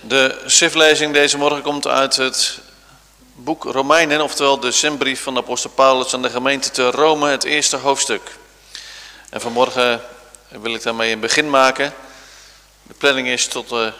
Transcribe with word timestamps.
De 0.00 0.42
schriftlezing 0.46 1.12
deze 1.12 1.38
morgen 1.38 1.62
komt 1.62 1.86
uit 1.86 2.16
het 2.16 2.58
boek 3.34 3.64
Romeinen, 3.64 4.20
oftewel 4.20 4.60
de 4.60 4.70
zendbrief 4.70 5.22
van 5.22 5.36
apostel 5.36 5.70
Paulus 5.70 6.14
aan 6.14 6.22
de 6.22 6.30
gemeente 6.30 6.70
te 6.70 6.90
Rome, 6.90 7.30
het 7.30 7.44
eerste 7.44 7.76
hoofdstuk. 7.76 8.30
En 9.30 9.40
vanmorgen 9.40 10.02
wil 10.48 10.74
ik 10.74 10.82
daarmee 10.82 11.12
een 11.12 11.20
begin 11.20 11.50
maken. 11.50 11.94
De 12.82 12.94
planning 12.94 13.28
is 13.28 13.46
tot, 13.46 13.72
uh, 13.72 13.92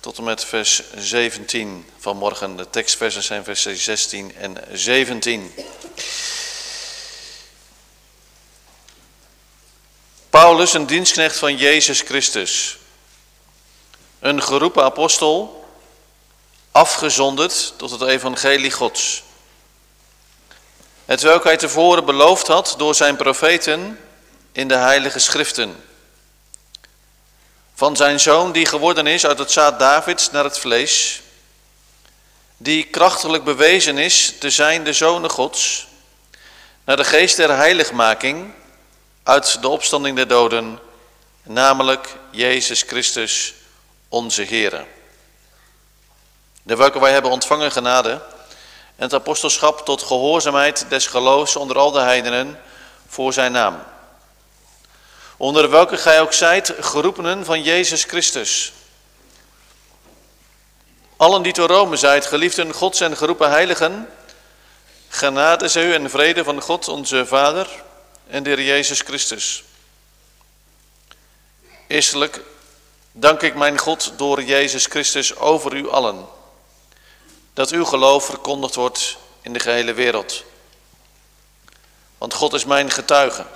tot 0.00 0.18
en 0.18 0.24
met 0.24 0.44
vers 0.44 0.82
17 0.96 1.86
van 1.98 2.16
morgen. 2.16 2.56
De 2.56 2.70
tekstversen 2.70 3.22
zijn 3.22 3.44
vers 3.44 3.62
16 3.62 4.34
en 4.36 4.56
17. 4.72 5.54
Paulus, 10.30 10.72
een 10.72 10.86
dienstknecht 10.86 11.36
van 11.36 11.56
Jezus 11.56 12.00
Christus. 12.00 12.78
Een 14.24 14.42
geroepen 14.42 14.84
apostel, 14.84 15.64
afgezonderd 16.70 17.72
tot 17.76 17.90
het 17.90 18.02
evangelie 18.02 18.70
Gods. 18.70 19.22
Het 21.04 21.22
welk 21.22 21.44
hij 21.44 21.56
tevoren 21.56 22.04
beloofd 22.04 22.46
had 22.46 22.74
door 22.78 22.94
zijn 22.94 23.16
profeten 23.16 24.00
in 24.52 24.68
de 24.68 24.76
heilige 24.76 25.18
schriften. 25.18 25.84
Van 27.74 27.96
zijn 27.96 28.20
zoon 28.20 28.52
die 28.52 28.66
geworden 28.66 29.06
is 29.06 29.26
uit 29.26 29.38
het 29.38 29.50
zaad 29.50 29.78
Davids 29.78 30.30
naar 30.30 30.44
het 30.44 30.58
vlees, 30.58 31.22
die 32.56 32.84
krachtelijk 32.84 33.44
bewezen 33.44 33.98
is 33.98 34.34
te 34.38 34.50
zijn 34.50 34.84
de 34.84 34.92
zonen 34.92 35.30
Gods, 35.30 35.86
naar 36.84 36.96
de 36.96 37.04
geest 37.04 37.36
der 37.36 37.56
heiligmaking 37.56 38.52
uit 39.22 39.62
de 39.62 39.68
opstanding 39.68 40.16
der 40.16 40.28
doden, 40.28 40.78
namelijk 41.42 42.16
Jezus 42.30 42.82
Christus, 42.82 43.54
onze 44.14 44.42
Heer. 44.42 44.86
De 46.62 46.76
welke 46.76 47.00
wij 47.00 47.12
hebben 47.12 47.30
ontvangen 47.30 47.72
genade 47.72 48.10
en 48.96 49.04
het 49.04 49.14
apostelschap 49.14 49.84
tot 49.84 50.02
gehoorzaamheid 50.02 50.86
des 50.88 51.06
geloofs 51.06 51.56
onder 51.56 51.78
al 51.78 51.90
de 51.90 52.00
heidenen 52.00 52.60
voor 53.08 53.32
zijn 53.32 53.52
naam. 53.52 53.82
Onder 55.36 55.70
welke 55.70 55.96
gij 55.96 56.20
ook 56.20 56.32
zijt, 56.32 56.74
geroepenen 56.80 57.44
van 57.44 57.62
Jezus 57.62 58.04
Christus. 58.04 58.72
Allen 61.16 61.42
die 61.42 61.52
te 61.52 61.66
Rome 61.66 61.96
zijt, 61.96 62.26
geliefden 62.26 62.72
Gods 62.72 63.00
en 63.00 63.16
geroepen 63.16 63.50
heiligen, 63.50 64.08
genade 65.08 65.68
zij 65.68 65.86
u 65.86 65.94
en 65.94 66.10
vrede 66.10 66.44
van 66.44 66.60
God 66.60 66.88
onze 66.88 67.26
Vader 67.26 67.68
en 68.26 68.42
de 68.42 68.50
Heer 68.50 68.62
Jezus 68.62 69.00
Christus. 69.00 69.64
Eerstelijk 71.86 72.40
dank 73.16 73.42
ik 73.42 73.54
mijn 73.54 73.78
God 73.78 74.12
door 74.16 74.42
Jezus 74.42 74.86
Christus 74.86 75.36
over 75.36 75.74
u 75.74 75.90
allen, 75.90 76.26
dat 77.52 77.70
uw 77.70 77.84
geloof 77.84 78.24
verkondigd 78.24 78.74
wordt 78.74 79.16
in 79.40 79.52
de 79.52 79.60
gehele 79.60 79.92
wereld. 79.92 80.44
Want 82.18 82.34
God 82.34 82.52
is 82.52 82.64
mijn 82.64 82.90
getuige. 82.90 83.46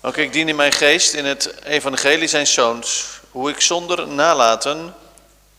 Ook 0.00 0.16
ik 0.16 0.32
dien 0.32 0.48
in 0.48 0.56
mijn 0.56 0.72
geest 0.72 1.14
in 1.14 1.24
het 1.24 1.62
evangelie 1.62 2.28
zijn 2.28 2.46
zoons, 2.46 3.06
hoe 3.30 3.50
ik 3.50 3.60
zonder 3.60 4.08
nalaten 4.08 4.94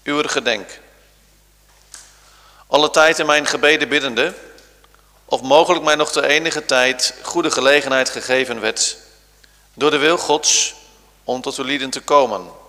uw 0.03 0.22
gedenk. 0.25 0.80
Alle 2.67 2.89
tijd 2.89 3.20
in 3.20 3.25
mijn 3.25 3.45
gebeden 3.45 3.89
biddende, 3.89 4.33
of 5.25 5.42
mogelijk 5.42 5.83
mij 5.83 5.95
nog 5.95 6.11
de 6.11 6.27
enige 6.27 6.66
tijd 6.66 7.14
goede 7.22 7.52
gelegenheid 7.52 8.09
gegeven 8.09 8.59
werd, 8.59 8.97
door 9.73 9.92
de 9.92 9.97
wil 9.97 10.17
Gods, 10.17 10.73
om 11.23 11.42
tot 11.42 11.58
uw 11.58 11.66
lieden 11.66 11.89
te 11.89 12.02
komen. 12.02 12.64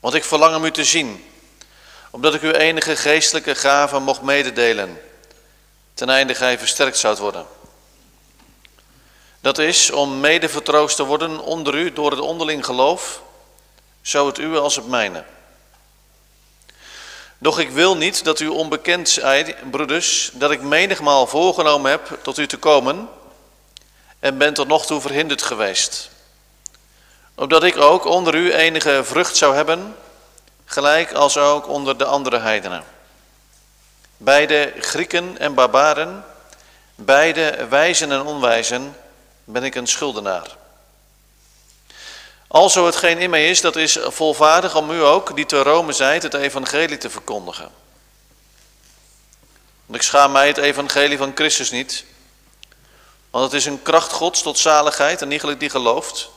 Want 0.00 0.14
ik 0.14 0.24
verlang 0.24 0.56
om 0.56 0.64
u 0.64 0.70
te 0.70 0.84
zien, 0.84 1.24
omdat 2.10 2.34
ik 2.34 2.42
uw 2.42 2.50
enige 2.50 2.96
geestelijke 2.96 3.54
gave 3.54 3.98
mocht 3.98 4.22
mededelen, 4.22 5.00
ten 5.94 6.08
einde 6.08 6.34
gij 6.34 6.58
versterkt 6.58 6.98
zoudt 6.98 7.18
worden. 7.18 7.46
Dat 9.40 9.58
is 9.58 9.90
om 9.90 10.20
mede 10.20 10.48
vertroost 10.48 10.96
te 10.96 11.04
worden 11.04 11.40
onder 11.40 11.74
u 11.74 11.92
door 11.92 12.10
het 12.10 12.20
onderling 12.20 12.64
geloof, 12.64 13.22
zo 14.02 14.26
het 14.26 14.38
uwe 14.38 14.58
als 14.58 14.76
het 14.76 14.88
mijne. 14.88 15.24
Doch 17.38 17.58
ik 17.58 17.70
wil 17.70 17.96
niet 17.96 18.24
dat 18.24 18.40
u 18.40 18.48
onbekend 18.48 19.08
zijt, 19.08 19.70
broeders, 19.70 20.30
dat 20.32 20.50
ik 20.50 20.60
menigmaal 20.60 21.26
voorgenomen 21.26 21.90
heb 21.90 22.18
tot 22.22 22.38
u 22.38 22.46
te 22.46 22.56
komen 22.56 23.08
en 24.18 24.38
ben 24.38 24.54
tot 24.54 24.68
nog 24.68 24.86
toe 24.86 25.00
verhinderd 25.00 25.42
geweest. 25.42 26.10
Opdat 27.38 27.62
ik 27.62 27.76
ook 27.76 28.04
onder 28.04 28.34
u 28.34 28.52
enige 28.52 29.00
vrucht 29.04 29.36
zou 29.36 29.54
hebben, 29.54 29.96
gelijk 30.64 31.12
als 31.12 31.36
ook 31.36 31.68
onder 31.68 31.98
de 31.98 32.04
andere 32.04 32.38
heidenen. 32.38 32.84
Beide 34.16 34.72
Grieken 34.78 35.38
en 35.38 35.54
barbaren, 35.54 36.24
beide 36.94 37.66
wijzen 37.68 38.12
en 38.12 38.20
onwijzen, 38.20 38.96
ben 39.44 39.64
ik 39.64 39.74
een 39.74 39.86
schuldenaar. 39.86 40.56
Alzo 42.48 42.86
hetgeen 42.86 43.18
in 43.18 43.30
mij 43.30 43.50
is, 43.50 43.60
dat 43.60 43.76
is 43.76 43.98
volvaardig 44.02 44.76
om 44.76 44.90
u 44.90 45.02
ook, 45.02 45.36
die 45.36 45.46
te 45.46 45.62
Rome 45.62 45.92
zijt, 45.92 46.22
het 46.22 46.34
evangelie 46.34 46.98
te 46.98 47.10
verkondigen. 47.10 47.70
Want 49.86 49.98
ik 49.98 50.02
schaam 50.02 50.32
mij 50.32 50.46
het 50.46 50.56
evangelie 50.58 51.18
van 51.18 51.32
Christus 51.34 51.70
niet, 51.70 52.04
want 53.30 53.44
het 53.44 53.52
is 53.52 53.66
een 53.66 53.82
kracht 53.82 54.12
gods 54.12 54.42
tot 54.42 54.58
zaligheid 54.58 55.22
en 55.22 55.32
iegelijk 55.32 55.60
die 55.60 55.70
gelooft, 55.70 56.30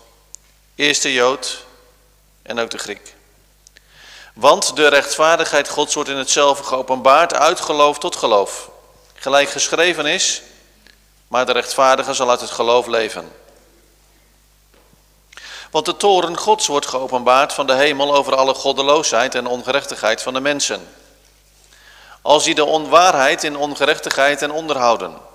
eerst 0.81 1.01
de 1.01 1.13
Jood 1.13 1.65
en 2.41 2.59
ook 2.59 2.69
de 2.69 2.77
Griek. 2.77 3.15
Want 4.33 4.75
de 4.75 4.87
rechtvaardigheid 4.87 5.69
gods 5.69 5.93
wordt 5.93 6.09
in 6.09 6.17
hetzelfde 6.17 6.63
geopenbaard, 6.63 7.33
uit 7.33 7.59
geloof 7.59 7.99
tot 7.99 8.15
geloof. 8.15 8.69
Gelijk 9.13 9.49
geschreven 9.49 10.05
is, 10.05 10.41
maar 11.27 11.45
de 11.45 11.51
rechtvaardige 11.51 12.13
zal 12.13 12.29
uit 12.29 12.41
het 12.41 12.49
geloof 12.49 12.87
leven. 12.87 13.31
Want 15.71 15.85
de 15.85 15.97
toren 15.97 16.37
Gods 16.37 16.67
wordt 16.67 16.87
geopenbaard 16.87 17.53
van 17.53 17.67
de 17.67 17.73
hemel 17.73 18.15
over 18.15 18.35
alle 18.35 18.53
goddeloosheid 18.53 19.35
en 19.35 19.47
ongerechtigheid 19.47 20.21
van 20.21 20.33
de 20.33 20.41
mensen. 20.41 20.87
Als 22.21 22.43
die 22.43 22.55
de 22.55 22.65
onwaarheid 22.65 23.43
in 23.43 23.57
ongerechtigheid 23.57 24.41
en 24.41 24.51
onderhouden. 24.51 25.30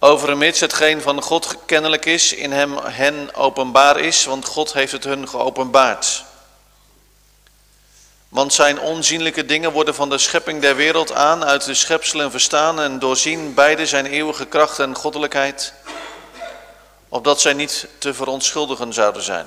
Overmits 0.00 0.60
hetgeen 0.60 1.00
van 1.00 1.22
God 1.22 1.56
kennelijk 1.66 2.04
is, 2.04 2.32
in 2.32 2.52
hem 2.52 2.76
hen 2.76 3.34
openbaar 3.34 4.00
is, 4.00 4.24
want 4.24 4.44
God 4.44 4.72
heeft 4.72 4.92
het 4.92 5.04
hun 5.04 5.28
geopenbaard. 5.28 6.24
Want 8.28 8.52
zijn 8.52 8.80
onzienlijke 8.80 9.46
dingen 9.46 9.72
worden 9.72 9.94
van 9.94 10.08
de 10.08 10.18
schepping 10.18 10.60
der 10.60 10.76
wereld 10.76 11.12
aan 11.12 11.44
uit 11.44 11.64
de 11.64 11.74
schepselen 11.74 12.30
verstaan 12.30 12.80
en 12.80 12.98
doorzien 12.98 13.54
beide 13.54 13.86
zijn 13.86 14.06
eeuwige 14.06 14.46
kracht 14.46 14.78
en 14.78 14.94
goddelijkheid 14.94 15.72
opdat 17.08 17.40
zij 17.40 17.52
niet 17.52 17.86
te 17.98 18.14
verontschuldigen 18.14 18.92
zouden 18.92 19.22
zijn. 19.22 19.46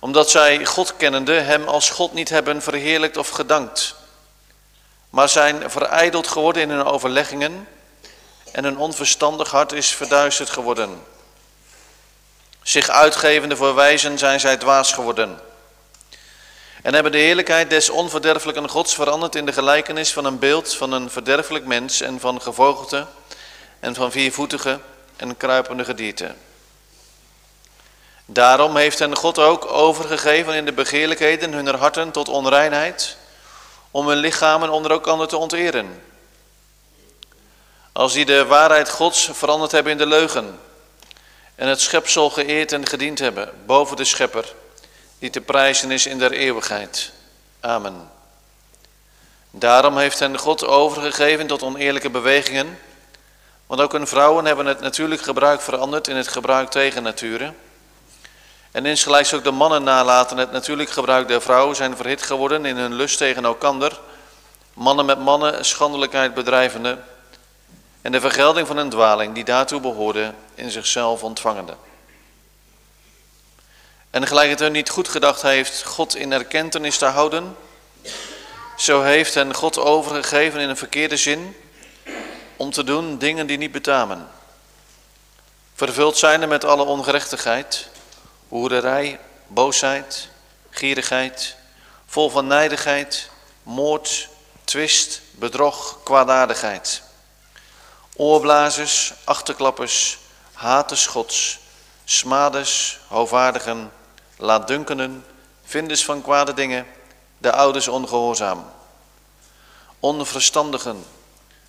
Omdat 0.00 0.30
zij 0.30 0.66
God 0.66 0.96
kennende 0.96 1.32
hem 1.32 1.68
als 1.68 1.90
God 1.90 2.12
niet 2.12 2.28
hebben 2.28 2.62
verheerlijkt 2.62 3.16
of 3.16 3.28
gedankt, 3.28 3.94
maar 5.10 5.28
zijn 5.28 5.70
verijdeld 5.70 6.26
geworden 6.26 6.62
in 6.62 6.70
hun 6.70 6.84
overleggingen 6.84 7.66
en 8.52 8.64
hun 8.64 8.78
onverstandig 8.78 9.50
hart 9.50 9.72
is 9.72 9.90
verduisterd 9.90 10.50
geworden. 10.50 11.02
Zich 12.62 12.88
uitgevende 12.88 13.56
voor 13.56 13.74
wijzen 13.74 14.18
zijn 14.18 14.40
zij 14.40 14.56
dwaas 14.56 14.92
geworden. 14.92 15.40
En 16.82 16.94
hebben 16.94 17.12
de 17.12 17.18
heerlijkheid 17.18 17.70
des 17.70 17.90
onverderfelijken 17.90 18.68
gods 18.68 18.94
veranderd 18.94 19.34
in 19.34 19.46
de 19.46 19.52
gelijkenis 19.52 20.12
van 20.12 20.24
een 20.24 20.38
beeld 20.38 20.74
van 20.74 20.92
een 20.92 21.10
verderfelijk 21.10 21.64
mens 21.64 22.00
en 22.00 22.20
van 22.20 22.40
gevogelte 22.40 23.06
en 23.80 23.94
van 23.94 24.10
viervoetige 24.10 24.78
en 25.16 25.36
kruipende 25.36 25.84
gedierte. 25.84 26.34
Daarom 28.26 28.76
heeft 28.76 28.98
hen 28.98 29.16
God 29.16 29.38
ook 29.38 29.66
overgegeven 29.66 30.54
in 30.54 30.64
de 30.64 30.72
begeerlijkheden 30.72 31.52
hunner 31.52 31.76
harten 31.76 32.10
tot 32.10 32.28
onreinheid, 32.28 33.16
om 33.90 34.08
hun 34.08 34.16
lichamen 34.16 34.70
onder 34.70 34.90
elkaar 34.90 35.26
te 35.26 35.36
onteren. 35.36 36.02
Als 37.92 38.12
die 38.12 38.24
de 38.24 38.46
waarheid 38.46 38.88
Gods 38.88 39.28
veranderd 39.32 39.72
hebben 39.72 39.92
in 39.92 39.98
de 39.98 40.06
leugen 40.06 40.60
en 41.54 41.68
het 41.68 41.80
schepsel 41.80 42.30
geëerd 42.30 42.72
en 42.72 42.86
gediend 42.86 43.18
hebben 43.18 43.52
boven 43.66 43.96
de 43.96 44.04
schepper, 44.04 44.54
die 45.18 45.30
te 45.30 45.40
prijzen 45.40 45.90
is 45.90 46.06
in 46.06 46.18
der 46.18 46.32
eeuwigheid. 46.32 47.12
Amen. 47.60 48.10
Daarom 49.50 49.98
heeft 49.98 50.18
hen 50.18 50.38
God 50.38 50.66
overgegeven 50.66 51.46
tot 51.46 51.62
oneerlijke 51.62 52.10
bewegingen, 52.10 52.78
want 53.66 53.80
ook 53.80 53.92
hun 53.92 54.06
vrouwen 54.06 54.44
hebben 54.44 54.66
het 54.66 54.80
natuurlijk 54.80 55.22
gebruik 55.22 55.60
veranderd 55.60 56.08
in 56.08 56.16
het 56.16 56.28
gebruik 56.28 56.70
tegen 56.70 57.02
nature. 57.02 57.52
En 58.70 58.86
insgelijks 58.86 59.34
ook 59.34 59.44
de 59.44 59.50
mannen 59.50 59.82
nalaten 59.82 60.36
het 60.36 60.52
natuurlijk 60.52 60.90
gebruik 60.90 61.28
der 61.28 61.42
vrouwen 61.42 61.76
zijn 61.76 61.96
verhit 61.96 62.22
geworden 62.22 62.64
in 62.64 62.76
hun 62.76 62.94
lust 62.94 63.18
tegen 63.18 63.44
elkander. 63.44 64.00
Mannen 64.74 65.06
met 65.06 65.18
mannen 65.18 65.64
schandelijkheid 65.64 66.34
bedrijvende. 66.34 66.98
En 68.02 68.12
de 68.12 68.20
vergelding 68.20 68.66
van 68.66 68.76
een 68.76 68.90
dwaling 68.90 69.34
die 69.34 69.44
daartoe 69.44 69.80
behoorde 69.80 70.34
in 70.54 70.70
zichzelf 70.70 71.22
ontvangende. 71.22 71.76
en 74.10 74.26
gelijk 74.26 74.50
het 74.50 74.58
hun 74.58 74.72
niet 74.72 74.90
goed 74.90 75.08
gedacht 75.08 75.42
heeft 75.42 75.84
God 75.84 76.16
in 76.16 76.32
erkentenis 76.32 76.98
te 76.98 77.04
houden, 77.04 77.56
zo 78.76 79.02
heeft 79.02 79.34
hen 79.34 79.54
God 79.54 79.78
overgegeven 79.78 80.60
in 80.60 80.68
een 80.68 80.76
verkeerde 80.76 81.16
zin 81.16 81.56
om 82.56 82.70
te 82.70 82.84
doen 82.84 83.18
dingen 83.18 83.46
die 83.46 83.58
niet 83.58 83.72
betamen. 83.72 84.28
Vervuld 85.74 86.16
zijnde 86.16 86.46
met 86.46 86.64
alle 86.64 86.84
ongerechtigheid, 86.84 87.88
hoerderij, 88.48 89.20
boosheid, 89.46 90.28
gierigheid, 90.70 91.56
vol 92.06 92.30
van 92.30 92.46
nijdigheid, 92.46 93.30
moord, 93.62 94.28
twist, 94.64 95.20
bedrog, 95.30 95.98
kwaadaardigheid. 96.04 97.02
Oorblazers, 98.16 99.12
achterklappers, 99.24 100.18
haters 100.52 101.06
gods, 101.06 101.58
smaders, 102.04 102.98
hoogvaardigen, 103.08 103.92
laatdunkenden, 104.36 105.24
vinders 105.64 106.04
van 106.04 106.22
kwade 106.22 106.54
dingen, 106.54 106.86
de 107.38 107.52
ouders 107.52 107.88
ongehoorzaam. 107.88 108.70
Onverstandigen, 110.00 111.04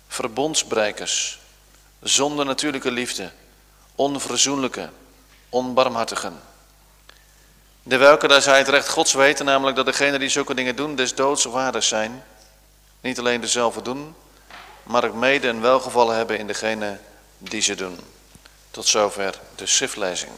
verbondsbrekers, 0.08 1.38
zonder 2.00 2.44
natuurlijke 2.46 2.90
liefde, 2.90 3.32
onverzoenlijke, 3.94 4.90
onbarmhartigen. 5.48 6.40
De 7.82 7.96
welke, 7.96 8.28
daar 8.28 8.42
zij 8.42 8.58
het 8.58 8.68
recht 8.68 8.88
gods 8.88 9.12
weten, 9.12 9.44
namelijk 9.44 9.76
dat 9.76 9.86
degenen 9.86 10.20
die 10.20 10.28
zulke 10.28 10.54
dingen 10.54 10.76
doen, 10.76 10.96
des 10.96 11.14
doods 11.14 11.46
of 11.46 11.54
aardig 11.54 11.84
zijn. 11.84 12.24
Niet 13.00 13.18
alleen 13.18 13.40
dezelfde 13.40 13.82
doen, 13.82 14.14
maar 14.84 15.04
ook 15.04 15.14
mede 15.14 15.48
een 15.48 15.60
welgevallen 15.60 16.16
hebben 16.16 16.38
in 16.38 16.46
degene 16.46 16.98
die 17.38 17.62
ze 17.62 17.74
doen. 17.74 17.98
Tot 18.70 18.86
zover 18.86 19.40
de 19.54 19.66
schriftlezing. 19.66 20.32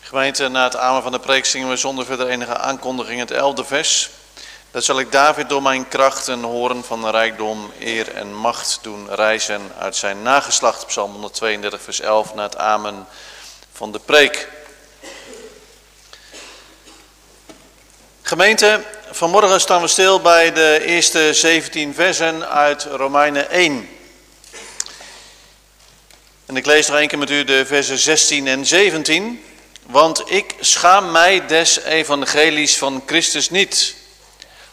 Gemeente, 0.00 0.48
na 0.48 0.64
het 0.64 0.76
amen 0.76 1.02
van 1.02 1.12
de 1.12 1.20
preek 1.20 1.44
zingen 1.44 1.68
we 1.68 1.76
zonder 1.76 2.04
verder 2.04 2.28
enige 2.28 2.56
aankondiging 2.56 3.20
het 3.20 3.30
elfde 3.30 3.64
vers. 3.64 4.10
Dat 4.70 4.84
zal 4.84 4.98
ik 4.98 5.12
David 5.12 5.48
door 5.48 5.62
mijn 5.62 5.88
kracht 5.88 6.28
en 6.28 6.42
horen 6.42 6.84
van 6.84 7.10
rijkdom, 7.10 7.72
eer 7.80 8.14
en 8.14 8.34
macht 8.34 8.78
doen 8.82 9.14
reizen 9.14 9.72
uit 9.78 9.96
zijn 9.96 10.22
nageslacht. 10.22 10.86
Psalm 10.86 11.10
132 11.10 11.80
vers 11.80 12.00
11 12.00 12.34
na 12.34 12.42
het 12.42 12.56
amen 12.56 13.06
van 13.72 13.92
de 13.92 13.98
preek. 13.98 14.48
Gemeente, 18.28 18.82
vanmorgen 19.10 19.60
staan 19.60 19.80
we 19.80 19.88
stil 19.88 20.20
bij 20.20 20.52
de 20.52 20.82
eerste 20.84 21.34
17 21.34 21.94
versen 21.94 22.48
uit 22.48 22.84
Romeinen 22.84 23.50
1. 23.50 23.88
En 26.46 26.56
ik 26.56 26.66
lees 26.66 26.88
nog 26.88 27.00
een 27.00 27.08
keer 27.08 27.18
met 27.18 27.30
u 27.30 27.44
de 27.44 27.66
versen 27.66 27.98
16 27.98 28.46
en 28.46 28.66
17. 28.66 29.44
Want 29.86 30.30
ik 30.30 30.54
schaam 30.60 31.10
mij 31.10 31.46
des 31.46 31.80
evangelies 31.80 32.78
van 32.78 33.02
Christus 33.06 33.50
niet. 33.50 33.94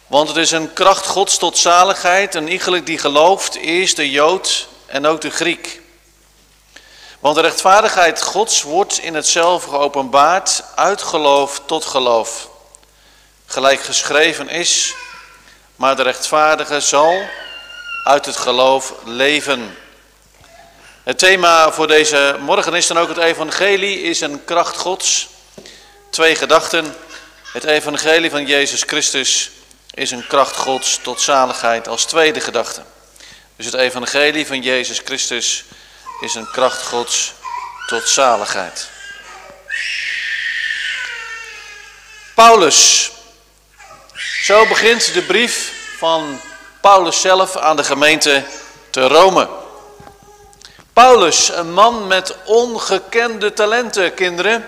Want 0.08 0.28
het 0.28 0.38
is 0.38 0.52
een 0.52 0.74
kracht 0.74 1.06
gods 1.06 1.38
tot 1.38 1.58
zaligheid, 1.58 2.36
een 2.36 2.52
iegelijk 2.52 2.86
die 2.86 2.98
gelooft, 2.98 3.56
eerst 3.56 3.96
de 3.96 4.10
Jood 4.10 4.68
en 4.86 5.06
ook 5.06 5.22
de 5.22 5.32
Griek. 5.32 5.82
Want 7.20 7.36
de 7.36 7.42
rechtvaardigheid 7.42 8.22
gods 8.22 8.62
wordt 8.62 9.00
in 9.00 9.16
het 9.16 9.28
zelf 9.28 9.64
geopenbaard 9.64 10.64
uit 10.76 11.02
geloof 11.02 11.62
tot 11.66 11.86
geloof. 11.86 12.52
Gelijk 13.54 13.84
geschreven 13.84 14.50
is, 14.50 14.94
maar 15.76 15.96
de 15.96 16.04
rechtvaardige 16.04 16.80
zal 16.80 17.28
uit 18.04 18.26
het 18.26 18.38
geloof 18.38 18.94
leven. 19.06 19.78
Het 21.04 21.20
thema 21.20 21.72
voor 21.72 21.88
deze 21.88 22.38
morgen 22.40 22.74
is 22.74 22.88
dan 22.88 22.98
ook 22.98 23.08
het 23.08 23.18
evangelie, 23.18 24.02
is 24.02 24.22
een 24.22 24.46
kracht 24.46 24.78
gods. 24.78 25.30
Twee 26.10 26.36
gedachten. 26.36 26.96
Het 27.52 27.64
evangelie 27.64 28.30
van 28.30 28.46
Jezus 28.46 28.84
Christus 28.84 29.52
is 29.94 30.12
een 30.12 30.28
kracht 30.28 30.56
gods 30.56 31.00
tot 31.02 31.22
zaligheid 31.22 31.88
als 31.88 32.06
tweede 32.06 32.40
gedachte. 32.42 32.82
Dus 33.56 33.66
het 33.66 33.76
evangelie 33.76 34.48
van 34.48 34.62
Jezus 34.62 35.02
Christus 35.06 35.64
is 36.22 36.36
een 36.36 36.52
kracht 36.52 36.82
gods 36.82 37.34
tot 37.88 38.10
zaligheid. 38.10 38.90
Paulus. 42.36 43.12
Zo 44.44 44.66
begint 44.66 45.14
de 45.14 45.22
brief 45.22 45.74
van 45.98 46.40
Paulus 46.82 47.22
zelf 47.22 47.58
aan 47.58 47.76
de 47.76 47.84
gemeente 47.84 48.44
te 48.90 49.08
Rome. 49.08 49.50
Paulus, 50.94 51.50
een 51.50 51.74
man 51.74 52.08
met 52.08 52.36
ongekende 52.46 53.54
talenten, 53.54 54.14
kinderen. 54.14 54.66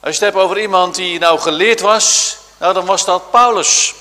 Als 0.00 0.16
je 0.16 0.24
het 0.24 0.34
hebt 0.34 0.44
over 0.44 0.60
iemand 0.60 0.94
die 0.94 1.18
nou 1.18 1.38
geleerd 1.38 1.80
was, 1.80 2.36
nou 2.58 2.74
dan 2.74 2.84
was 2.84 3.04
dat 3.04 3.30
Paulus. 3.30 3.94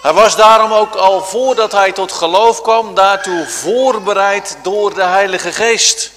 Hij 0.00 0.12
was 0.12 0.36
daarom 0.36 0.72
ook 0.72 0.94
al 0.94 1.24
voordat 1.24 1.72
hij 1.72 1.92
tot 1.92 2.12
geloof 2.12 2.62
kwam, 2.62 2.94
daartoe 2.94 3.46
voorbereid 3.46 4.56
door 4.62 4.94
de 4.94 5.02
Heilige 5.02 5.52
Geest. 5.52 6.10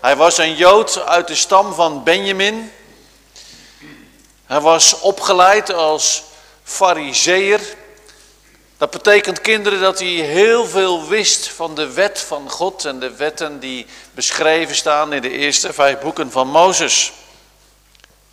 Hij 0.00 0.16
was 0.16 0.38
een 0.38 0.54
Jood 0.54 1.04
uit 1.06 1.28
de 1.28 1.34
stam 1.34 1.74
van 1.74 2.02
Benjamin. 2.04 2.72
Hij 4.50 4.60
was 4.60 5.00
opgeleid 5.00 5.72
als 5.72 6.22
fariseer. 6.62 7.60
Dat 8.76 8.90
betekent 8.90 9.40
kinderen 9.40 9.80
dat 9.80 9.98
hij 9.98 10.08
heel 10.08 10.66
veel 10.66 11.08
wist 11.08 11.48
van 11.48 11.74
de 11.74 11.92
wet 11.92 12.20
van 12.20 12.50
God 12.50 12.84
en 12.84 13.00
de 13.00 13.16
wetten 13.16 13.60
die 13.60 13.86
beschreven 14.14 14.74
staan 14.74 15.12
in 15.12 15.22
de 15.22 15.30
eerste 15.30 15.72
vijf 15.72 15.98
boeken 15.98 16.30
van 16.30 16.48
Mozes. 16.48 17.12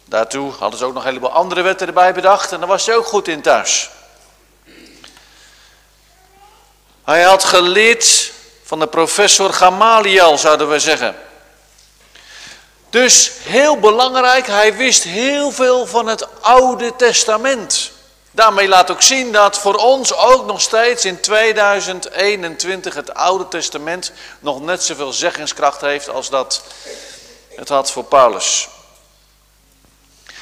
Daartoe 0.06 0.52
hadden 0.52 0.80
ze 0.80 0.86
ook 0.86 0.94
nog 0.94 1.04
een 1.04 1.08
heleboel 1.08 1.32
andere 1.32 1.62
wetten 1.62 1.88
erbij 1.88 2.14
bedacht 2.14 2.52
en 2.52 2.60
daar 2.60 2.68
was 2.68 2.86
hij 2.86 2.96
ook 2.96 3.08
goed 3.08 3.28
in 3.28 3.42
thuis. 3.42 3.90
Hij 7.04 7.22
had 7.22 7.44
geleerd 7.44 8.32
van 8.64 8.80
de 8.80 8.88
professor 8.88 9.54
Gamaliel, 9.54 10.38
zouden 10.38 10.70
we 10.70 10.80
zeggen. 10.80 11.27
Dus 12.90 13.32
heel 13.44 13.80
belangrijk, 13.80 14.48
hij 14.48 14.76
wist 14.76 15.04
heel 15.04 15.52
veel 15.52 15.88
van 15.88 16.08
het 16.08 16.42
Oude 16.42 16.96
Testament. 16.96 17.92
Daarmee 18.32 18.68
laat 18.68 18.92
ook 18.92 19.02
zien 19.02 19.32
dat 19.32 19.58
voor 19.58 19.76
ons 19.76 20.14
ook 20.14 20.46
nog 20.46 20.62
steeds 20.62 21.06
in 21.06 21.20
2021 21.20 22.94
het 22.94 23.14
Oude 23.14 23.48
Testament 23.48 24.12
nog 24.40 24.62
net 24.62 24.84
zoveel 24.84 25.14
zeggingskracht 25.14 25.82
heeft 25.82 26.10
als 26.10 26.30
dat 26.30 26.64
het 27.56 27.70
had 27.70 27.92
voor 27.92 28.04
Paulus. 28.04 28.68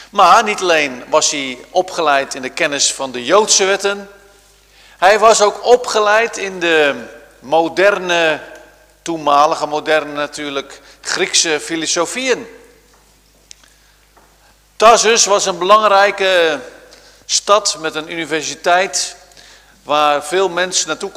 Maar 0.09 0.43
niet 0.43 0.61
alleen 0.61 1.03
was 1.09 1.31
hij 1.31 1.57
opgeleid 1.71 2.35
in 2.35 2.41
de 2.41 2.49
kennis 2.49 2.93
van 2.93 3.11
de 3.11 3.25
Joodse 3.25 3.65
wetten, 3.65 4.09
hij 4.97 5.19
was 5.19 5.41
ook 5.41 5.65
opgeleid 5.65 6.37
in 6.37 6.59
de 6.59 7.05
moderne, 7.39 8.41
toenmalige 9.01 9.67
moderne 9.67 10.13
natuurlijk, 10.13 10.81
Griekse 11.05 11.59
filosofieën. 11.59 12.47
Tarsus 14.75 15.25
was 15.25 15.45
een 15.45 15.57
belangrijke 15.57 16.59
stad 17.25 17.77
met 17.79 17.95
een 17.95 18.11
universiteit 18.11 19.15
waar 19.83 20.23
veel 20.23 20.49
mensen 20.49 20.87
naartoe 20.87 21.11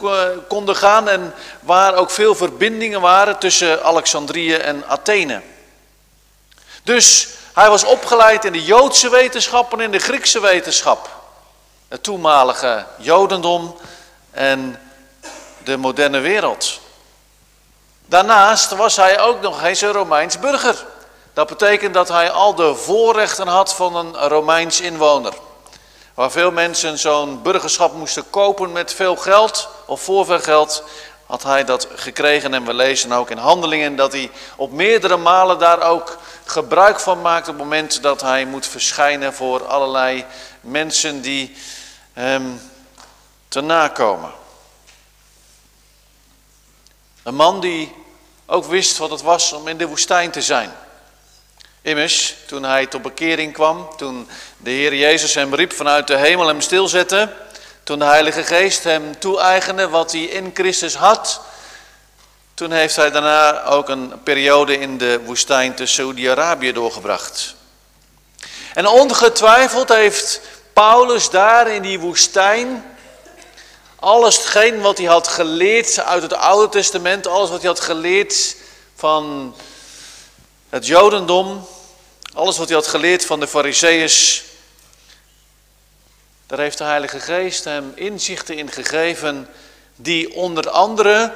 konden 0.49 0.76
gaan 0.76 1.09
en 1.09 1.35
waar 1.61 1.95
ook 1.95 2.11
veel 2.11 2.35
verbindingen 2.35 3.00
waren 3.00 3.38
tussen 3.38 3.85
Alexandrië 3.85 4.54
en 4.54 4.85
Athene. 4.87 5.42
Dus 6.83 7.28
hij 7.52 7.68
was 7.68 7.85
opgeleid 7.85 8.45
in 8.45 8.52
de 8.52 8.64
Joodse 8.64 9.11
wetenschap 9.11 9.73
en 9.73 9.80
in 9.80 9.90
de 9.90 9.99
Griekse 9.99 10.40
wetenschap. 10.40 11.11
Het 11.88 12.02
toenmalige 12.02 12.87
Jodendom 12.97 13.76
en 14.30 14.80
de 15.64 15.76
moderne 15.76 16.18
wereld. 16.18 16.80
Daarnaast 18.08 18.70
was 18.70 18.96
hij 18.96 19.20
ook 19.20 19.40
nog 19.40 19.62
eens 19.62 19.80
een 19.80 19.92
Romeins 19.92 20.38
burger. 20.38 20.86
Dat 21.32 21.48
betekent 21.48 21.94
dat 21.94 22.08
hij 22.08 22.30
al 22.30 22.54
de 22.54 22.74
voorrechten 22.74 23.46
had 23.48 23.74
van 23.74 23.96
een 23.96 24.14
Romeins 24.14 24.80
inwoner. 24.80 25.32
Waar 26.14 26.30
veel 26.30 26.50
mensen 26.50 26.98
zo'n 26.98 27.42
burgerschap 27.42 27.94
moesten 27.94 28.30
kopen 28.30 28.72
met 28.72 28.94
veel 28.94 29.16
geld 29.16 29.68
of 29.86 30.00
voor 30.00 30.24
veel 30.24 30.40
geld, 30.40 30.82
had 31.26 31.42
hij 31.42 31.64
dat 31.64 31.88
gekregen. 31.94 32.54
En 32.54 32.64
we 32.64 32.74
lezen 32.74 33.12
ook 33.12 33.30
in 33.30 33.38
handelingen 33.38 33.96
dat 33.96 34.12
hij 34.12 34.30
op 34.56 34.72
meerdere 34.72 35.16
malen 35.16 35.58
daar 35.58 35.82
ook 35.82 36.18
gebruik 36.44 37.00
van 37.00 37.20
maakt 37.20 37.48
op 37.48 37.54
het 37.54 37.62
moment 37.62 38.02
dat 38.02 38.20
hij 38.20 38.44
moet 38.44 38.66
verschijnen 38.66 39.34
voor 39.34 39.66
allerlei 39.66 40.24
mensen 40.60 41.20
die 41.20 41.56
hem 42.12 42.60
te 43.48 43.60
nakomen. 43.60 44.30
Een 47.28 47.35
man 47.35 47.61
die 47.61 47.94
ook 48.47 48.64
wist 48.64 48.99
wat 48.99 49.11
het 49.11 49.23
was 49.23 49.52
om 49.52 49.68
in 49.68 49.76
de 49.76 49.87
woestijn 49.87 50.30
te 50.30 50.42
zijn. 50.42 50.73
Immers, 51.82 52.35
toen 52.47 52.62
hij 52.62 52.87
tot 52.87 53.02
bekering 53.02 53.52
kwam, 53.52 53.88
toen 53.97 54.28
de 54.56 54.70
Heer 54.70 54.94
Jezus 54.94 55.35
hem 55.35 55.54
riep 55.54 55.73
vanuit 55.73 56.06
de 56.06 56.16
hemel 56.16 56.47
hem 56.47 56.61
stilzette, 56.61 57.32
Toen 57.82 57.99
de 57.99 58.04
Heilige 58.04 58.42
Geest 58.42 58.85
hem 58.85 59.18
toe-eigende 59.18 59.88
wat 59.88 60.12
hij 60.12 60.20
in 60.20 60.50
Christus 60.54 60.94
had, 60.94 61.40
toen 62.54 62.70
heeft 62.70 62.97
hij 62.97 63.11
daarna 63.11 63.64
ook 63.64 63.88
een 63.88 64.23
periode 64.23 64.78
in 64.78 64.99
de 64.99 65.20
woestijn 65.25 65.75
te 65.75 65.87
Saudi-Arabië 65.87 66.73
doorgebracht. 66.73 67.54
En 68.75 68.87
ongetwijfeld 68.87 69.88
heeft 69.88 70.40
Paulus 70.73 71.30
daar 71.30 71.68
in 71.68 71.82
die 71.82 72.00
woestijn 72.00 72.85
alles 74.00 74.36
hetgeen 74.36 74.80
wat 74.80 74.98
hij 74.98 75.06
had 75.06 75.28
geleerd 75.28 76.00
uit 76.00 76.22
het 76.22 76.32
Oude 76.32 76.68
Testament, 76.68 77.26
alles 77.26 77.50
wat 77.50 77.60
hij 77.60 77.68
had 77.68 77.80
geleerd 77.80 78.56
van 78.94 79.54
het 80.68 80.86
Jodendom, 80.86 81.68
alles 82.34 82.58
wat 82.58 82.68
hij 82.68 82.76
had 82.76 82.86
geleerd 82.86 83.24
van 83.24 83.40
de 83.40 83.48
Fariseeërs, 83.48 84.44
daar 86.46 86.58
heeft 86.58 86.78
de 86.78 86.84
Heilige 86.84 87.20
Geest 87.20 87.64
hem 87.64 87.92
inzichten 87.94 88.56
in 88.56 88.70
gegeven 88.70 89.48
die 89.96 90.34
onder 90.34 90.70
andere 90.70 91.34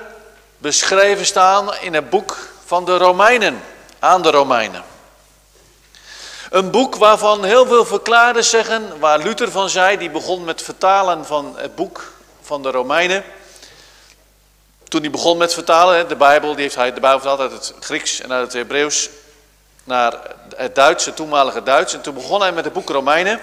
beschreven 0.58 1.26
staan 1.26 1.74
in 1.74 1.94
het 1.94 2.10
boek 2.10 2.36
van 2.64 2.84
de 2.84 2.96
Romeinen, 2.96 3.62
aan 3.98 4.22
de 4.22 4.30
Romeinen. 4.30 4.84
Een 6.50 6.70
boek 6.70 6.96
waarvan 6.96 7.44
heel 7.44 7.66
veel 7.66 7.84
verklaarders 7.84 8.50
zeggen, 8.50 8.98
waar 8.98 9.18
Luther 9.18 9.50
van 9.50 9.70
zei, 9.70 9.98
die 9.98 10.10
begon 10.10 10.44
met 10.44 10.62
vertalen 10.62 11.26
van 11.26 11.54
het 11.56 11.74
boek 11.74 12.11
van 12.52 12.62
de 12.62 12.70
Romeinen. 12.70 13.24
Toen 14.88 15.00
hij 15.00 15.10
begon 15.10 15.36
met 15.36 15.54
vertalen, 15.54 16.08
de 16.08 16.16
Bijbel, 16.16 16.52
die 16.54 16.62
heeft 16.62 16.74
hij 16.74 16.92
de 16.92 17.00
Bijbel 17.00 17.20
vertaald 17.20 17.40
uit 17.40 17.52
het 17.52 17.84
Grieks 17.84 18.20
en 18.20 18.32
uit 18.32 18.42
het 18.42 18.52
Hebreeuws 18.52 19.08
naar 19.84 20.18
het 20.56 20.74
Duits, 20.74 21.04
het 21.04 21.16
toenmalige 21.16 21.62
Duits. 21.62 21.94
En 21.94 22.00
toen 22.00 22.14
begon 22.14 22.40
hij 22.40 22.52
met 22.52 22.64
het 22.64 22.72
boek 22.72 22.88
Romeinen. 22.88 23.40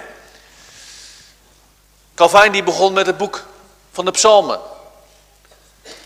Calvijn 2.14 2.52
die 2.52 2.62
begon 2.62 2.92
met 2.92 3.06
het 3.06 3.16
boek 3.16 3.44
van 3.92 4.04
de 4.04 4.10
psalmen. 4.10 4.60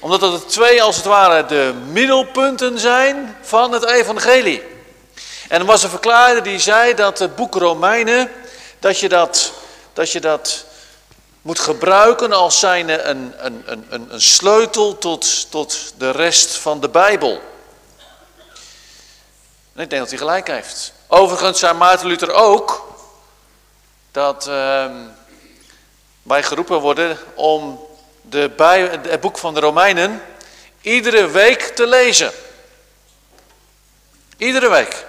Omdat 0.00 0.20
het 0.20 0.48
twee 0.48 0.82
als 0.82 0.96
het 0.96 1.04
ware 1.04 1.46
de 1.46 1.74
middelpunten 1.86 2.78
zijn 2.78 3.36
van 3.42 3.72
het 3.72 3.84
evangelie. 3.84 4.62
En 5.48 5.60
er 5.60 5.66
was 5.66 5.82
een 5.82 5.90
verklaarder 5.90 6.42
die 6.42 6.58
zei 6.58 6.94
dat 6.94 7.18
het 7.18 7.36
boek 7.36 7.54
Romeinen, 7.54 8.30
dat 8.78 8.98
je 8.98 9.08
dat, 9.08 9.52
dat, 9.92 10.12
je 10.12 10.20
dat 10.20 10.64
moet 11.44 11.58
gebruiken 11.58 12.32
als 12.32 12.58
zijnde 12.58 13.02
een, 13.02 13.34
een, 13.36 13.62
een, 13.66 14.06
een 14.10 14.20
sleutel 14.20 14.98
tot, 14.98 15.50
tot 15.50 15.94
de 15.98 16.10
rest 16.10 16.54
van 16.56 16.80
de 16.80 16.88
Bijbel. 16.88 17.40
En 19.74 19.82
ik 19.82 19.90
denk 19.90 20.00
dat 20.00 20.08
hij 20.08 20.18
gelijk 20.18 20.46
heeft. 20.46 20.92
Overigens 21.06 21.58
zei 21.58 21.72
Maarten 21.72 22.06
Luther 22.06 22.32
ook 22.32 22.94
dat 24.10 24.46
uh, 24.48 24.86
wij 26.22 26.42
geroepen 26.42 26.80
worden 26.80 27.18
om 27.34 27.86
de 28.22 28.50
bij, 28.56 28.80
het 28.80 29.20
boek 29.20 29.38
van 29.38 29.54
de 29.54 29.60
Romeinen 29.60 30.22
iedere 30.80 31.26
week 31.26 31.62
te 31.62 31.86
lezen. 31.86 32.32
Iedere 34.36 34.68
week. 34.68 35.06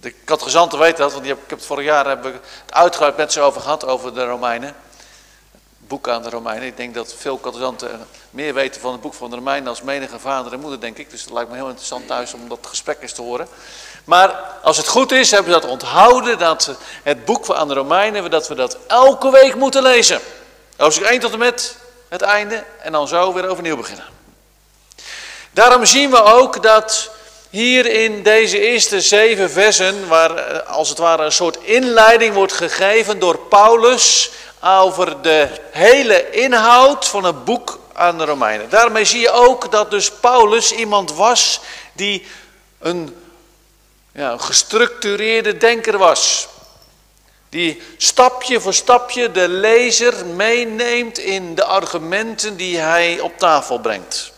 De 0.00 0.10
katgezanten 0.10 0.78
weten 0.78 0.98
dat, 0.98 1.12
want 1.12 1.24
ik 1.24 1.30
heb 1.30 1.58
het 1.58 1.66
vorig 1.66 1.84
jaar 1.84 2.08
heb 2.08 2.26
ik 2.26 2.34
het 2.64 2.74
uitgebreid 2.74 3.16
met 3.16 3.32
ze 3.32 3.40
over 3.40 3.60
gehad, 3.60 3.86
over 3.86 4.14
de 4.14 4.24
Romeinen 4.24 4.83
boek 5.88 6.08
aan 6.08 6.22
de 6.22 6.30
Romeinen. 6.30 6.66
Ik 6.66 6.76
denk 6.76 6.94
dat 6.94 7.14
veel 7.18 7.36
katholieken 7.36 8.06
meer 8.30 8.54
weten 8.54 8.80
van 8.80 8.92
het 8.92 9.00
boek 9.00 9.14
van 9.14 9.30
de 9.30 9.36
Romeinen 9.36 9.68
als 9.68 9.82
menige 9.82 10.18
vader 10.18 10.52
en 10.52 10.60
moeder, 10.60 10.80
denk 10.80 10.98
ik. 10.98 11.10
Dus 11.10 11.20
het 11.20 11.32
lijkt 11.32 11.50
me 11.50 11.56
heel 11.56 11.66
interessant 11.66 12.06
thuis 12.06 12.34
om 12.34 12.48
dat 12.48 12.58
gesprek 12.62 12.98
eens 13.00 13.12
te 13.12 13.22
horen. 13.22 13.48
Maar 14.04 14.30
als 14.62 14.76
het 14.76 14.88
goed 14.88 15.12
is, 15.12 15.30
hebben 15.30 15.52
we 15.52 15.60
dat 15.60 15.70
onthouden, 15.70 16.38
dat 16.38 16.70
het 17.02 17.24
boek 17.24 17.50
aan 17.50 17.68
de 17.68 17.74
Romeinen, 17.74 18.30
dat 18.30 18.48
we 18.48 18.54
dat 18.54 18.78
elke 18.86 19.30
week 19.30 19.54
moeten 19.54 19.82
lezen. 19.82 20.20
Hoofdstuk 20.76 21.06
1 21.06 21.20
tot 21.20 21.32
en 21.32 21.38
met 21.38 21.76
het 22.08 22.22
einde 22.22 22.64
en 22.78 22.92
dan 22.92 23.08
zo 23.08 23.32
weer 23.32 23.48
overnieuw 23.48 23.76
beginnen. 23.76 24.04
Daarom 25.50 25.84
zien 25.84 26.10
we 26.10 26.22
ook 26.22 26.62
dat 26.62 27.10
hier 27.50 27.86
in 27.86 28.22
deze 28.22 28.58
eerste 28.58 29.00
zeven 29.00 29.50
versen, 29.50 30.08
waar 30.08 30.36
eh, 30.36 30.70
als 30.70 30.88
het 30.88 30.98
ware 30.98 31.24
een 31.24 31.32
soort 31.32 31.58
inleiding 31.62 32.34
wordt 32.34 32.52
gegeven 32.52 33.18
door 33.18 33.38
Paulus 33.38 34.30
over 34.64 35.22
de 35.22 35.48
hele 35.70 36.30
inhoud 36.30 37.06
van 37.08 37.24
het 37.24 37.44
boek 37.44 37.78
aan 37.92 38.18
de 38.18 38.24
Romeinen. 38.24 38.70
Daarmee 38.70 39.04
zie 39.04 39.20
je 39.20 39.30
ook 39.30 39.70
dat 39.70 39.90
dus 39.90 40.10
Paulus 40.10 40.72
iemand 40.72 41.12
was 41.12 41.60
die 41.92 42.26
een, 42.78 43.16
ja, 44.12 44.38
gestructureerde 44.38 45.56
denker 45.56 45.98
was. 45.98 46.48
Die 47.48 47.82
stapje 47.96 48.60
voor 48.60 48.74
stapje 48.74 49.30
de 49.30 49.48
lezer 49.48 50.26
meeneemt 50.26 51.18
in 51.18 51.54
de 51.54 51.64
argumenten 51.64 52.56
die 52.56 52.78
hij 52.78 53.20
op 53.20 53.38
tafel 53.38 53.78
brengt. 53.78 54.32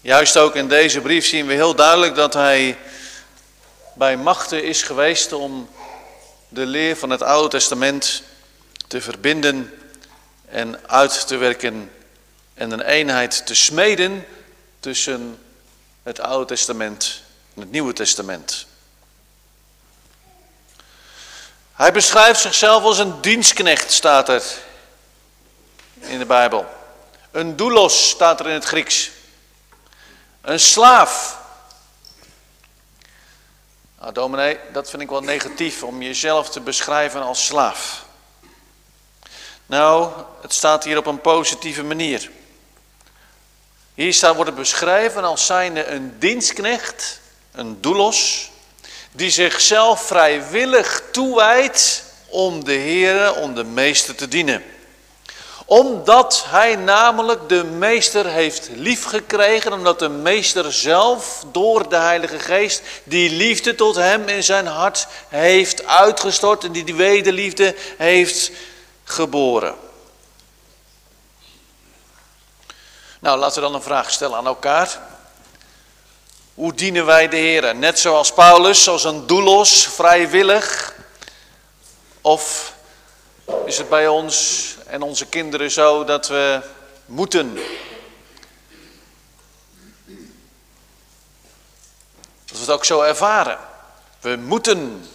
Juist 0.00 0.36
ook 0.36 0.54
in 0.54 0.68
deze 0.68 1.00
brief 1.00 1.26
zien 1.26 1.46
we 1.46 1.52
heel 1.52 1.74
duidelijk 1.74 2.14
dat 2.14 2.34
hij 2.34 2.78
bij 4.00 4.16
machten 4.16 4.64
is 4.64 4.82
geweest 4.82 5.32
om 5.32 5.70
de 6.48 6.66
leer 6.66 6.96
van 6.96 7.10
het 7.10 7.22
Oude 7.22 7.48
Testament 7.48 8.22
te 8.86 9.00
verbinden 9.00 9.74
en 10.48 10.88
uit 10.88 11.26
te 11.26 11.36
werken 11.36 11.92
en 12.54 12.70
een 12.70 12.80
eenheid 12.80 13.46
te 13.46 13.54
smeden 13.54 14.26
tussen 14.80 15.42
het 16.02 16.20
Oude 16.20 16.46
Testament 16.46 17.22
en 17.54 17.60
het 17.60 17.70
Nieuwe 17.70 17.92
Testament. 17.92 18.66
Hij 21.72 21.92
beschrijft 21.92 22.40
zichzelf 22.40 22.82
als 22.82 22.98
een 22.98 23.20
dienstknecht, 23.20 23.92
staat 23.92 24.28
er 24.28 24.42
in 25.98 26.18
de 26.18 26.26
Bijbel. 26.26 26.66
Een 27.30 27.56
doulos 27.56 28.08
staat 28.08 28.40
er 28.40 28.46
in 28.46 28.54
het 28.54 28.64
Grieks. 28.64 29.10
Een 30.40 30.60
slaaf 30.60 31.39
nou, 34.00 34.12
dominee, 34.12 34.58
dat 34.72 34.90
vind 34.90 35.02
ik 35.02 35.08
wel 35.08 35.22
negatief 35.22 35.82
om 35.82 36.02
jezelf 36.02 36.50
te 36.50 36.60
beschrijven 36.60 37.22
als 37.22 37.46
slaaf. 37.46 38.04
Nou, 39.66 40.12
het 40.40 40.52
staat 40.52 40.84
hier 40.84 40.96
op 40.96 41.06
een 41.06 41.20
positieve 41.20 41.82
manier. 41.82 42.30
Hier 43.94 44.14
staat, 44.14 44.34
wordt 44.34 44.50
het 44.50 44.58
beschreven 44.58 45.24
als 45.24 45.46
zijnde 45.46 45.86
een 45.86 46.18
dienstknecht, 46.18 47.20
een 47.52 47.80
doulos, 47.80 48.50
die 49.12 49.30
zichzelf 49.30 50.02
vrijwillig 50.02 51.02
toewijdt 51.12 52.04
om 52.26 52.64
de 52.64 52.72
Heer, 52.72 53.34
om 53.34 53.54
de 53.54 53.64
meester 53.64 54.14
te 54.14 54.28
dienen 54.28 54.64
omdat 55.70 56.44
hij 56.46 56.76
namelijk 56.76 57.48
de 57.48 57.64
meester 57.64 58.26
heeft 58.26 58.68
liefgekregen, 58.72 59.72
omdat 59.72 59.98
de 59.98 60.08
meester 60.08 60.72
zelf 60.72 61.44
door 61.52 61.88
de 61.88 61.96
Heilige 61.96 62.38
Geest 62.38 62.82
die 63.04 63.30
liefde 63.30 63.74
tot 63.74 63.94
hem 63.94 64.28
in 64.28 64.44
zijn 64.44 64.66
hart 64.66 65.06
heeft 65.28 65.86
uitgestort 65.86 66.64
en 66.64 66.72
die 66.72 66.84
die 66.84 66.94
wederliefde 66.94 67.74
heeft 67.96 68.50
geboren. 69.04 69.74
Nou, 73.20 73.38
laten 73.38 73.62
we 73.62 73.68
dan 73.68 73.74
een 73.74 73.82
vraag 73.82 74.10
stellen 74.10 74.36
aan 74.36 74.46
elkaar. 74.46 75.00
Hoe 76.54 76.74
dienen 76.74 77.06
wij 77.06 77.28
de 77.28 77.36
Heer? 77.36 77.74
Net 77.74 77.98
zoals 77.98 78.32
Paulus, 78.32 78.88
als 78.88 79.04
een 79.04 79.26
doelos, 79.26 79.86
vrijwillig? 79.86 80.94
Of 82.20 82.74
is 83.64 83.78
het 83.78 83.88
bij 83.88 84.08
ons 84.08 84.68
en 84.90 85.02
onze 85.02 85.26
kinderen 85.26 85.70
zo 85.70 86.04
dat 86.04 86.28
we 86.28 86.60
moeten. 87.06 87.54
Dat 92.44 92.56
we 92.56 92.58
het 92.58 92.70
ook 92.70 92.84
zo 92.84 93.00
ervaren. 93.02 93.58
We 94.20 94.36
moeten. 94.36 95.08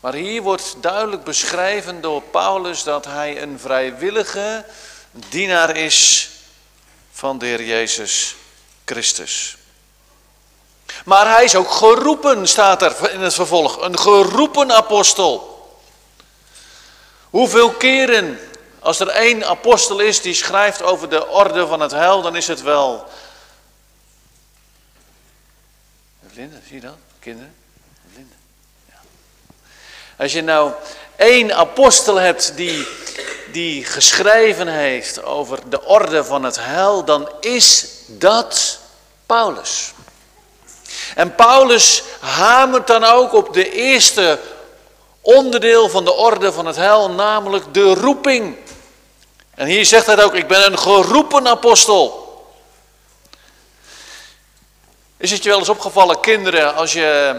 Maar 0.00 0.14
hier 0.14 0.42
wordt 0.42 0.76
duidelijk 0.80 1.24
beschreven 1.24 2.00
door 2.00 2.22
Paulus 2.22 2.82
dat 2.82 3.04
hij 3.04 3.42
een 3.42 3.58
vrijwillige 3.58 4.64
dienaar 5.10 5.76
is 5.76 6.30
van 7.12 7.38
de 7.38 7.46
Heer 7.46 7.62
Jezus 7.62 8.34
Christus. 8.84 9.56
Maar 11.04 11.34
hij 11.34 11.44
is 11.44 11.54
ook 11.54 11.70
geroepen, 11.70 12.48
staat 12.48 12.82
er 12.82 13.10
in 13.12 13.20
het 13.20 13.34
vervolg. 13.34 13.80
Een 13.80 13.98
geroepen 13.98 14.72
apostel. 14.72 15.55
Hoeveel 17.36 17.70
keren, 17.70 18.38
als 18.78 19.00
er 19.00 19.08
één 19.08 19.44
apostel 19.44 19.98
is 19.98 20.20
die 20.20 20.34
schrijft 20.34 20.82
over 20.82 21.08
de 21.08 21.26
orde 21.26 21.66
van 21.66 21.80
het 21.80 21.90
heil, 21.90 22.22
dan 22.22 22.36
is 22.36 22.46
het 22.46 22.62
wel. 22.62 23.08
Linda, 26.32 26.56
zie 26.66 26.74
je 26.74 26.80
dat? 26.80 26.96
Kinderen? 27.18 27.54
Linda. 28.14 28.34
Ja. 28.88 28.94
Als 30.16 30.32
je 30.32 30.42
nou 30.42 30.72
één 31.16 31.56
apostel 31.56 32.16
hebt 32.16 32.56
die, 32.56 32.86
die 33.52 33.84
geschreven 33.84 34.68
heeft 34.68 35.22
over 35.22 35.68
de 35.68 35.84
orde 35.84 36.24
van 36.24 36.42
het 36.42 36.56
heil, 36.60 37.04
dan 37.04 37.30
is 37.40 37.88
dat 38.06 38.78
Paulus. 39.26 39.92
En 41.14 41.34
Paulus 41.34 42.02
hamert 42.20 42.86
dan 42.86 43.04
ook 43.04 43.32
op 43.32 43.54
de 43.54 43.70
eerste 43.70 44.38
onderdeel 45.26 45.88
van 45.88 46.04
de 46.04 46.12
orde 46.12 46.52
van 46.52 46.66
het 46.66 46.76
heil, 46.76 47.10
namelijk 47.10 47.74
de 47.74 47.94
roeping. 47.94 48.56
En 49.54 49.66
hier 49.66 49.84
zegt 49.86 50.06
hij 50.06 50.24
ook, 50.24 50.34
ik 50.34 50.46
ben 50.46 50.66
een 50.66 50.78
geroepen 50.78 51.48
apostel. 51.48 52.24
Is 55.16 55.30
het 55.30 55.42
je 55.42 55.48
wel 55.48 55.58
eens 55.58 55.68
opgevallen, 55.68 56.20
kinderen, 56.20 56.74
als 56.74 56.92
je 56.92 57.34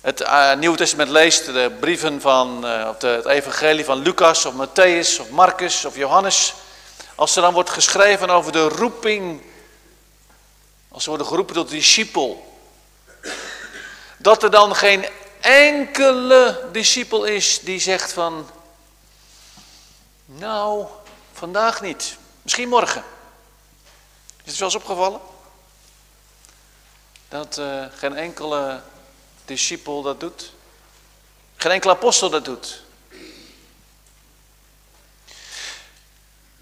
het 0.00 0.20
uh, 0.20 0.54
Nieuwe 0.54 0.76
Testament 0.76 1.10
leest, 1.10 1.44
de 1.44 1.72
brieven 1.80 2.20
van 2.20 2.64
uh, 2.64 2.88
de, 2.98 3.06
het 3.06 3.26
evangelie 3.26 3.84
van 3.84 3.98
Lucas 3.98 4.46
of 4.46 4.54
Matthäus 4.54 5.20
of 5.20 5.30
Marcus 5.30 5.84
of 5.84 5.96
Johannes, 5.96 6.54
als 7.14 7.36
er 7.36 7.42
dan 7.42 7.52
wordt 7.52 7.70
geschreven 7.70 8.30
over 8.30 8.52
de 8.52 8.68
roeping, 8.68 9.42
als 10.88 11.02
ze 11.02 11.08
worden 11.08 11.26
geroepen 11.26 11.54
tot 11.54 11.68
discipel, 11.68 12.58
dat 14.16 14.42
er 14.42 14.50
dan 14.50 14.76
geen 14.76 15.04
enkele 15.44 16.68
discipel 16.72 17.24
is 17.24 17.60
die 17.60 17.80
zegt 17.80 18.12
van, 18.12 18.50
nou, 20.24 20.86
vandaag 21.32 21.80
niet, 21.80 22.16
misschien 22.42 22.68
morgen. 22.68 23.04
Is 24.44 24.50
het 24.50 24.58
wel 24.58 24.68
eens 24.68 24.76
opgevallen? 24.76 25.20
Dat 27.28 27.58
uh, 27.58 27.84
geen 27.94 28.16
enkele 28.16 28.82
discipel 29.44 30.02
dat 30.02 30.20
doet. 30.20 30.52
Geen 31.56 31.72
enkele 31.72 31.92
apostel 31.92 32.30
dat 32.30 32.44
doet. 32.44 32.82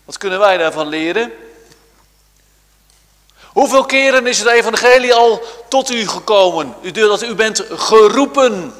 Wat 0.04 0.18
kunnen 0.18 0.38
wij 0.38 0.56
daarvan 0.56 0.86
leren? 0.86 1.51
Hoeveel 3.52 3.84
keren 3.84 4.26
is 4.26 4.38
het 4.38 4.48
evangelie 4.48 5.14
al 5.14 5.42
tot 5.68 5.90
u 5.90 6.08
gekomen? 6.08 6.74
U, 6.82 6.90
dat 6.90 7.22
u 7.22 7.34
bent 7.34 7.64
geroepen. 7.70 8.74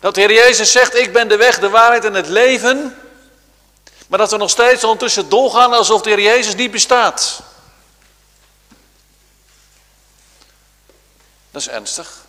Dat 0.00 0.14
de 0.14 0.20
Heer 0.20 0.32
Jezus 0.32 0.72
zegt, 0.72 0.94
ik 0.94 1.12
ben 1.12 1.28
de 1.28 1.36
weg, 1.36 1.58
de 1.58 1.68
waarheid 1.68 2.04
en 2.04 2.14
het 2.14 2.28
leven. 2.28 2.98
Maar 4.08 4.18
dat 4.18 4.30
we 4.30 4.36
nog 4.36 4.50
steeds 4.50 4.84
ondertussen 4.84 5.28
doorgaan 5.28 5.72
alsof 5.72 6.02
de 6.02 6.10
Heer 6.10 6.20
Jezus 6.20 6.54
niet 6.54 6.70
bestaat. 6.70 7.40
Dat 11.50 11.62
is 11.62 11.68
ernstig. 11.68 12.22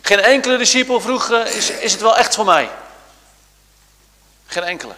Geen 0.00 0.20
enkele 0.20 0.56
discipel 0.56 1.00
vroeg, 1.00 1.30
uh, 1.30 1.56
is, 1.56 1.70
is 1.70 1.92
het 1.92 2.00
wel 2.00 2.16
echt 2.16 2.34
voor 2.34 2.44
mij? 2.44 2.70
Geen 4.50 4.62
enkele. 4.62 4.94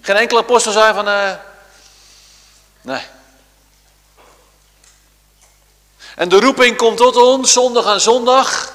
Geen 0.00 0.16
enkele 0.16 0.40
apostel 0.40 0.72
zei 0.72 0.94
van, 0.94 1.08
uh, 1.08 1.34
nee. 2.80 3.02
En 6.14 6.28
de 6.28 6.40
roeping 6.40 6.76
komt 6.76 6.96
tot 6.96 7.16
ons, 7.16 7.52
zondag 7.52 7.86
aan 7.86 8.00
zondag. 8.00 8.74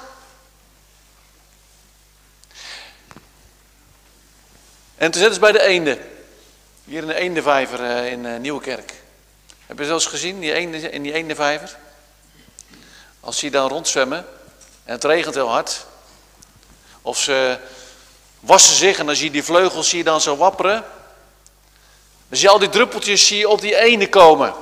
En 4.95 5.11
te 5.11 5.17
zetten 5.17 5.31
is 5.31 5.39
bij 5.39 5.51
de 5.51 5.61
eende. 5.61 5.99
Hier 6.83 7.01
in 7.01 7.07
de 7.07 7.15
eendevijver 7.15 7.79
uh, 7.79 8.11
in 8.11 8.23
uh, 8.23 8.39
Nieuwekerk. 8.39 8.93
Heb 9.65 9.79
je 9.79 9.85
zelfs 9.85 10.05
gezien, 10.05 10.39
die 10.39 10.53
eende, 10.53 10.77
in 10.77 11.01
die 11.01 11.13
eendevijver? 11.13 11.77
Als 13.19 13.39
die 13.39 13.51
dan 13.51 13.69
rondzwemmen, 13.69 14.25
en 14.83 14.93
het 14.93 15.03
regent 15.03 15.35
heel 15.35 15.49
hard. 15.49 15.85
Of 17.01 17.19
ze 17.19 17.59
wassen 18.41 18.75
zich 18.75 18.99
en 18.99 19.05
dan 19.05 19.15
zie 19.15 19.25
je 19.25 19.31
die 19.31 19.43
vleugels 19.43 19.89
zie 19.89 20.03
dan 20.03 20.21
zo 20.21 20.37
wapperen. 20.37 20.83
Dan 22.27 22.37
zie 22.37 22.47
je 22.47 22.53
al 22.53 22.59
die 22.59 22.69
druppeltjes 22.69 23.27
zie 23.27 23.49
op 23.49 23.61
die 23.61 23.75
ene 23.75 24.09
komen. 24.09 24.53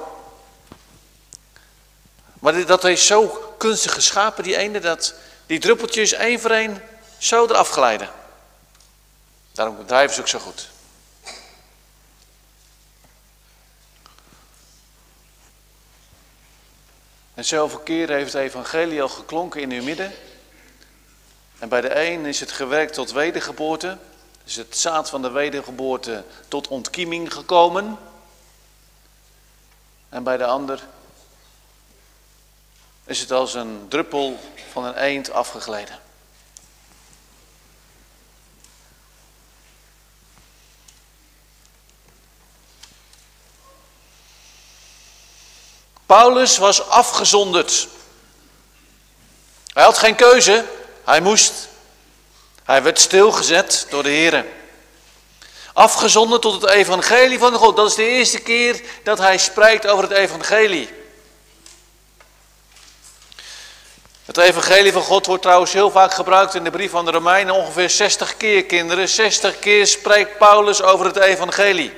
Maar 2.40 2.66
dat 2.66 2.84
is 2.84 3.06
zo 3.06 3.28
kunstig 3.58 3.94
geschapen, 3.94 4.44
die 4.44 4.58
ene, 4.58 4.80
dat 4.80 5.14
die 5.46 5.60
druppeltjes 5.60 6.12
één 6.12 6.40
voor 6.40 6.52
één 6.52 6.84
zo 7.18 7.46
eraf 7.46 7.70
glijden. 7.70 8.10
Daarom 9.52 9.86
drijven 9.86 10.16
ze 10.16 10.22
ook 10.22 10.28
zo 10.28 10.40
goed. 10.40 10.70
En 17.34 17.46
zoveel 17.46 17.80
keren 17.80 18.16
heeft 18.16 18.34
het 18.34 18.42
evangelie 18.42 19.02
al 19.02 19.10
geklonken 19.10 19.62
in 19.62 19.72
uw 19.72 19.84
midden. 19.84 20.14
En 21.60 21.70
bij 21.70 21.82
de 21.82 22.06
een 22.06 22.26
is 22.26 22.40
het 22.40 22.52
gewerkt 22.52 22.94
tot 22.94 23.12
wedergeboorte. 23.12 23.98
Is 24.44 24.56
het 24.56 24.78
zaad 24.78 25.10
van 25.10 25.22
de 25.22 25.32
wedergeboorte 25.32 26.24
tot 26.48 26.68
ontkieming 26.68 27.34
gekomen. 27.34 27.98
En 30.10 30.24
bij 30.24 30.38
de 30.38 30.46
ander 30.46 30.84
is 33.06 33.20
het 33.20 33.32
als 33.32 33.54
een 33.54 33.86
druppel 33.88 34.40
van 34.72 34.86
een 34.86 34.96
eend 34.96 35.32
afgegleden. 35.32 36.00
Paulus 46.06 46.58
was 46.58 46.88
afgezonderd. 46.88 47.88
Hij 49.74 49.84
had 49.84 49.98
geen 49.98 50.16
keuze, 50.16 50.66
hij 51.10 51.22
moest. 51.22 51.68
Hij 52.64 52.84
werd 52.84 53.00
stilgezet 53.00 53.86
door 53.90 54.04
de 54.04 54.10
Heer. 54.10 54.46
Afgezonderd 55.74 56.42
tot 56.42 56.62
het 56.62 56.72
evangelie 56.72 57.40
van 57.40 57.54
God. 57.54 57.76
Dat 57.76 57.88
is 57.88 57.96
de 57.96 58.08
eerste 58.08 58.40
keer 58.40 58.82
dat 59.04 59.18
hij 59.18 59.38
spreekt 59.38 59.88
over 59.88 60.04
het 60.04 60.14
evangelie. 60.14 60.90
Het 64.26 64.38
evangelie 64.38 64.92
van 64.92 65.02
God 65.02 65.26
wordt 65.26 65.42
trouwens 65.42 65.74
heel 65.74 65.92
vaak 65.92 66.14
gebruikt 66.14 66.56
in 66.56 66.64
de 66.64 66.72
brief 66.72 66.92
van 66.92 67.06
de 67.06 67.12
Romeinen. 67.12 67.56
Ongeveer 67.56 67.90
60 67.90 68.38
keer, 68.38 68.66
kinderen. 68.66 69.10
60 69.10 69.60
keer 69.60 69.88
spreekt 69.88 70.38
Paulus 70.38 70.82
over 70.82 71.06
het 71.06 71.18
evangelie. 71.18 71.94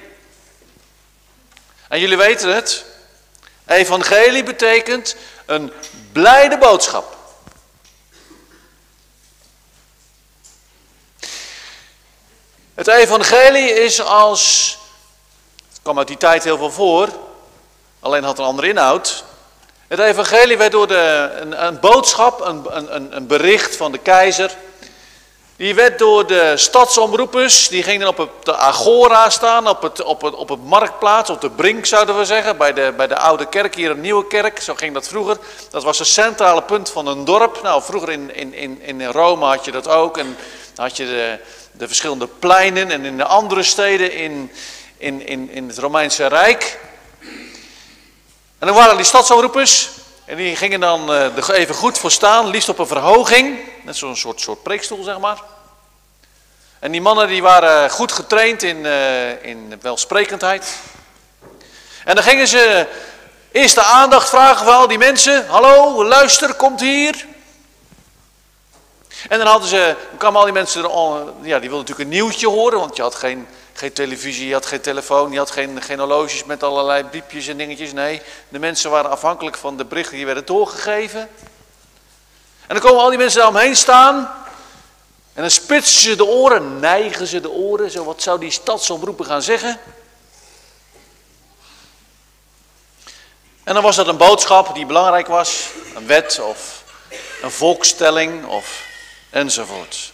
En 1.87 1.99
jullie 1.99 2.17
weten 2.17 2.55
het. 2.55 2.85
Evangelie 3.67 4.43
betekent 4.43 5.15
een 5.45 5.71
blijde 6.11 6.57
boodschap. 6.57 7.20
Het 12.73 12.87
evangelie 12.87 13.73
is 13.73 14.01
als, 14.01 14.77
het 15.69 15.79
kwam 15.81 15.97
uit 15.97 16.07
die 16.07 16.17
tijd 16.17 16.43
heel 16.43 16.57
veel 16.57 16.71
voor, 16.71 17.09
alleen 17.99 18.23
had 18.23 18.39
een 18.39 18.45
andere 18.45 18.67
inhoud. 18.67 19.23
Het 19.87 19.99
evangelie 19.99 20.57
werd 20.57 20.71
door 20.71 20.87
de, 20.87 21.29
een, 21.39 21.65
een 21.65 21.79
boodschap, 21.79 22.41
een, 22.41 22.65
een, 22.95 23.15
een 23.15 23.27
bericht 23.27 23.75
van 23.75 23.91
de 23.91 23.97
keizer, 23.97 24.51
die 25.55 25.75
werd 25.75 25.99
door 25.99 26.27
de 26.27 26.53
stadsomroepers, 26.57 27.67
die 27.67 27.83
gingen 27.83 28.07
op 28.07 28.29
de 28.43 28.55
agora 28.55 29.29
staan, 29.29 29.67
op 29.67 29.81
het, 29.81 30.03
op, 30.03 30.21
het, 30.21 30.33
op 30.33 30.49
het 30.49 30.63
marktplaats, 30.65 31.29
op 31.29 31.41
de 31.41 31.49
brink 31.49 31.85
zouden 31.85 32.17
we 32.17 32.25
zeggen, 32.25 32.57
bij 32.57 32.73
de, 32.73 32.93
bij 32.97 33.07
de 33.07 33.17
oude 33.17 33.45
kerk, 33.45 33.75
hier 33.75 33.91
een 33.91 34.01
nieuwe 34.01 34.27
kerk, 34.27 34.61
zo 34.61 34.75
ging 34.75 34.93
dat 34.93 35.07
vroeger. 35.07 35.37
Dat 35.69 35.83
was 35.83 35.99
het 35.99 36.07
centrale 36.07 36.61
punt 36.61 36.89
van 36.89 37.07
een 37.07 37.25
dorp. 37.25 37.61
Nou, 37.63 37.81
vroeger 37.81 38.09
in, 38.09 38.35
in, 38.35 38.53
in, 38.53 38.81
in 38.81 39.05
Rome 39.05 39.45
had 39.45 39.65
je 39.65 39.71
dat 39.71 39.87
ook 39.87 40.17
en 40.17 40.37
had 40.75 40.97
je 40.97 41.05
de, 41.05 41.39
de 41.71 41.87
verschillende 41.87 42.27
pleinen 42.27 42.91
en 42.91 43.05
in 43.05 43.17
de 43.17 43.25
andere 43.25 43.63
steden 43.63 44.13
in, 44.13 44.51
in, 44.97 45.27
in, 45.27 45.49
in 45.51 45.67
het 45.67 45.77
Romeinse 45.77 46.27
Rijk. 46.27 46.79
En 48.59 48.67
dan 48.67 48.75
waren 48.75 48.95
die 48.95 49.05
stadsomroepers, 49.05 49.89
en 50.25 50.37
die 50.37 50.55
gingen 50.55 50.79
dan 50.79 51.11
er 51.11 51.53
even 51.53 51.75
goed 51.75 51.97
voor 51.97 52.11
staan, 52.11 52.47
liefst 52.47 52.69
op 52.69 52.79
een 52.79 52.87
verhoging. 52.87 53.59
Net 53.83 53.97
zo'n 53.97 54.15
soort, 54.15 54.41
soort 54.41 54.63
preekstoel, 54.63 55.03
zeg 55.03 55.19
maar. 55.19 55.37
En 56.79 56.91
die 56.91 57.01
mannen 57.01 57.27
die 57.27 57.41
waren 57.41 57.89
goed 57.89 58.11
getraind 58.11 58.63
in, 58.63 58.77
uh, 58.77 59.45
in 59.45 59.79
welsprekendheid. 59.81 60.79
En 62.05 62.15
dan 62.15 62.23
gingen 62.23 62.47
ze 62.47 62.87
eerst 63.51 63.75
de 63.75 63.83
aandacht 63.83 64.29
vragen 64.29 64.65
van 64.65 64.75
al 64.75 64.87
die 64.87 64.97
mensen. 64.97 65.47
Hallo, 65.47 66.05
luister, 66.05 66.53
komt 66.53 66.79
hier. 66.79 67.25
En 69.29 69.37
dan 69.37 69.47
hadden 69.47 69.69
ze, 69.69 69.95
kwamen 70.17 70.39
al 70.39 70.45
die 70.45 70.53
mensen, 70.53 70.81
ja, 70.81 71.59
die 71.59 71.69
wilden 71.69 71.69
natuurlijk 71.69 71.99
een 71.99 72.07
nieuwtje 72.07 72.47
horen, 72.47 72.79
want 72.79 72.95
je 72.95 73.01
had 73.01 73.15
geen 73.15 73.47
geen 73.81 73.93
televisie, 73.93 74.47
je 74.47 74.53
had 74.53 74.65
geen 74.65 74.81
telefoon, 74.81 75.31
je 75.31 75.37
had 75.37 75.51
geen, 75.51 75.81
geen 75.81 75.99
horloges 75.99 76.43
met 76.43 76.63
allerlei 76.63 77.03
biepjes 77.03 77.47
en 77.47 77.57
dingetjes. 77.57 77.93
Nee, 77.93 78.21
de 78.49 78.59
mensen 78.59 78.91
waren 78.91 79.09
afhankelijk 79.09 79.57
van 79.57 79.77
de 79.77 79.85
berichten 79.85 80.15
die 80.15 80.25
werden 80.25 80.45
doorgegeven. 80.45 81.19
En 82.67 82.77
dan 82.77 82.79
komen 82.79 83.01
al 83.01 83.09
die 83.09 83.17
mensen 83.17 83.39
daar 83.39 83.49
omheen 83.49 83.75
staan. 83.75 84.15
En 85.33 85.41
dan 85.41 85.51
spitsen 85.51 86.01
ze 86.01 86.15
de 86.15 86.25
oren, 86.25 86.79
neigen 86.79 87.27
ze 87.27 87.41
de 87.41 87.49
oren. 87.49 87.91
Zo, 87.91 88.03
wat 88.03 88.21
zou 88.21 88.39
die 88.39 88.51
stadsomroepen 88.51 89.25
gaan 89.25 89.41
zeggen? 89.41 89.79
En 93.63 93.73
dan 93.73 93.83
was 93.83 93.95
dat 93.95 94.07
een 94.07 94.17
boodschap 94.17 94.75
die 94.75 94.85
belangrijk 94.85 95.27
was. 95.27 95.67
Een 95.95 96.07
wet 96.07 96.39
of 96.39 96.83
een 97.41 97.51
volkstelling 97.51 98.45
of 98.45 98.89
enzovoort. 99.31 100.11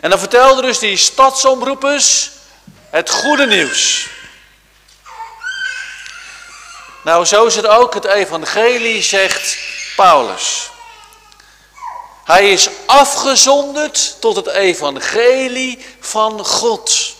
En 0.00 0.10
dan 0.10 0.18
vertelde 0.18 0.62
dus 0.62 0.78
die 0.78 0.96
stadsomroepers 0.96 2.30
het 2.90 3.10
goede 3.10 3.46
nieuws. 3.46 4.08
Nou, 7.04 7.24
zo 7.24 7.46
is 7.46 7.56
het 7.56 7.66
ook 7.66 7.94
het 7.94 8.04
evangelie, 8.04 9.02
zegt 9.02 9.56
Paulus. 9.96 10.70
Hij 12.24 12.52
is 12.52 12.68
afgezonderd 12.86 14.20
tot 14.20 14.36
het 14.36 14.46
evangelie 14.46 15.86
van 16.00 16.44
God. 16.44 17.14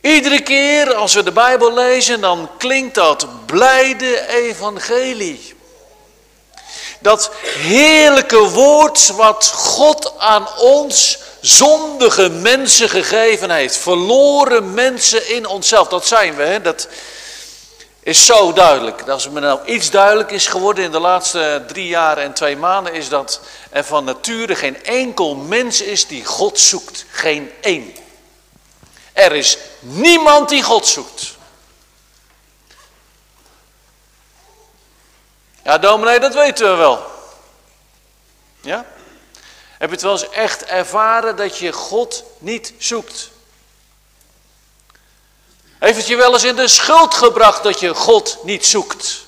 Iedere 0.00 0.42
keer 0.42 0.94
als 0.94 1.14
we 1.14 1.22
de 1.22 1.32
Bijbel 1.32 1.74
lezen, 1.74 2.20
dan 2.20 2.50
klinkt 2.58 2.94
dat 2.94 3.46
blijde 3.46 4.28
evangelie. 4.28 5.51
Dat 7.02 7.30
heerlijke 7.44 8.48
woord 8.48 9.12
wat 9.16 9.52
God 9.54 10.12
aan 10.18 10.48
ons 10.58 11.18
zondige 11.40 12.28
mensen 12.28 12.88
gegeven 12.88 13.50
heeft. 13.50 13.76
Verloren 13.76 14.74
mensen 14.74 15.34
in 15.34 15.46
onszelf, 15.46 15.88
dat 15.88 16.06
zijn 16.06 16.36
we. 16.36 16.42
Hè? 16.42 16.60
Dat 16.60 16.88
is 18.02 18.26
zo 18.26 18.52
duidelijk. 18.52 19.08
Als 19.08 19.28
me 19.28 19.40
nou 19.40 19.60
iets 19.64 19.90
duidelijk 19.90 20.30
is 20.30 20.46
geworden 20.46 20.84
in 20.84 20.90
de 20.90 21.00
laatste 21.00 21.64
drie 21.66 21.86
jaar 21.86 22.18
en 22.18 22.32
twee 22.32 22.56
maanden, 22.56 22.92
is 22.94 23.08
dat 23.08 23.40
er 23.70 23.84
van 23.84 24.04
nature 24.04 24.54
geen 24.54 24.84
enkel 24.84 25.34
mens 25.34 25.80
is 25.80 26.06
die 26.06 26.24
God 26.24 26.58
zoekt. 26.58 27.04
Geen 27.10 27.50
één. 27.60 27.94
Er 29.12 29.32
is 29.32 29.58
niemand 29.80 30.48
die 30.48 30.62
God 30.62 30.86
zoekt. 30.86 31.36
Ja, 35.64 35.78
dominee, 35.78 36.20
dat 36.20 36.34
weten 36.34 36.70
we 36.70 36.76
wel. 36.76 37.10
Ja? 38.60 38.86
Heb 39.78 39.88
je 39.88 39.94
het 39.94 40.02
wel 40.04 40.12
eens 40.12 40.28
echt 40.28 40.64
ervaren 40.64 41.36
dat 41.36 41.58
je 41.58 41.72
God 41.72 42.24
niet 42.38 42.72
zoekt? 42.78 43.30
Heeft 45.78 45.96
het 45.96 46.06
je 46.06 46.16
wel 46.16 46.32
eens 46.32 46.44
in 46.44 46.56
de 46.56 46.68
schuld 46.68 47.14
gebracht 47.14 47.62
dat 47.62 47.80
je 47.80 47.94
God 47.94 48.38
niet 48.42 48.66
zoekt? 48.66 49.24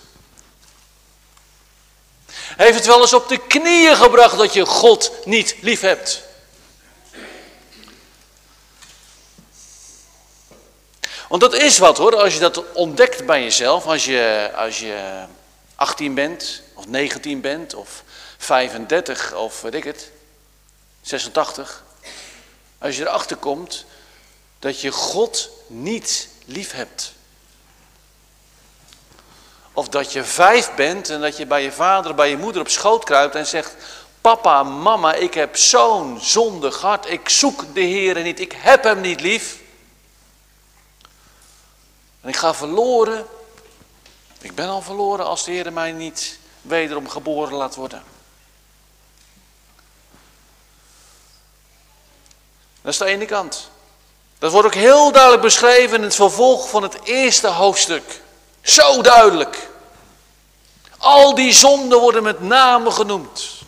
Heeft 2.57 2.75
het 2.75 2.87
wel 2.87 3.01
eens 3.01 3.13
op 3.13 3.29
de 3.29 3.39
knieën 3.39 3.97
gebracht 3.97 4.39
dat 4.39 4.53
je 4.53 4.67
God 4.67 5.13
niet 5.25 5.57
lief 5.61 5.81
hebt? 5.81 6.23
Want 11.29 11.41
dat 11.41 11.55
is 11.55 11.79
wat 11.79 11.99
hoor, 11.99 12.17
als 12.17 12.35
je 12.35 12.41
dat 12.41 12.73
ontdekt 12.73 13.27
bij 13.27 13.43
jezelf, 13.43 13.87
als 13.87 14.05
je, 14.05 14.51
als 14.57 14.79
je 14.79 15.25
18 15.75 16.15
bent, 16.15 16.63
of 16.75 16.87
19 16.87 17.41
bent, 17.41 17.75
of 17.75 18.03
35, 18.39 19.35
of 19.35 19.61
weet 19.61 19.75
ik 19.75 19.85
het, 19.85 20.11
86. 21.03 21.83
Als 22.79 22.97
je 22.97 23.03
erachter 23.03 23.37
komt 23.37 23.85
dat 24.59 24.81
je 24.81 24.91
God 24.91 25.51
niet 25.67 26.29
lief 26.45 26.73
hebt. 26.73 27.13
Of 29.73 29.89
dat 29.89 30.13
je 30.13 30.25
vijf 30.25 30.75
bent 30.75 31.11
en 31.11 31.21
dat 31.21 31.37
je 31.37 31.47
bij 31.47 31.63
je 31.63 31.73
vader, 31.73 32.15
bij 32.15 32.31
je 32.31 32.37
moeder 32.37 32.61
op 32.61 32.69
schoot 32.69 33.05
kruipt 33.05 33.35
en 33.35 33.47
zegt, 33.47 33.75
papa, 34.21 34.63
mama, 34.63 35.15
ik 35.15 35.35
heb 35.35 35.57
zo'n 35.57 36.21
zondig 36.21 36.81
hart, 36.81 37.11
ik 37.11 37.29
zoek 37.29 37.75
de 37.75 37.81
Heer 37.81 38.23
niet, 38.23 38.41
ik 38.41 38.53
heb 38.53 38.83
hem 38.83 39.01
niet 39.01 39.21
lief. 39.21 39.59
En 42.21 42.29
ik 42.29 42.37
ga 42.37 42.55
verloren. 42.55 43.27
Ik 44.45 44.55
ben 44.55 44.69
al 44.69 44.83
verloren 44.83 45.27
als 45.27 45.45
de 45.45 45.51
Heer 45.51 45.73
mij 45.73 45.93
niet 45.93 46.39
wederom 46.63 47.09
geboren 47.09 47.55
laat 47.55 47.75
worden. 47.75 48.03
Dat 52.83 52.93
is 52.93 52.99
de 52.99 53.05
ene 53.05 53.25
kant. 53.25 53.71
Dat 54.39 54.53
wordt 54.53 54.67
ook 54.67 54.75
heel 54.75 55.13
duidelijk 55.13 55.43
beschreven 55.43 55.97
in 55.97 56.03
het 56.03 56.15
vervolg 56.15 56.69
van 56.69 56.83
het 56.83 57.03
eerste 57.03 57.47
hoofdstuk. 57.47 58.21
Zo 58.61 59.03
duidelijk. 59.03 59.69
Al 60.99 61.35
die 61.35 61.53
zonden 61.53 62.01
worden 62.01 62.23
met 62.23 62.41
name 62.41 62.91
genoemd. 62.91 63.61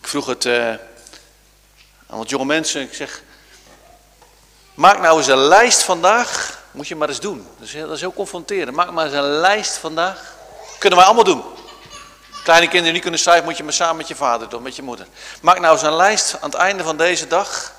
Ik 0.00 0.08
vroeg 0.08 0.26
het 0.26 0.44
uh, 0.44 0.68
aan 2.06 2.18
wat 2.18 2.30
jonge 2.30 2.44
mensen. 2.44 2.82
Ik 2.82 2.94
zeg, 2.94 3.22
maak 4.78 4.98
nou 5.00 5.18
eens 5.18 5.26
een 5.26 5.38
lijst 5.38 5.82
vandaag. 5.82 6.62
Moet 6.70 6.88
je 6.88 6.96
maar 6.96 7.08
eens 7.08 7.20
doen. 7.20 7.46
Dat 7.58 7.66
is 7.66 7.74
heel, 7.74 7.88
dat 7.88 7.96
is 7.96 8.06
confronterend. 8.14 8.76
Maak 8.76 8.90
maar 8.90 9.04
eens 9.04 9.14
een 9.14 9.22
lijst 9.22 9.76
vandaag. 9.76 10.34
Kunnen 10.78 10.98
wij 10.98 11.06
allemaal 11.06 11.24
doen. 11.24 11.42
Kleine 12.44 12.68
kinderen 12.68 12.92
niet 12.92 13.02
kunnen 13.02 13.20
schrijven, 13.20 13.44
moet 13.44 13.56
je 13.56 13.62
maar 13.62 13.72
samen 13.72 13.96
met 13.96 14.08
je 14.08 14.14
vader 14.14 14.48
doen, 14.48 14.62
met 14.62 14.76
je 14.76 14.82
moeder. 14.82 15.06
Maak 15.40 15.60
nou 15.60 15.72
eens 15.72 15.82
een 15.82 15.96
lijst 15.96 16.40
aan 16.40 16.50
het 16.50 16.58
einde 16.58 16.82
van 16.82 16.96
deze 16.96 17.26
dag. 17.26 17.72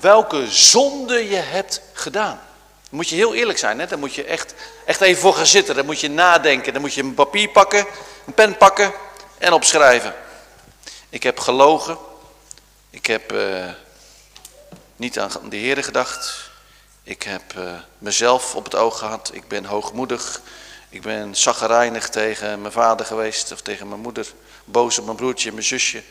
Welke 0.00 0.46
zonde 0.50 1.28
je 1.28 1.36
hebt 1.36 1.80
gedaan. 1.92 2.40
Dan 2.82 2.96
moet 2.96 3.08
je 3.08 3.16
heel 3.16 3.34
eerlijk 3.34 3.58
zijn, 3.58 3.78
hè? 3.78 3.86
daar 3.86 3.98
moet 3.98 4.14
je 4.14 4.24
echt, 4.24 4.54
echt 4.86 5.00
even 5.00 5.20
voor 5.20 5.34
gaan 5.34 5.46
zitten. 5.46 5.74
Dan 5.74 5.86
moet 5.86 6.00
je 6.00 6.10
nadenken, 6.10 6.72
dan 6.72 6.82
moet 6.82 6.94
je 6.94 7.02
een 7.02 7.14
papier 7.14 7.48
pakken, 7.48 7.86
een 8.26 8.34
pen 8.34 8.56
pakken 8.56 8.92
en 9.38 9.52
opschrijven. 9.52 10.14
Ik 11.08 11.22
heb 11.22 11.38
gelogen, 11.38 11.98
ik 12.90 13.06
heb 13.06 13.32
uh, 13.32 13.64
niet 14.98 15.18
aan 15.18 15.30
de 15.48 15.56
Heer 15.56 15.84
gedacht, 15.84 16.50
ik 17.02 17.22
heb 17.22 17.54
uh, 17.56 17.80
mezelf 17.98 18.54
op 18.54 18.64
het 18.64 18.74
oog 18.74 18.98
gehad, 18.98 19.30
ik 19.32 19.48
ben 19.48 19.64
hoogmoedig, 19.64 20.40
ik 20.88 21.02
ben 21.02 21.36
zaggerijnig 21.36 22.08
tegen 22.08 22.60
mijn 22.60 22.72
vader 22.72 23.06
geweest 23.06 23.52
of 23.52 23.60
tegen 23.60 23.88
mijn 23.88 24.00
moeder. 24.00 24.32
Boos 24.64 24.98
op 24.98 25.04
mijn 25.04 25.16
broertje 25.16 25.48
en 25.48 25.54
mijn 25.54 25.66
zusje. 25.66 26.02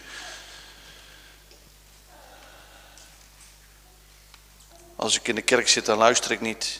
Als 4.95 5.15
ik 5.15 5.27
in 5.27 5.35
de 5.35 5.41
kerk 5.41 5.67
zit, 5.67 5.85
dan 5.85 5.97
luister 5.97 6.31
ik 6.31 6.41
niet. 6.41 6.79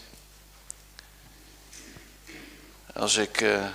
Als 2.94 3.16
ik 3.16 3.42
uh, 3.42 3.68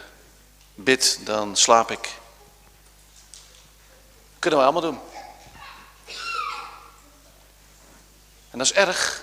bid, 0.74 1.18
dan 1.24 1.56
slaap 1.56 1.90
ik. 1.90 2.08
Kunnen 4.38 4.58
we 4.58 4.64
allemaal 4.64 4.90
doen. 4.90 5.11
En 8.52 8.58
dat 8.58 8.66
is 8.66 8.72
erg 8.72 9.22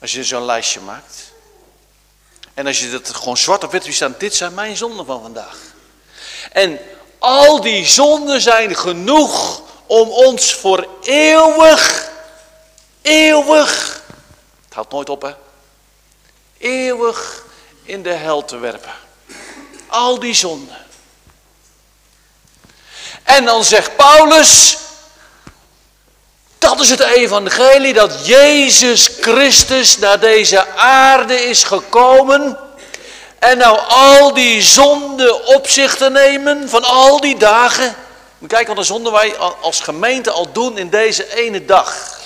als 0.00 0.12
je 0.12 0.24
zo'n 0.24 0.44
lijstje 0.44 0.80
maakt. 0.80 1.32
En 2.54 2.66
als 2.66 2.80
je 2.80 2.90
dat 2.90 3.14
gewoon 3.14 3.36
zwart 3.36 3.64
op 3.64 3.72
wit 3.72 3.84
ziet 3.84 3.94
staan, 3.94 4.14
dit 4.18 4.34
zijn 4.34 4.54
mijn 4.54 4.76
zonden 4.76 5.06
van 5.06 5.22
vandaag. 5.22 5.56
En 6.52 6.78
al 7.18 7.60
die 7.60 7.86
zonden 7.86 8.40
zijn 8.40 8.76
genoeg 8.76 9.62
om 9.86 10.08
ons 10.08 10.54
voor 10.54 10.88
eeuwig, 11.02 12.10
eeuwig, 13.02 14.02
het 14.64 14.74
houdt 14.74 14.92
nooit 14.92 15.08
op 15.08 15.22
hè, 15.22 15.34
eeuwig 16.58 17.44
in 17.82 18.02
de 18.02 18.12
hel 18.12 18.44
te 18.44 18.56
werpen. 18.56 18.92
Al 19.86 20.18
die 20.18 20.34
zonden. 20.34 20.86
En 23.22 23.44
dan 23.44 23.64
zegt 23.64 23.96
Paulus, 23.96 24.76
dat 26.64 26.80
is 26.80 26.90
het 26.90 27.00
evangelie 27.00 27.92
dat 27.92 28.26
Jezus 28.26 29.10
Christus 29.20 29.98
naar 29.98 30.20
deze 30.20 30.68
aarde 30.76 31.34
is 31.34 31.64
gekomen. 31.64 32.58
En 33.38 33.58
nou 33.58 33.78
al 33.88 34.34
die 34.34 34.62
zonden 34.62 35.46
op 35.46 35.68
zich 35.68 35.96
te 35.96 36.10
nemen 36.10 36.68
van 36.68 36.84
al 36.84 37.20
die 37.20 37.36
dagen. 37.36 37.94
Kijk 38.46 38.66
wat 38.66 38.76
de 38.76 38.82
zonde 38.82 39.10
wij 39.10 39.36
als 39.60 39.80
gemeente 39.80 40.30
al 40.30 40.52
doen 40.52 40.78
in 40.78 40.90
deze 40.90 41.34
ene 41.36 41.64
dag. 41.64 42.20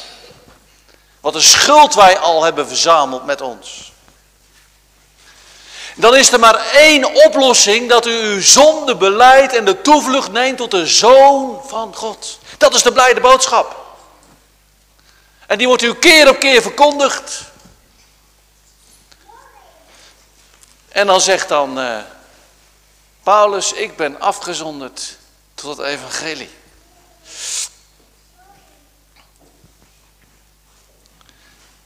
Wat 1.21 1.35
een 1.35 1.43
schuld 1.43 1.95
wij 1.95 2.19
al 2.19 2.43
hebben 2.43 2.69
verzameld 2.69 3.25
met 3.25 3.41
ons. 3.41 3.93
Dan 5.95 6.17
is 6.17 6.33
er 6.33 6.39
maar 6.39 6.67
één 6.75 7.25
oplossing 7.25 7.89
dat 7.89 8.07
u 8.07 8.11
uw 8.11 8.43
zonde 8.43 8.97
beleidt 8.97 9.55
en 9.55 9.65
de 9.65 9.81
toevlucht 9.81 10.33
neemt 10.33 10.57
tot 10.57 10.71
de 10.71 10.87
Zoon 10.87 11.61
van 11.67 11.95
God. 11.95 12.39
Dat 12.59 12.75
is 12.75 12.83
de 12.83 12.93
blijde 12.93 13.21
boodschap. 13.21 13.88
En 15.49 15.59
die 15.59 15.67
wordt 15.67 15.83
u 15.83 15.95
keer 15.95 16.29
op 16.29 16.39
keer 16.39 16.63
verkondigd. 16.63 17.43
En 20.89 21.07
dan 21.07 21.21
zegt 21.21 21.49
dan 21.49 21.79
uh, 21.79 21.99
Paulus, 23.23 23.73
ik 23.73 23.97
ben 23.97 24.21
afgezonderd 24.21 25.17
tot 25.55 25.77
het 25.77 25.87
evangelie. 25.87 26.51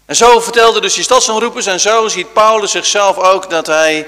En 0.04 0.16
zo 0.16 0.40
vertelde 0.40 0.80
dus 0.80 0.94
die 0.94 1.04
stadsomroepers 1.04 1.66
en 1.66 1.80
zo 1.80 2.08
ziet 2.08 2.32
Paulus 2.32 2.70
zichzelf 2.70 3.16
ook 3.18 3.50
dat 3.50 3.66
hij 3.66 4.06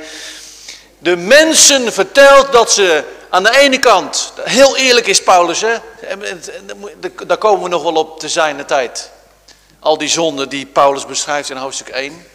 de 0.99 1.17
mensen 1.17 1.93
vertelt 1.93 2.53
dat 2.53 2.73
ze 2.73 3.05
aan 3.31 3.43
de 3.43 3.59
ene 3.59 3.79
kant, 3.79 4.33
heel 4.45 4.77
eerlijk 4.77 5.07
is 5.07 5.23
Paulus, 5.23 5.61
hè, 5.61 5.77
daar 7.27 7.38
komen 7.38 7.62
we 7.62 7.69
nog 7.69 7.83
wel 7.83 7.95
op 7.95 8.21
te 8.21 8.29
zijn 8.29 8.57
de 8.57 8.64
tijd. 8.64 9.12
Al 9.85 9.99
die 9.99 10.09
zonden 10.09 10.49
die 10.49 10.66
Paulus 10.66 11.07
beschrijft 11.07 11.51
in 11.51 11.57
hoofdstuk 11.57 11.88
1. 11.88 12.27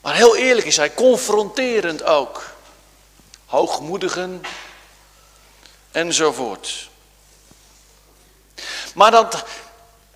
Maar 0.00 0.14
heel 0.14 0.36
eerlijk 0.36 0.66
is 0.66 0.76
hij, 0.76 0.94
confronterend 0.94 2.02
ook. 2.02 2.44
Hoogmoedigen 3.46 4.42
enzovoort. 5.90 6.88
Maar 8.94 9.10
dat 9.10 9.44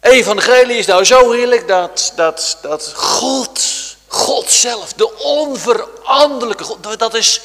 evangelie 0.01 0.77
is 0.77 0.87
nou 0.87 1.05
zo 1.05 1.31
heerlijk 1.33 1.69
dat, 1.69 2.13
dat, 2.17 2.59
dat 2.63 2.93
God, 2.95 3.61
God 4.07 4.51
zelf, 4.51 4.93
de 4.93 5.19
onveranderlijke 5.19 6.65
God, 6.65 6.99
dat 6.99 7.15
is 7.15 7.41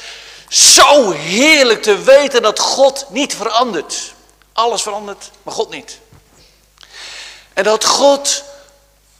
zo 0.49 1.11
heerlijk 1.11 1.81
te 1.81 1.97
weten 1.97 2.41
dat 2.41 2.59
God 2.59 3.05
niet 3.09 3.35
verandert. 3.35 4.13
Alles 4.53 4.81
verandert, 4.81 5.31
maar 5.43 5.53
God 5.53 5.69
niet. 5.69 5.99
En 7.59 7.65
dat 7.65 7.85
God 7.85 8.43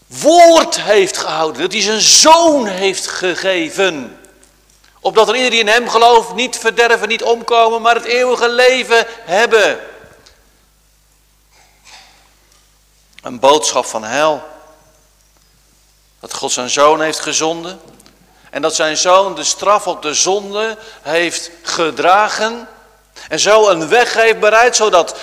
woord 0.07 0.81
heeft 0.81 1.17
gehouden, 1.17 1.61
dat 1.61 1.71
hij 1.71 1.81
zijn 1.81 2.01
zoon 2.01 2.65
heeft 2.67 3.07
gegeven. 3.07 4.19
Opdat 4.99 5.29
er 5.29 5.35
iedereen 5.35 5.59
in 5.59 5.67
hem 5.67 5.89
gelooft 5.89 6.33
niet 6.33 6.57
verderven, 6.57 7.07
niet 7.07 7.23
omkomen, 7.23 7.81
maar 7.81 7.95
het 7.95 8.03
eeuwige 8.03 8.49
leven 8.49 9.05
hebben. 9.09 9.79
Een 13.21 13.39
boodschap 13.39 13.85
van 13.85 14.03
hel. 14.03 14.43
Dat 16.19 16.33
God 16.33 16.51
zijn 16.51 16.69
zoon 16.69 17.01
heeft 17.01 17.19
gezonden. 17.19 17.81
En 18.49 18.61
dat 18.61 18.75
zijn 18.75 18.97
zoon 18.97 19.35
de 19.35 19.43
straf 19.43 19.87
op 19.87 20.01
de 20.01 20.13
zonde 20.13 20.77
heeft 21.01 21.51
gedragen. 21.63 22.67
En 23.29 23.39
zo 23.39 23.67
een 23.67 23.87
weg 23.87 24.13
heeft 24.13 24.39
bereid, 24.39 24.75
zodat 24.75 25.15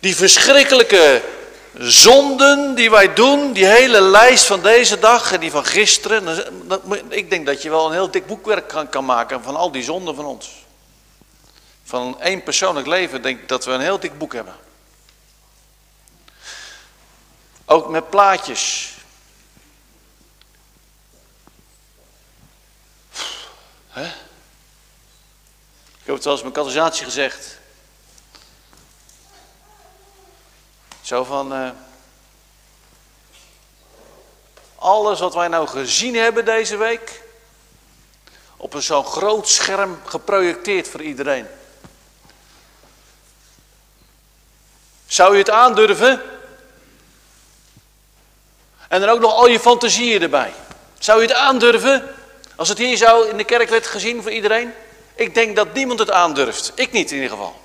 die 0.00 0.16
verschrikkelijke 0.16 1.22
zonden 1.78 2.74
die 2.74 2.90
wij 2.90 3.14
doen, 3.14 3.52
die 3.52 3.66
hele 3.66 4.00
lijst 4.00 4.44
van 4.44 4.62
deze 4.62 4.98
dag 4.98 5.32
en 5.32 5.40
die 5.40 5.50
van 5.50 5.64
gisteren. 5.64 6.28
Ik 7.08 7.30
denk 7.30 7.46
dat 7.46 7.62
je 7.62 7.70
wel 7.70 7.86
een 7.86 7.92
heel 7.92 8.10
dik 8.10 8.26
boekwerk 8.26 8.86
kan, 8.90 9.04
maken 9.04 9.42
van 9.42 9.56
al 9.56 9.70
die 9.70 9.82
zonden 9.82 10.14
van 10.14 10.24
ons. 10.24 10.64
Van 11.84 12.20
één 12.20 12.42
persoonlijk 12.42 12.86
leven 12.86 13.22
denk 13.22 13.40
ik 13.40 13.48
dat 13.48 13.64
we 13.64 13.70
een 13.70 13.80
heel 13.80 14.00
dik 14.00 14.18
boek 14.18 14.32
hebben. 14.32 14.54
Ook 17.64 17.88
met 17.88 18.10
plaatjes. 18.10 18.94
Ik 26.06 26.12
heb 26.12 26.14
het 26.14 26.24
wel 26.24 26.32
eens 26.32 26.42
mijn 26.42 26.54
katalysatie 26.54 27.04
gezegd. 27.04 27.55
Zo 31.06 31.24
van. 31.24 31.52
Uh, 31.52 31.68
alles 34.74 35.20
wat 35.20 35.34
wij 35.34 35.48
nou 35.48 35.66
gezien 35.68 36.14
hebben 36.14 36.44
deze 36.44 36.76
week. 36.76 37.22
Op 38.56 38.74
een 38.74 38.82
zo'n 38.82 39.04
groot 39.04 39.48
scherm 39.48 40.00
geprojecteerd 40.04 40.88
voor 40.88 41.02
iedereen. 41.02 41.46
Zou 45.06 45.32
je 45.32 45.38
het 45.38 45.50
aandurven? 45.50 46.22
En 48.88 49.00
dan 49.00 49.08
ook 49.08 49.20
nog 49.20 49.32
al 49.32 49.48
je 49.48 49.60
fantasieën 49.60 50.22
erbij. 50.22 50.52
Zou 50.98 51.20
je 51.22 51.28
het 51.28 51.36
aandurven? 51.36 52.14
Als 52.56 52.68
het 52.68 52.78
hier 52.78 52.96
zo 52.96 53.22
in 53.22 53.36
de 53.36 53.44
kerk 53.44 53.68
werd 53.68 53.86
gezien 53.86 54.22
voor 54.22 54.32
iedereen? 54.32 54.72
Ik 55.14 55.34
denk 55.34 55.56
dat 55.56 55.72
niemand 55.72 55.98
het 55.98 56.10
aandurft. 56.10 56.72
Ik 56.74 56.92
niet 56.92 57.10
in 57.10 57.16
ieder 57.16 57.30
geval. 57.30 57.60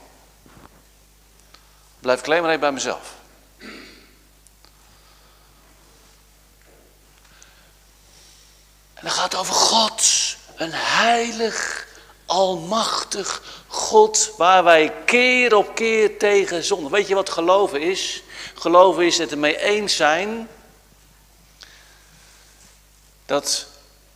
Blijf 1.99 2.19
ik 2.19 2.25
alleen 2.25 2.41
maar 2.41 2.49
even 2.49 2.61
bij 2.61 2.71
mezelf. 2.71 3.19
En 9.01 9.07
dan 9.07 9.15
gaat 9.15 9.35
over 9.35 9.53
God. 9.53 10.03
Een 10.55 10.73
heilig, 10.73 11.87
almachtig 12.25 13.41
God 13.67 14.31
waar 14.37 14.63
wij 14.63 14.93
keer 15.05 15.55
op 15.55 15.75
keer 15.75 16.17
tegen 16.17 16.63
zonde. 16.63 16.89
Weet 16.89 17.07
je 17.07 17.15
wat 17.15 17.29
geloven 17.29 17.81
is? 17.81 18.23
Geloven 18.53 19.05
is 19.05 19.17
het 19.17 19.31
ermee 19.31 19.57
eens 19.57 19.95
zijn 19.95 20.49
dat 23.25 23.65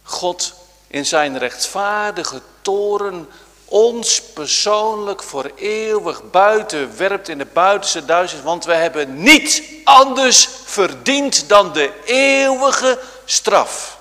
God 0.04 0.54
in 0.88 1.06
zijn 1.06 1.38
rechtvaardige 1.38 2.42
toren 2.62 3.30
ons 3.66 4.22
persoonlijk 4.22 5.24
voor 5.24 5.52
eeuwig 5.56 6.30
buiten 6.32 6.98
werpt 6.98 7.30
in 7.30 7.38
de 7.38 7.46
buitenste 7.46 8.06
duisternis, 8.06 8.46
want 8.46 8.66
we 8.66 8.74
hebben 8.74 9.24
niet 9.24 9.64
anders 9.84 10.50
verdiend 10.64 11.50
dan 11.50 11.74
de 11.74 11.92
eeuwige 12.06 13.00
straf. 13.26 13.95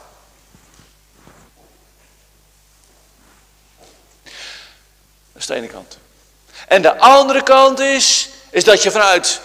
Dat 5.35 5.43
is 5.43 5.47
de 5.47 5.55
ene 5.55 5.67
kant. 5.67 5.99
En 6.69 6.83
de 6.83 6.99
andere 6.99 7.43
kant 7.43 7.79
is, 7.79 8.29
is 8.51 8.65
dat 8.65 8.83
je 8.83 8.91
vanuit 8.91 9.41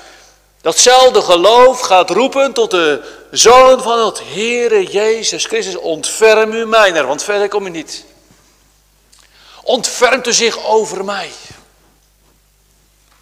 datzelfde 0.61 1.21
geloof 1.21 1.79
gaat 1.79 2.09
roepen 2.09 2.53
tot 2.53 2.71
de 2.71 3.17
Zoon 3.31 3.81
van 3.81 4.05
het 4.05 4.21
Heere 4.23 4.83
Jezus 4.83 5.45
Christus, 5.45 5.75
ontferm 5.75 6.51
u 6.51 6.65
mijner, 6.65 7.05
want 7.05 7.23
verder 7.23 7.49
kom 7.49 7.63
je 7.63 7.69
niet. 7.69 8.05
Ontfermt 9.63 10.27
u 10.27 10.33
zich 10.33 10.65
over 10.65 11.05
mij. 11.05 11.31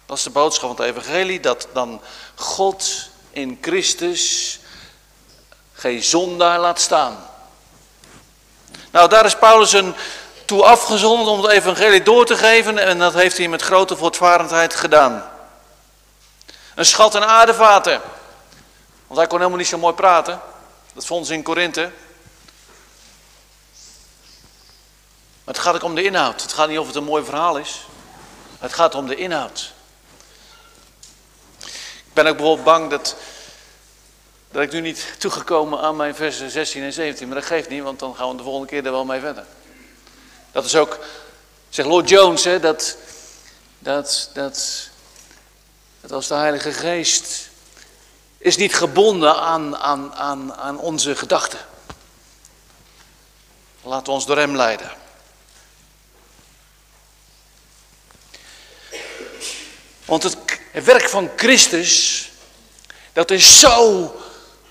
Dat 0.06 0.16
is 0.16 0.22
de 0.22 0.30
boodschap 0.30 0.76
van 0.76 0.86
het 0.86 0.96
evangelie, 0.96 1.40
dat 1.40 1.68
dan 1.72 2.00
God 2.34 3.08
in 3.30 3.58
Christus 3.60 4.58
geen 5.72 6.02
zondaar 6.02 6.58
laat 6.58 6.80
staan. 6.80 7.28
Nou, 8.90 9.08
daar 9.08 9.24
is 9.24 9.36
Paulus 9.36 9.72
een 9.72 9.94
toe 10.48 10.64
afgezonden 10.64 11.32
om 11.32 11.42
het 11.42 11.50
evangelie 11.50 12.02
door 12.02 12.26
te 12.26 12.36
geven 12.36 12.78
en 12.78 12.98
dat 12.98 13.14
heeft 13.14 13.36
hij 13.36 13.48
met 13.48 13.62
grote 13.62 13.96
voortvarendheid 13.96 14.74
gedaan. 14.74 15.30
Een 16.74 16.84
schat 16.84 17.14
en 17.14 17.26
aardevaten. 17.26 18.00
Want 19.06 19.18
hij 19.18 19.26
kon 19.28 19.38
helemaal 19.38 19.58
niet 19.58 19.68
zo 19.68 19.78
mooi 19.78 19.94
praten. 19.94 20.40
Dat 20.94 21.06
vonden 21.06 21.26
ze 21.26 21.34
in 21.34 21.42
Korinthe. 21.42 21.90
Maar 25.44 25.54
het 25.54 25.58
gaat 25.58 25.74
ook 25.74 25.82
om 25.82 25.94
de 25.94 26.02
inhoud. 26.02 26.42
Het 26.42 26.52
gaat 26.52 26.68
niet 26.68 26.78
of 26.78 26.86
het 26.86 26.96
een 26.96 27.04
mooi 27.04 27.24
verhaal 27.24 27.56
is. 27.56 27.86
Het 28.58 28.72
gaat 28.72 28.94
om 28.94 29.06
de 29.06 29.16
inhoud. 29.16 29.72
Ik 32.06 32.12
ben 32.12 32.26
ook 32.26 32.36
bijvoorbeeld 32.36 32.64
bang 32.64 32.90
dat, 32.90 33.16
dat 34.50 34.62
ik 34.62 34.72
nu 34.72 34.80
niet 34.80 35.14
toegekomen 35.18 35.80
aan 35.80 35.96
mijn 35.96 36.14
versen 36.14 36.50
16 36.50 36.82
en 36.82 36.92
17. 36.92 37.28
Maar 37.28 37.36
dat 37.36 37.46
geeft 37.46 37.68
niet, 37.68 37.82
want 37.82 37.98
dan 37.98 38.16
gaan 38.16 38.30
we 38.30 38.36
de 38.36 38.42
volgende 38.42 38.68
keer 38.68 38.86
er 38.86 38.92
wel 38.92 39.04
mee 39.04 39.20
verder. 39.20 39.44
Dat 40.52 40.64
is 40.64 40.76
ook, 40.76 40.98
zegt 41.68 41.88
Lord 41.88 42.08
Jones, 42.08 42.44
hè, 42.44 42.60
dat, 42.60 42.96
dat, 43.78 44.30
dat, 44.34 44.88
dat 46.00 46.12
als 46.12 46.26
de 46.26 46.34
Heilige 46.34 46.72
Geest 46.72 47.48
is 48.38 48.56
niet 48.56 48.74
gebonden 48.74 49.36
aan, 49.36 49.76
aan, 49.76 50.14
aan, 50.14 50.54
aan 50.54 50.78
onze 50.78 51.16
gedachten. 51.16 51.58
Laten 53.82 54.06
we 54.06 54.10
ons 54.10 54.26
door 54.26 54.36
hem 54.38 54.56
leiden. 54.56 54.92
Want 60.04 60.22
het 60.22 60.84
werk 60.84 61.08
van 61.08 61.30
Christus, 61.36 62.30
dat 63.12 63.30
is 63.30 63.60
zo, 63.60 64.14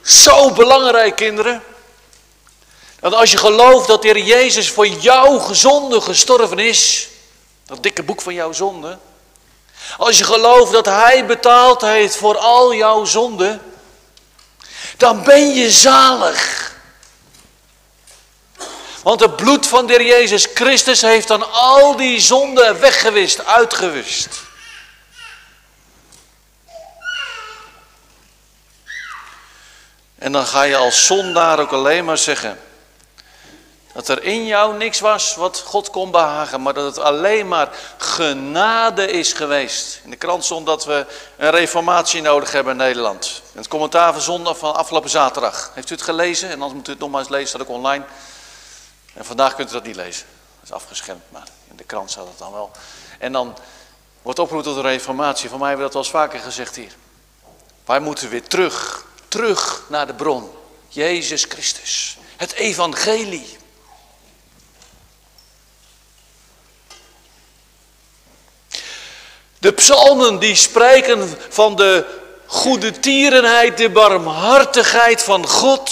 zo 0.01 0.53
belangrijk, 0.53 1.15
kinderen. 1.15 1.63
Dat 2.99 3.13
als 3.13 3.31
je 3.31 3.37
gelooft 3.37 3.87
dat 3.87 4.01
de 4.01 4.23
Jezus 4.23 4.71
voor 4.71 4.87
jouw 4.87 5.39
gezonde 5.39 6.01
gestorven 6.01 6.59
is, 6.59 7.07
dat 7.65 7.83
dikke 7.83 8.03
boek 8.03 8.21
van 8.21 8.33
jouw 8.33 8.51
zonde, 8.51 8.97
als 9.97 10.17
je 10.17 10.23
gelooft 10.23 10.71
dat 10.71 10.85
Hij 10.85 11.25
betaald 11.25 11.81
heeft 11.81 12.15
voor 12.15 12.37
al 12.37 12.73
jouw 12.73 13.05
zonden, 13.05 13.61
dan 14.97 15.23
ben 15.23 15.53
je 15.53 15.71
zalig. 15.71 16.65
Want 19.03 19.19
het 19.19 19.35
bloed 19.35 19.67
van 19.67 19.85
de 19.85 20.03
Jezus 20.03 20.47
Christus 20.53 21.01
heeft 21.01 21.27
dan 21.27 21.51
al 21.51 21.95
die 21.95 22.19
zonden 22.19 22.79
weggewist, 22.79 23.45
uitgewist. 23.45 24.27
En 30.17 30.31
dan 30.31 30.45
ga 30.45 30.63
je 30.63 30.75
als 30.75 31.05
zondaar 31.05 31.59
ook 31.59 31.71
alleen 31.71 32.05
maar 32.05 32.17
zeggen, 32.17 32.59
dat 33.97 34.07
er 34.07 34.23
in 34.23 34.45
jou 34.45 34.77
niks 34.77 34.99
was 34.99 35.35
wat 35.35 35.59
God 35.59 35.89
kon 35.89 36.11
behagen, 36.11 36.61
maar 36.61 36.73
dat 36.73 36.95
het 36.95 37.03
alleen 37.03 37.47
maar 37.47 37.69
genade 37.97 39.11
is 39.11 39.33
geweest. 39.33 39.99
In 40.03 40.09
de 40.09 40.15
krant 40.15 40.45
stond 40.45 40.65
dat 40.65 40.85
we 40.85 41.05
een 41.37 41.49
reformatie 41.49 42.21
nodig 42.21 42.51
hebben 42.51 42.71
in 42.71 42.77
Nederland. 42.77 43.41
In 43.51 43.57
het 43.57 43.67
commentaar 43.67 44.13
van 44.13 44.21
zondag 44.21 44.57
van 44.57 44.75
afgelopen 44.75 45.09
zaterdag. 45.09 45.71
Heeft 45.73 45.89
u 45.89 45.93
het 45.93 46.03
gelezen? 46.03 46.49
En 46.49 46.53
anders 46.53 46.73
moet 46.73 46.87
u 46.87 46.91
het 46.91 46.99
nog 46.99 47.09
maar 47.09 47.19
eens 47.19 47.29
lezen, 47.29 47.47
staat 47.47 47.61
ook 47.61 47.69
online. 47.69 48.03
En 49.13 49.25
vandaag 49.25 49.55
kunt 49.55 49.69
u 49.69 49.73
dat 49.73 49.83
niet 49.83 49.95
lezen. 49.95 50.25
Dat 50.59 50.69
is 50.69 50.71
afgeschermd, 50.71 51.23
maar 51.29 51.47
in 51.69 51.75
de 51.75 51.83
krant 51.83 52.11
staat 52.11 52.27
het 52.27 52.37
dan 52.37 52.51
wel. 52.51 52.71
En 53.19 53.31
dan 53.31 53.57
wordt 54.21 54.39
opgeroepen 54.39 54.73
tot 54.73 54.83
een 54.83 54.89
reformatie. 54.89 55.49
Van 55.49 55.59
mij 55.59 55.67
hebben 55.67 55.87
we 55.87 55.93
dat 55.93 56.03
wel 56.03 56.11
eens 56.11 56.31
vaker 56.31 56.45
gezegd 56.45 56.75
hier. 56.75 56.95
Wij 57.85 57.99
moeten 57.99 58.29
weer 58.29 58.47
terug, 58.47 59.05
terug 59.27 59.83
naar 59.87 60.07
de 60.07 60.13
bron. 60.13 60.51
Jezus 60.87 61.43
Christus. 61.43 62.17
Het 62.35 62.53
evangelie. 62.53 63.56
De 69.67 69.73
psalmen 69.73 70.39
die 70.39 70.55
spreken 70.55 71.37
van 71.49 71.75
de 71.75 72.05
goede 72.45 72.99
tierenheid, 72.99 73.77
de 73.77 73.89
barmhartigheid 73.89 75.23
van 75.23 75.47
God. 75.47 75.91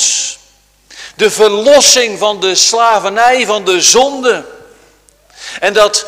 De 1.16 1.32
verlossing 1.32 2.20
van 2.20 2.40
de 2.40 2.56
slavernij, 2.56 3.46
van 3.46 3.66
de 3.66 3.82
zonde. 3.82 4.46
En 5.60 5.74
dat 5.74 6.06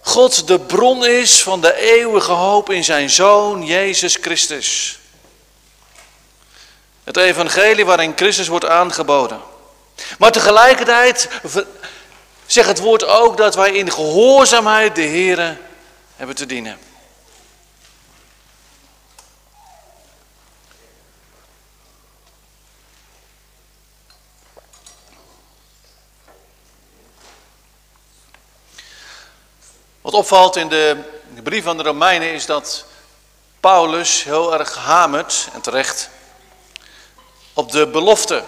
God 0.00 0.46
de 0.46 0.58
bron 0.60 1.06
is 1.06 1.42
van 1.42 1.60
de 1.60 1.74
eeuwige 1.74 2.32
hoop 2.32 2.70
in 2.70 2.84
zijn 2.84 3.10
Zoon 3.10 3.64
Jezus 3.64 4.18
Christus. 4.20 4.98
Het 7.04 7.16
evangelie 7.16 7.84
waarin 7.84 8.12
Christus 8.16 8.48
wordt 8.48 8.66
aangeboden. 8.66 9.40
Maar 10.18 10.32
tegelijkertijd 10.32 11.28
zegt 12.46 12.68
het 12.68 12.78
woord 12.78 13.04
ook 13.04 13.36
dat 13.36 13.54
wij 13.54 13.70
in 13.70 13.92
gehoorzaamheid 13.92 14.94
de 14.94 15.06
Here 15.06 15.64
hebben 16.16 16.36
te 16.36 16.46
dienen. 16.46 16.78
Wat 30.00 30.14
opvalt 30.14 30.56
in 30.56 30.68
de 30.68 31.04
brief 31.42 31.64
van 31.64 31.76
de 31.76 31.82
Romeinen 31.82 32.32
is 32.32 32.46
dat 32.46 32.84
Paulus 33.60 34.24
heel 34.24 34.58
erg 34.58 34.74
hamert, 34.74 35.48
en 35.52 35.60
terecht, 35.60 36.10
op 37.52 37.72
de 37.72 37.88
belofte. 37.88 38.44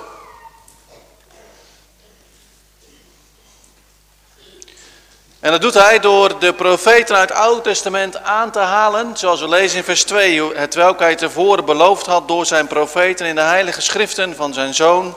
En 5.41 5.51
dat 5.51 5.61
doet 5.61 5.75
hij 5.75 6.01
door 6.01 6.39
de 6.39 6.55
profeten 6.55 7.17
uit 7.17 7.29
het 7.29 7.39
Oude 7.39 7.61
Testament 7.61 8.17
aan 8.17 8.51
te 8.51 8.59
halen, 8.59 9.17
zoals 9.17 9.41
we 9.41 9.49
lezen 9.49 9.79
in 9.79 9.85
vers 9.85 10.05
2, 10.05 10.55
het 10.55 10.75
welk 10.75 10.99
hij 10.99 11.17
tevoren 11.17 11.65
beloofd 11.65 12.07
had 12.07 12.29
door 12.29 12.47
zijn 12.47 12.67
profeten 12.67 13.27
in 13.27 13.35
de 13.35 13.41
heilige 13.41 13.81
schriften 13.81 14.37
van 14.37 14.55
zijn 14.55 14.75
zoon, 14.75 15.17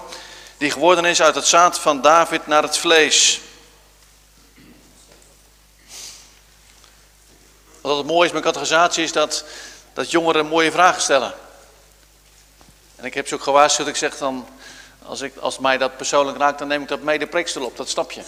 die 0.58 0.72
geworden 0.72 1.06
is 1.06 1.22
uit 1.22 1.36
het 1.36 1.46
zaad 1.46 1.80
van 1.80 2.02
David 2.02 2.48
naar 2.48 2.64
het 2.64 2.78
vlees. 2.78 3.42
Wat 7.82 7.98
het 7.98 8.06
mooi 8.06 8.28
is 8.28 8.34
met 8.34 8.44
categorisatie 8.44 9.04
is 9.04 9.12
dat, 9.12 9.44
dat 9.94 10.12
jongeren 10.12 10.46
mooie 10.46 10.72
vragen 10.72 11.02
stellen. 11.02 11.34
En 12.96 13.06
ik 13.06 13.14
heb 13.14 13.28
ze 13.28 13.36
ook 13.36 13.44
gewaarschuwd, 13.44 13.88
ik 13.88 13.96
zeg 13.96 14.18
dan, 14.18 14.48
als, 15.06 15.22
ik, 15.22 15.38
als 15.38 15.60
mij 15.60 15.78
dat 15.78 15.98
persoonlijk 15.98 16.38
raakt, 16.38 16.60
dan 16.60 16.68
neem 16.68 16.82
ik 16.82 16.88
dat 16.88 17.02
mee 17.02 17.20
de 17.20 17.28
preekstel 17.28 17.66
op, 17.66 17.78
dat 17.78 17.90
snap 17.90 18.12
je. 18.12 18.22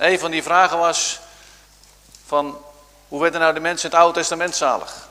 Een 0.00 0.18
van 0.18 0.30
die 0.30 0.42
vragen 0.42 0.78
was 0.78 1.20
van, 2.26 2.64
hoe 3.08 3.20
werden 3.20 3.40
nou 3.40 3.54
de 3.54 3.60
mensen 3.60 3.90
in 3.90 3.96
het 3.96 4.04
Oude 4.04 4.18
Testament 4.18 4.56
zalig? 4.56 5.08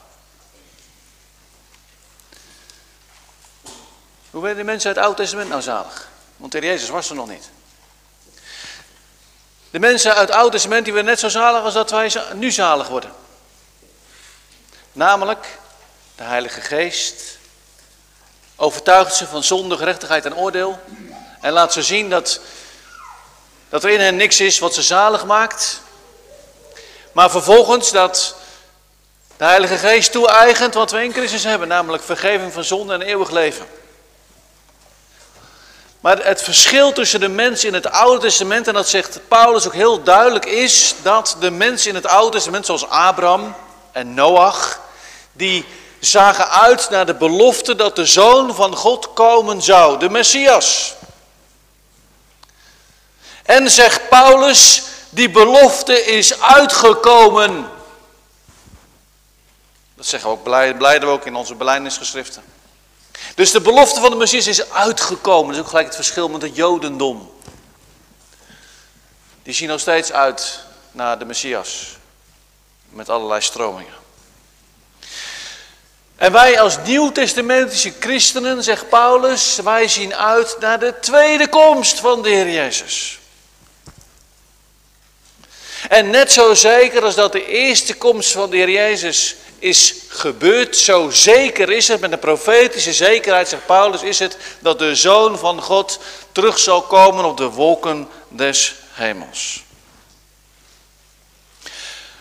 Hoe 4.30 4.42
werden 4.42 4.58
de 4.58 4.72
mensen 4.72 4.88
uit 4.88 4.96
het 4.96 5.06
Oude 5.06 5.22
Testament 5.22 5.50
nou 5.50 5.62
zalig? 5.62 6.08
Want 6.38 6.52
de 6.52 6.60
Jezus 6.60 6.90
was 6.90 7.10
er 7.10 7.16
nog 7.16 7.28
niet. 7.28 7.50
De 9.72 9.80
mensen 9.80 10.16
uit 10.16 10.28
het 10.28 10.38
Oude 10.38 10.52
Testament 10.52 10.84
die 10.84 10.94
werden 10.94 11.12
net 11.12 11.20
zo 11.20 11.30
zalig 11.30 11.64
als 11.64 11.74
dat 11.74 11.92
wij 11.92 12.14
nu 12.34 12.52
zalig 12.52 12.88
worden. 12.88 13.14
Namelijk 14.92 15.60
de 16.16 16.24
Heilige 16.24 16.62
Geest 16.62 17.38
overtuigt 18.56 19.16
ze 19.16 19.28
van 19.28 19.44
zonde, 19.44 19.78
gerechtigheid 19.78 20.26
en 20.26 20.36
oordeel. 20.36 20.80
En 21.42 21.52
laat 21.52 21.74
ze 21.74 21.84
zien 21.84 22.10
dat, 22.10 22.42
dat 23.70 23.84
er 23.84 23.90
in 23.90 24.00
hen 24.00 24.16
niks 24.16 24.40
is 24.40 24.60
wat 24.60 24.74
ze 24.74 24.82
zalig 24.82 25.26
maakt. 25.26 25.82
Maar 27.12 27.30
vervolgens 27.30 27.92
dat 27.92 28.36
de 29.38 29.46
Heilige 29.46 29.78
Geest 29.78 30.12
toe-eigent 30.12 30.74
wat 30.74 30.92
we 30.92 31.04
in 31.04 31.14
Christus 31.14 31.44
hebben. 31.44 31.68
Namelijk 31.68 32.04
vergeving 32.04 32.54
van 32.54 32.64
zonde 32.64 32.94
en 32.94 33.02
eeuwig 33.02 33.30
leven. 33.30 33.66
Maar 36.00 36.26
het 36.26 36.42
verschil 36.42 36.92
tussen 36.92 37.20
de 37.20 37.28
mens 37.28 37.64
in 37.64 37.74
het 37.74 37.92
Oude 37.92 38.22
Testament, 38.22 38.68
en 38.68 38.74
dat 38.74 38.90
zegt 38.90 39.20
Paulus 39.28 39.66
ook 39.66 39.74
heel 39.74 40.04
duidelijk, 40.04 40.46
is 40.46 40.96
dat 41.02 41.36
de 41.40 41.52
mensen 41.52 41.90
in 41.90 41.96
het 41.96 42.08
Oude 42.08 42.32
Testament, 42.32 42.66
zoals 42.66 42.90
Abraham 42.90 43.56
en 43.92 44.14
Noach, 44.14 44.80
die 45.32 45.66
zagen 46.00 46.50
uit 46.50 46.90
naar 46.90 47.06
de 47.06 47.16
belofte 47.16 47.76
dat 47.76 47.96
de 47.96 48.06
Zoon 48.06 48.56
van 48.56 48.76
God 48.76 49.14
komen 49.14 49.62
zou, 49.62 50.00
de 50.00 50.10
Messias. 50.10 50.96
En 53.50 53.72
zegt 53.72 54.10
Paulus, 54.10 54.84
die 55.10 55.30
belofte 55.30 56.06
is 56.06 56.42
uitgekomen. 56.42 57.70
Dat 59.96 60.06
zeggen 60.06 60.30
we 60.30 60.36
ook, 60.36 60.44
blijden 60.78 61.08
we 61.08 61.14
ook 61.14 61.26
in 61.26 61.36
onze 61.36 61.56
belijdenisgeschriften. 61.56 62.44
Dus 63.36 63.52
de 63.52 63.62
belofte 63.62 64.00
van 64.00 64.10
de 64.10 64.16
Messias 64.16 64.48
is 64.48 64.72
uitgekomen. 64.72 65.48
Dat 65.48 65.56
is 65.56 65.62
ook 65.62 65.68
gelijk 65.68 65.86
het 65.86 65.96
verschil 65.96 66.30
met 66.30 66.42
het 66.42 66.56
Jodendom. 66.56 67.32
Die 69.44 69.54
zien 69.54 69.68
nog 69.68 69.80
steeds 69.80 70.12
uit 70.12 70.60
naar 70.92 71.20
de 71.20 71.26
Messias. 71.26 71.98
Met 72.90 73.10
allerlei 73.10 73.42
stromingen. 73.42 73.98
En 76.16 76.32
wij 76.32 76.62
als 76.62 76.78
nieuwtestamentische 76.86 77.94
christenen, 78.00 78.64
zegt 78.64 78.90
Paulus, 78.90 79.56
wij 79.56 79.88
zien 79.88 80.16
uit 80.16 80.56
naar 80.60 80.80
de 80.80 81.00
tweede 81.00 81.48
komst 81.48 82.00
van 82.00 82.22
de 82.22 82.30
Heer 82.30 82.50
Jezus. 82.50 83.19
En 85.88 86.10
net 86.10 86.32
zo 86.32 86.54
zeker 86.54 87.04
als 87.04 87.16
dat 87.16 87.32
de 87.32 87.46
eerste 87.46 87.94
komst 87.94 88.32
van 88.32 88.50
de 88.50 88.58
Heer 88.58 88.70
Jezus 88.70 89.36
is 89.60 89.96
gebeurd, 90.08 90.78
zo 90.78 91.10
zeker 91.10 91.72
is 91.72 91.88
het, 91.88 92.00
met 92.00 92.12
een 92.12 92.20
profetische 92.20 92.94
zekerheid, 92.94 93.48
zegt 93.48 93.66
Paulus, 93.66 94.02
is 94.02 94.20
het 94.20 94.38
dat 94.60 94.80
de 94.80 94.96
Zoon 94.96 95.38
van 95.38 95.62
God 95.62 96.00
terug 96.32 96.60
zal 96.60 96.82
komen 96.82 97.26
op 97.26 97.38
de 97.38 97.50
wolken 97.50 98.08
des 98.28 98.76
hemels. 98.92 99.64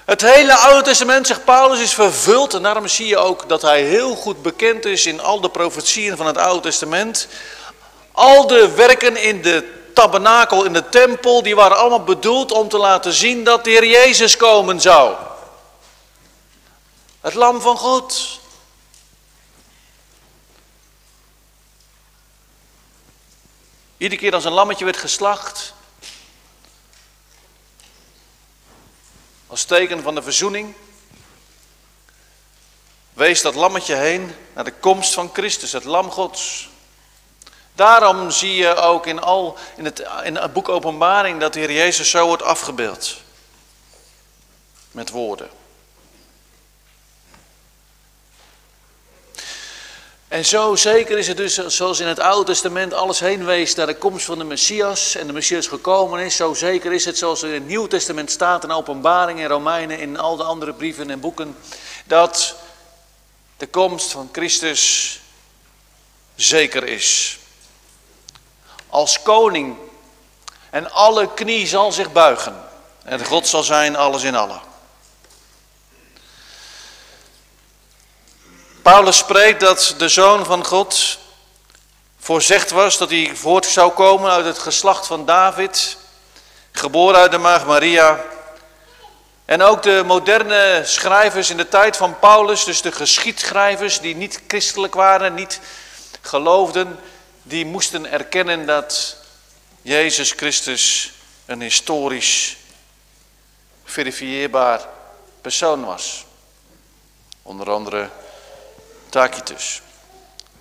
Het 0.04 0.20
hele 0.20 0.54
Oude 0.54 0.82
Testament, 0.82 1.26
zegt 1.26 1.44
Paulus, 1.44 1.80
is 1.80 1.94
vervuld. 1.94 2.54
En 2.54 2.62
daarom 2.62 2.88
zie 2.88 3.06
je 3.06 3.16
ook 3.16 3.48
dat 3.48 3.62
hij 3.62 3.82
heel 3.82 4.14
goed 4.14 4.42
bekend 4.42 4.84
is 4.84 5.06
in 5.06 5.20
al 5.20 5.40
de 5.40 5.50
profetieën 5.50 6.16
van 6.16 6.26
het 6.26 6.36
Oude 6.36 6.60
Testament. 6.60 7.28
Al 8.12 8.46
de 8.46 8.70
werken 8.74 9.16
in 9.16 9.42
de 9.42 9.64
tabernakel, 9.98 10.64
in 10.64 10.72
de 10.72 10.88
tempel, 10.88 11.42
die 11.42 11.54
waren 11.54 11.76
allemaal 11.76 12.04
bedoeld 12.04 12.52
om 12.52 12.68
te 12.68 12.78
laten 12.78 13.12
zien 13.12 13.44
dat 13.44 13.64
de 13.64 13.70
Heer 13.70 13.86
Jezus 13.86 14.36
komen 14.36 14.80
zou. 14.80 15.16
Het 17.20 17.34
lam 17.34 17.60
van 17.60 17.76
God. 17.76 18.40
Iedere 23.96 24.20
keer 24.20 24.34
als 24.34 24.44
een 24.44 24.52
lammetje 24.52 24.84
werd 24.84 24.96
geslacht, 24.96 25.74
als 29.46 29.64
teken 29.64 30.02
van 30.02 30.14
de 30.14 30.22
verzoening, 30.22 30.74
wees 33.12 33.42
dat 33.42 33.54
lammetje 33.54 33.94
heen 33.94 34.34
naar 34.54 34.64
de 34.64 34.74
komst 34.80 35.14
van 35.14 35.30
Christus, 35.32 35.72
het 35.72 35.84
lam 35.84 36.10
Gods. 36.10 36.68
Daarom 37.78 38.30
zie 38.30 38.54
je 38.54 38.74
ook 38.74 39.06
in, 39.06 39.20
al, 39.20 39.56
in, 39.76 39.84
het, 39.84 40.02
in 40.24 40.36
het 40.36 40.52
boek 40.52 40.68
Openbaring 40.68 41.40
dat 41.40 41.52
de 41.52 41.58
Heer 41.58 41.72
Jezus 41.72 42.10
zo 42.10 42.26
wordt 42.26 42.42
afgebeeld. 42.42 43.16
Met 44.90 45.10
woorden. 45.10 45.48
En 50.28 50.44
zo 50.44 50.76
zeker 50.76 51.18
is 51.18 51.28
het 51.28 51.36
dus, 51.36 51.54
zoals 51.54 52.00
in 52.00 52.06
het 52.06 52.18
Oude 52.18 52.44
Testament 52.44 52.92
alles 52.92 53.20
heen 53.20 53.44
wees 53.44 53.74
naar 53.74 53.86
de 53.86 53.96
komst 53.96 54.24
van 54.24 54.38
de 54.38 54.44
Messias 54.44 55.14
en 55.14 55.26
de 55.26 55.32
Messias 55.32 55.66
gekomen 55.66 56.24
is, 56.24 56.36
zo 56.36 56.54
zeker 56.54 56.92
is 56.92 57.04
het 57.04 57.18
zoals 57.18 57.42
in 57.42 57.52
het 57.52 57.66
Nieuw 57.66 57.86
Testament 57.86 58.30
staat 58.30 58.64
in 58.64 58.70
Openbaring, 58.70 59.38
in 59.38 59.46
Romeinen, 59.46 59.98
in 59.98 60.18
al 60.18 60.36
de 60.36 60.42
andere 60.42 60.74
brieven 60.74 61.10
en 61.10 61.20
boeken, 61.20 61.56
dat 62.04 62.56
de 63.56 63.66
komst 63.66 64.10
van 64.10 64.28
Christus 64.32 65.20
zeker 66.34 66.84
is. 66.84 67.38
Als 68.90 69.22
koning 69.22 69.76
en 70.70 70.92
alle 70.92 71.34
knie 71.34 71.66
zal 71.66 71.92
zich 71.92 72.12
buigen 72.12 72.64
en 73.04 73.24
God 73.24 73.46
zal 73.46 73.62
zijn 73.62 73.96
alles 73.96 74.22
in 74.22 74.34
allen. 74.34 74.60
Paulus 78.82 79.16
spreekt 79.16 79.60
dat 79.60 79.94
de 79.98 80.08
Zoon 80.08 80.44
van 80.44 80.64
God 80.64 81.18
voorzegd 82.18 82.70
was 82.70 82.98
dat 82.98 83.10
hij 83.10 83.30
voort 83.34 83.66
zou 83.66 83.92
komen 83.92 84.30
uit 84.30 84.44
het 84.44 84.58
geslacht 84.58 85.06
van 85.06 85.24
David, 85.24 85.96
geboren 86.72 87.20
uit 87.20 87.30
de 87.30 87.38
maag 87.38 87.66
Maria. 87.66 88.20
En 89.44 89.62
ook 89.62 89.82
de 89.82 90.02
moderne 90.06 90.82
schrijvers 90.84 91.50
in 91.50 91.56
de 91.56 91.68
tijd 91.68 91.96
van 91.96 92.18
Paulus, 92.18 92.64
dus 92.64 92.82
de 92.82 92.92
geschiedschrijvers 92.92 94.00
die 94.00 94.16
niet 94.16 94.40
christelijk 94.46 94.94
waren, 94.94 95.34
niet 95.34 95.60
geloofden, 96.20 96.98
die 97.48 97.66
moesten 97.66 98.10
erkennen 98.10 98.66
dat 98.66 99.16
Jezus 99.82 100.30
Christus 100.30 101.12
een 101.46 101.60
historisch 101.60 102.56
verifieerbaar 103.84 104.88
persoon 105.40 105.84
was. 105.84 106.24
Onder 107.42 107.70
andere 107.70 108.10
Tacitus, 109.08 109.82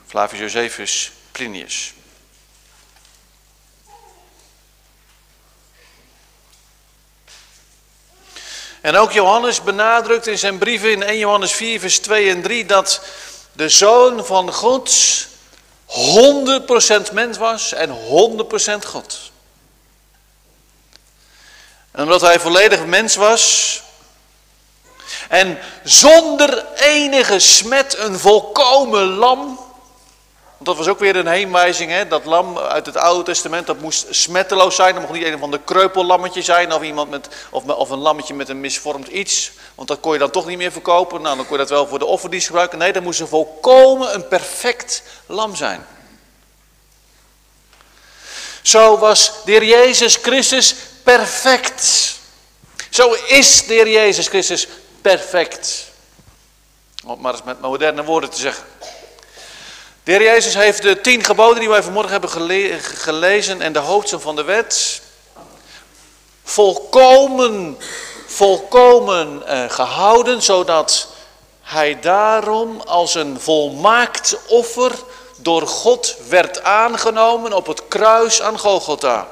Flavius 0.05 0.39
Josephus, 0.39 1.11
Plinius. 1.31 1.93
En 8.81 8.95
ook 8.95 9.11
Johannes 9.11 9.63
benadrukt 9.63 10.27
in 10.27 10.37
zijn 10.37 10.57
brieven 10.57 10.91
in 10.91 11.03
1 11.03 11.17
Johannes 11.17 11.51
4, 11.51 11.79
vers 11.79 11.99
2 11.99 12.29
en 12.29 12.41
3 12.41 12.65
dat 12.65 13.01
de 13.51 13.69
Zoon 13.69 14.25
van 14.25 14.53
God 14.53 14.89
100% 15.87 17.11
mens 17.11 17.37
was 17.37 17.73
en 17.73 17.89
100% 17.89 18.85
God. 18.85 19.31
En 21.91 22.03
omdat 22.03 22.21
hij 22.21 22.39
volledig 22.39 22.85
mens 22.85 23.15
was 23.15 23.81
en 25.29 25.59
zonder 25.83 26.65
enige 26.75 27.39
smet 27.39 27.97
een 27.97 28.19
volkomen 28.19 29.05
lam, 29.05 29.59
dat 30.59 30.77
was 30.77 30.87
ook 30.87 30.99
weer 30.99 31.15
een 31.15 31.27
heenwijzing, 31.27 31.91
hè? 31.91 32.07
dat 32.07 32.25
lam 32.25 32.57
uit 32.57 32.85
het 32.85 32.97
Oude 32.97 33.23
Testament, 33.23 33.67
dat 33.67 33.79
moest 33.79 34.05
smetteloos 34.09 34.75
zijn. 34.75 34.93
Dat 34.93 35.01
mocht 35.01 35.13
niet 35.13 35.25
een 35.25 35.39
van 35.39 35.51
de 35.51 35.59
kreupellammetje 35.63 36.41
zijn 36.41 36.73
of, 36.73 36.81
iemand 36.81 37.09
met, 37.09 37.27
of, 37.49 37.63
of 37.63 37.89
een 37.89 37.97
lammetje 37.97 38.33
met 38.33 38.49
een 38.49 38.59
misvormd 38.59 39.07
iets. 39.07 39.51
Want 39.75 39.87
dat 39.87 39.99
kon 39.99 40.13
je 40.13 40.19
dan 40.19 40.31
toch 40.31 40.45
niet 40.45 40.57
meer 40.57 40.71
verkopen. 40.71 41.21
Nou, 41.21 41.35
dan 41.35 41.45
kon 41.45 41.53
je 41.53 41.61
dat 41.61 41.69
wel 41.69 41.87
voor 41.87 41.99
de 41.99 42.05
offerdienst 42.05 42.47
gebruiken. 42.47 42.77
Nee, 42.77 42.93
dat 42.93 43.03
moest 43.03 43.19
een 43.19 43.27
volkomen 43.27 44.13
een 44.13 44.27
perfect 44.27 45.03
lam 45.25 45.55
zijn. 45.55 45.85
Zo 48.61 48.97
was 48.97 49.31
de 49.45 49.65
Jezus 49.65 50.15
Christus 50.15 50.75
perfect. 51.03 52.15
Zo 52.89 53.13
is 53.27 53.65
de 53.65 53.89
Jezus 53.89 54.27
Christus 54.27 54.67
perfect. 55.01 55.85
Om 57.05 57.21
maar 57.21 57.33
eens 57.33 57.43
met 57.43 57.61
moderne 57.61 58.03
woorden 58.03 58.29
te 58.29 58.39
zeggen. 58.39 58.63
De 60.07 60.13
heer 60.13 60.23
Jezus 60.23 60.53
heeft 60.53 60.81
de 60.81 61.01
tien 61.01 61.23
geboden 61.23 61.59
die 61.59 61.69
wij 61.69 61.83
vanmorgen 61.83 62.11
hebben 62.11 62.29
gelezen 62.79 63.61
en 63.61 63.73
de 63.73 63.79
hoofdstuk 63.79 64.21
van 64.21 64.35
de 64.35 64.43
wet 64.43 65.01
volkomen, 66.43 67.77
volkomen 68.27 69.43
uh, 69.47 69.69
gehouden, 69.69 70.41
zodat 70.41 71.07
hij 71.61 71.99
daarom 71.99 72.81
als 72.81 73.15
een 73.15 73.39
volmaakt 73.39 74.37
offer 74.47 74.91
door 75.37 75.67
God 75.67 76.17
werd 76.29 76.63
aangenomen 76.63 77.53
op 77.53 77.67
het 77.67 77.87
kruis 77.87 78.41
aan 78.41 78.59
Golgotha. 78.59 79.27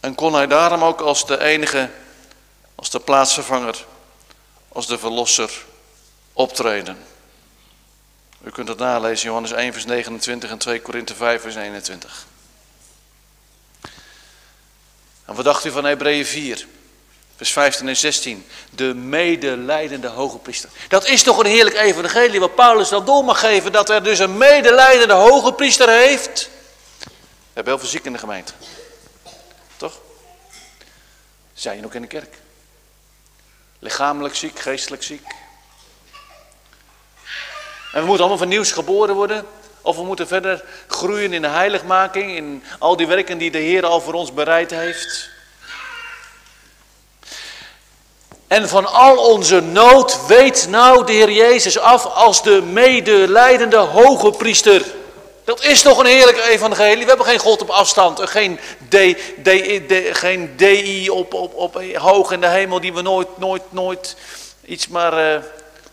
En 0.00 0.14
kon 0.14 0.34
hij 0.34 0.46
daarom 0.46 0.84
ook 0.84 1.00
als 1.00 1.26
de 1.26 1.40
enige, 1.40 1.90
als 2.74 2.90
de 2.90 3.00
plaatsvervanger, 3.00 3.84
als 4.68 4.86
de 4.86 4.98
verlosser 4.98 5.68
optreden. 6.40 6.98
U 8.44 8.50
kunt 8.50 8.68
het 8.68 8.78
nalezen, 8.78 9.26
Johannes 9.26 9.52
1 9.52 9.72
vers 9.72 9.84
29 9.84 10.50
en 10.50 10.58
2 10.58 10.80
Korinthe 10.80 11.14
5 11.14 11.42
vers 11.42 11.54
21. 11.54 12.26
En 15.24 15.34
wat 15.34 15.44
dacht 15.44 15.64
u 15.64 15.70
van 15.70 15.84
Hebreeën 15.84 16.26
4, 16.26 16.66
vers 17.36 17.52
15 17.52 17.88
en 17.88 17.96
16? 17.96 18.46
De 18.70 18.94
medelijdende 18.94 20.08
hoge 20.08 20.38
priester. 20.38 20.70
Dat 20.88 21.06
is 21.06 21.22
toch 21.22 21.38
een 21.38 21.46
heerlijk 21.46 21.76
evangelie 21.76 22.40
wat 22.40 22.54
Paulus 22.54 22.88
dan 22.88 23.04
door 23.04 23.24
mag 23.24 23.40
geven, 23.40 23.72
dat 23.72 23.90
er 23.90 24.02
dus 24.02 24.18
een 24.18 24.38
medelijdende 24.38 25.14
hoge 25.14 25.52
priester 25.52 25.88
heeft. 25.88 26.50
We 26.98 27.10
hebben 27.52 27.72
heel 27.72 27.82
veel 27.82 27.90
ziek 27.90 28.04
in 28.04 28.12
de 28.12 28.18
gemeente. 28.18 28.52
Toch? 29.76 30.00
Zijn 31.54 31.78
je 31.78 31.84
ook 31.84 31.94
in 31.94 32.02
de 32.02 32.08
kerk? 32.08 32.38
Lichamelijk 33.78 34.34
ziek, 34.34 34.58
geestelijk 34.58 35.02
ziek. 35.02 35.39
En 37.92 38.00
we 38.00 38.06
moeten 38.06 38.18
allemaal 38.18 38.38
van 38.38 38.48
nieuws 38.48 38.72
geboren 38.72 39.14
worden. 39.14 39.46
Of 39.82 39.96
we 39.96 40.02
moeten 40.02 40.26
verder 40.26 40.64
groeien 40.86 41.32
in 41.32 41.42
de 41.42 41.48
heiligmaking, 41.48 42.36
in 42.36 42.62
al 42.78 42.96
die 42.96 43.06
werken 43.06 43.38
die 43.38 43.50
de 43.50 43.58
Heer 43.58 43.86
al 43.86 44.00
voor 44.00 44.14
ons 44.14 44.32
bereid 44.32 44.70
heeft. 44.70 45.30
En 48.46 48.68
van 48.68 48.86
al 48.86 49.16
onze 49.16 49.60
nood 49.60 50.26
weet 50.26 50.66
nou 50.68 51.06
de 51.06 51.12
Heer 51.12 51.30
Jezus 51.30 51.78
af 51.78 52.06
als 52.06 52.42
de 52.42 52.62
medelijdende 52.62 53.76
hoge 53.76 54.30
priester. 54.30 54.84
Dat 55.44 55.64
is 55.64 55.82
toch 55.82 55.98
een 55.98 56.06
heerlijke 56.06 56.42
evangelie. 56.42 57.02
We 57.02 57.08
hebben 57.08 57.26
geen 57.26 57.38
God 57.38 57.62
op 57.62 57.70
afstand, 57.70 58.20
geen, 58.20 58.58
D, 58.88 58.96
D, 59.42 59.50
geen 60.12 60.56
DI 60.56 61.10
op, 61.10 61.34
op, 61.34 61.54
op 61.54 61.82
hoog 61.94 62.32
in 62.32 62.40
de 62.40 62.46
hemel 62.46 62.80
die 62.80 62.92
we 62.92 63.02
nooit, 63.02 63.38
nooit, 63.38 63.62
nooit 63.68 64.16
iets 64.64 64.88
maar 64.88 65.34
uh, 65.34 65.42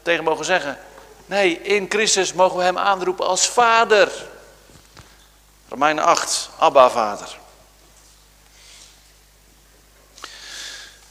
tegen 0.02 0.24
mogen 0.24 0.46
zeggen. 0.46 0.78
Nee, 1.28 1.62
in 1.62 1.86
Christus 1.90 2.34
mogen 2.34 2.58
we 2.58 2.64
hem 2.64 2.78
aanroepen 2.78 3.26
als 3.26 3.48
vader. 3.48 4.12
Romeinen 5.70 6.04
8, 6.04 6.50
Abba 6.58 6.90
vader. 6.90 7.38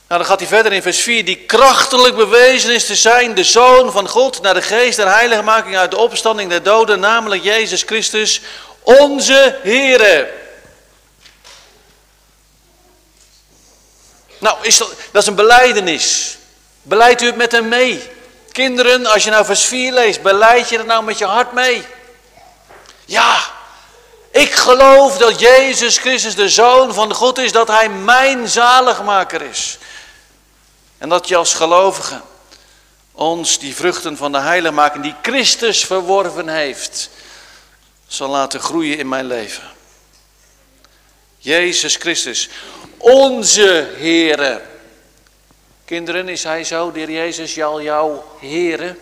Nou, 0.08 0.20
dan 0.20 0.24
gaat 0.24 0.38
hij 0.38 0.48
verder 0.48 0.72
in 0.72 0.82
vers 0.82 1.00
4. 1.00 1.24
Die 1.24 1.36
krachtelijk 1.36 2.16
bewezen 2.16 2.74
is 2.74 2.86
te 2.86 2.94
zijn 2.94 3.34
de 3.34 3.44
Zoon 3.44 3.92
van 3.92 4.08
God 4.08 4.42
naar 4.42 4.54
de 4.54 4.62
geest 4.62 4.96
der 4.96 5.08
heiligmaking 5.14 5.76
uit 5.76 5.90
de 5.90 5.96
opstanding 5.96 6.50
der 6.50 6.62
doden, 6.62 7.00
namelijk 7.00 7.42
Jezus 7.42 7.82
Christus, 7.82 8.40
onze 8.82 9.58
Here. 9.62 10.32
Nou, 14.38 14.58
is 14.62 14.76
dat, 14.76 14.94
dat 15.12 15.22
is 15.22 15.28
een 15.28 15.34
beleidenis. 15.34 16.36
Beleidt 16.82 17.22
u 17.22 17.26
het 17.26 17.36
met 17.36 17.52
hem 17.52 17.68
mee? 17.68 18.14
Kinderen, 18.56 19.06
als 19.06 19.24
je 19.24 19.30
nou 19.30 19.44
vers 19.44 19.64
4 19.64 19.92
leest, 19.92 20.22
beleid 20.22 20.68
je 20.68 20.78
er 20.78 20.84
nou 20.84 21.04
met 21.04 21.18
je 21.18 21.24
hart 21.24 21.52
mee? 21.52 21.86
Ja, 23.04 23.38
ik 24.30 24.52
geloof 24.52 25.18
dat 25.18 25.40
Jezus 25.40 25.98
Christus 25.98 26.34
de 26.34 26.48
Zoon 26.48 26.94
van 26.94 27.14
God 27.14 27.38
is, 27.38 27.52
dat 27.52 27.68
Hij 27.68 27.88
mijn 27.88 28.48
zaligmaker 28.48 29.42
is. 29.42 29.78
En 30.98 31.08
dat 31.08 31.28
je 31.28 31.36
als 31.36 31.54
gelovige 31.54 32.20
ons 33.12 33.58
die 33.58 33.76
vruchten 33.76 34.16
van 34.16 34.32
de 34.32 34.40
heiligmaking 34.40 35.04
die 35.04 35.16
Christus 35.22 35.84
verworven 35.84 36.48
heeft, 36.48 37.10
zal 38.06 38.28
laten 38.28 38.60
groeien 38.60 38.98
in 38.98 39.08
mijn 39.08 39.26
leven. 39.26 39.70
Jezus 41.38 41.96
Christus, 41.96 42.48
onze 42.98 43.90
Heere. 43.96 44.62
Kinderen, 45.86 46.28
is 46.28 46.42
hij 46.42 46.64
zo, 46.64 46.92
de 46.92 47.12
Jezus, 47.12 47.62
al 47.62 47.82
jouw 47.82 48.36
Heere? 48.40 48.96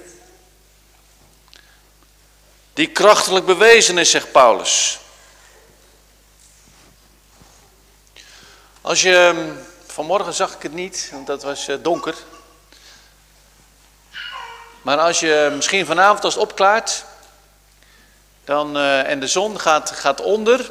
Die 2.72 2.86
krachtelijk 2.86 3.46
bewezen 3.46 3.98
is, 3.98 4.10
zegt 4.10 4.32
Paulus. 4.32 4.98
Als 8.80 9.02
je, 9.02 9.52
vanmorgen 9.86 10.34
zag 10.34 10.54
ik 10.54 10.62
het 10.62 10.72
niet, 10.72 11.08
want 11.12 11.26
dat 11.26 11.42
was 11.42 11.68
eh, 11.68 11.76
donker. 11.82 12.14
Maar 14.82 14.98
als 14.98 15.20
je 15.20 15.52
misschien 15.54 15.86
vanavond 15.86 16.24
als 16.24 16.34
het 16.34 16.42
opklaart, 16.42 17.04
dan, 18.44 18.76
uh, 18.76 19.10
en 19.10 19.20
de 19.20 19.26
zon 19.26 19.60
gaat, 19.60 19.90
gaat 19.90 20.20
onder, 20.20 20.70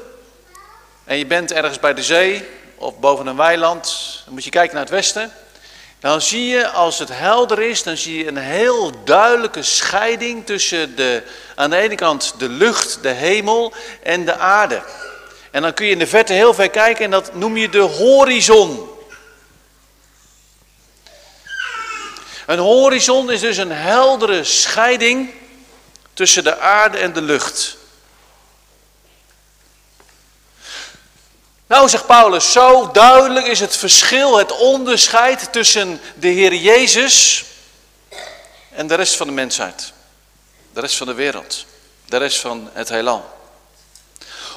en 1.03 1.17
je 1.17 1.25
bent 1.25 1.51
ergens 1.51 1.79
bij 1.79 1.93
de 1.93 2.03
zee 2.03 2.49
of 2.75 2.99
boven 2.99 3.27
een 3.27 3.35
weiland, 3.35 4.21
dan 4.25 4.33
moet 4.33 4.43
je 4.43 4.49
kijken 4.49 4.73
naar 4.73 4.83
het 4.83 4.93
westen. 4.93 5.33
Dan 6.03 6.21
zie 6.21 6.47
je, 6.47 6.67
als 6.67 6.99
het 6.99 7.09
helder 7.11 7.61
is, 7.61 7.83
dan 7.83 7.97
zie 7.97 8.17
je 8.17 8.27
een 8.27 8.37
heel 8.37 9.03
duidelijke 9.03 9.63
scheiding 9.63 10.45
tussen 10.45 10.95
de, 10.95 11.23
aan 11.55 11.69
de 11.69 11.77
ene 11.77 11.95
kant 11.95 12.33
de 12.37 12.49
lucht, 12.49 12.99
de 13.01 13.09
hemel 13.09 13.73
en 14.01 14.25
de 14.25 14.37
aarde. 14.37 14.81
En 15.51 15.61
dan 15.61 15.73
kun 15.73 15.85
je 15.85 15.91
in 15.91 15.99
de 15.99 16.07
verte 16.07 16.33
heel 16.33 16.53
ver 16.53 16.69
kijken 16.69 17.05
en 17.05 17.11
dat 17.11 17.33
noem 17.33 17.57
je 17.57 17.69
de 17.69 17.79
horizon. 17.79 18.89
Een 22.45 22.59
horizon 22.59 23.31
is 23.31 23.39
dus 23.39 23.57
een 23.57 23.71
heldere 23.71 24.43
scheiding 24.43 25.29
tussen 26.13 26.43
de 26.43 26.59
aarde 26.59 26.97
en 26.97 27.13
de 27.13 27.21
lucht. 27.21 27.77
Nou, 31.73 31.89
zegt 31.89 32.05
Paulus, 32.05 32.51
zo 32.51 32.91
duidelijk 32.91 33.45
is 33.45 33.59
het 33.59 33.77
verschil, 33.77 34.37
het 34.37 34.57
onderscheid 34.57 35.51
tussen 35.53 36.01
de 36.15 36.27
Heer 36.27 36.53
Jezus 36.53 37.45
en 38.69 38.87
de 38.87 38.95
rest 38.95 39.15
van 39.15 39.27
de 39.27 39.33
mensheid. 39.33 39.93
De 40.73 40.79
rest 40.79 40.97
van 40.97 41.07
de 41.07 41.13
wereld. 41.13 41.65
De 42.05 42.17
rest 42.17 42.39
van 42.39 42.69
het 42.73 42.89
heelal. 42.89 43.37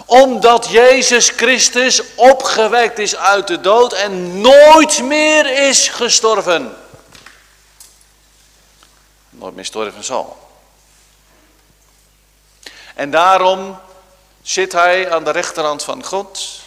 Omdat 0.06 0.68
Jezus 0.70 1.28
Christus 1.28 2.02
opgewekt 2.14 2.98
is 2.98 3.16
uit 3.16 3.46
de 3.46 3.60
dood 3.60 3.92
en 3.92 4.40
nooit 4.40 5.02
meer 5.02 5.68
is 5.68 5.88
gestorven. 5.88 6.76
Nooit 9.30 9.54
meer 9.54 9.64
sterven 9.64 10.04
zal. 10.04 10.50
En 12.94 13.10
daarom 13.10 13.78
zit 14.42 14.72
hij 14.72 15.12
aan 15.12 15.24
de 15.24 15.30
rechterhand 15.30 15.82
van 15.82 16.04
God 16.04 16.64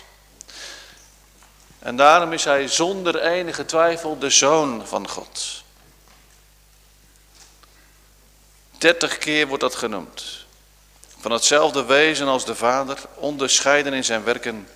En 1.80 1.96
daarom 1.96 2.34
is 2.34 2.44
hij 2.44 2.68
zonder 2.68 3.22
enige 3.22 3.66
twijfel 3.66 4.18
de 4.18 4.30
zoon 4.30 4.88
van 4.88 5.10
God. 5.10 5.64
Dertig 8.78 9.18
keer 9.18 9.48
wordt 9.48 9.64
dat 9.64 9.76
genoemd. 9.76 10.46
Van 11.20 11.32
hetzelfde 11.32 11.86
wezen 11.86 12.28
als 12.28 12.46
de 12.46 12.56
Vader, 12.56 12.98
onderscheiden 13.16 13.94
in 13.94 14.04
zijn 14.04 14.24
werken. 14.24 14.68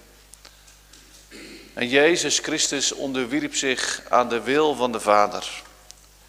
En 1.74 1.88
Jezus 1.88 2.40
Christus 2.40 2.92
onderwierp 2.92 3.56
zich 3.56 4.02
aan 4.10 4.30
de 4.30 4.42
wil 4.42 4.76
van 4.76 4.92
de 4.92 5.00
Vader 5.00 5.62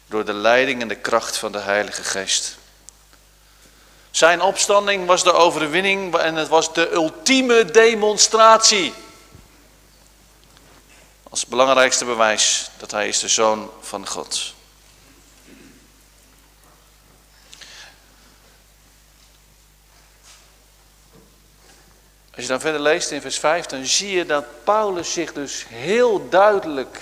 door 0.07 0.25
de 0.25 0.33
leiding 0.33 0.81
en 0.81 0.87
de 0.87 0.95
kracht 0.95 1.37
van 1.37 1.51
de 1.51 1.59
Heilige 1.59 2.03
Geest. 2.03 2.57
Zijn 4.11 4.41
opstanding 4.41 5.05
was 5.05 5.23
de 5.23 5.33
overwinning 5.33 6.15
en 6.15 6.35
het 6.35 6.47
was 6.47 6.73
de 6.73 6.91
ultieme 6.91 7.65
demonstratie. 7.65 8.93
Als 11.29 11.45
belangrijkste 11.45 12.05
bewijs 12.05 12.69
dat 12.77 12.91
hij 12.91 13.07
is 13.07 13.19
de 13.19 13.27
zoon 13.27 13.71
van 13.81 14.07
God. 14.07 14.53
Als 22.35 22.43
je 22.43 22.47
dan 22.47 22.59
verder 22.59 22.81
leest 22.81 23.11
in 23.11 23.21
vers 23.21 23.39
5, 23.39 23.65
dan 23.65 23.85
zie 23.85 24.11
je 24.11 24.25
dat 24.25 24.45
Paulus 24.63 25.13
zich 25.13 25.33
dus 25.33 25.65
heel 25.67 26.29
duidelijk 26.29 27.01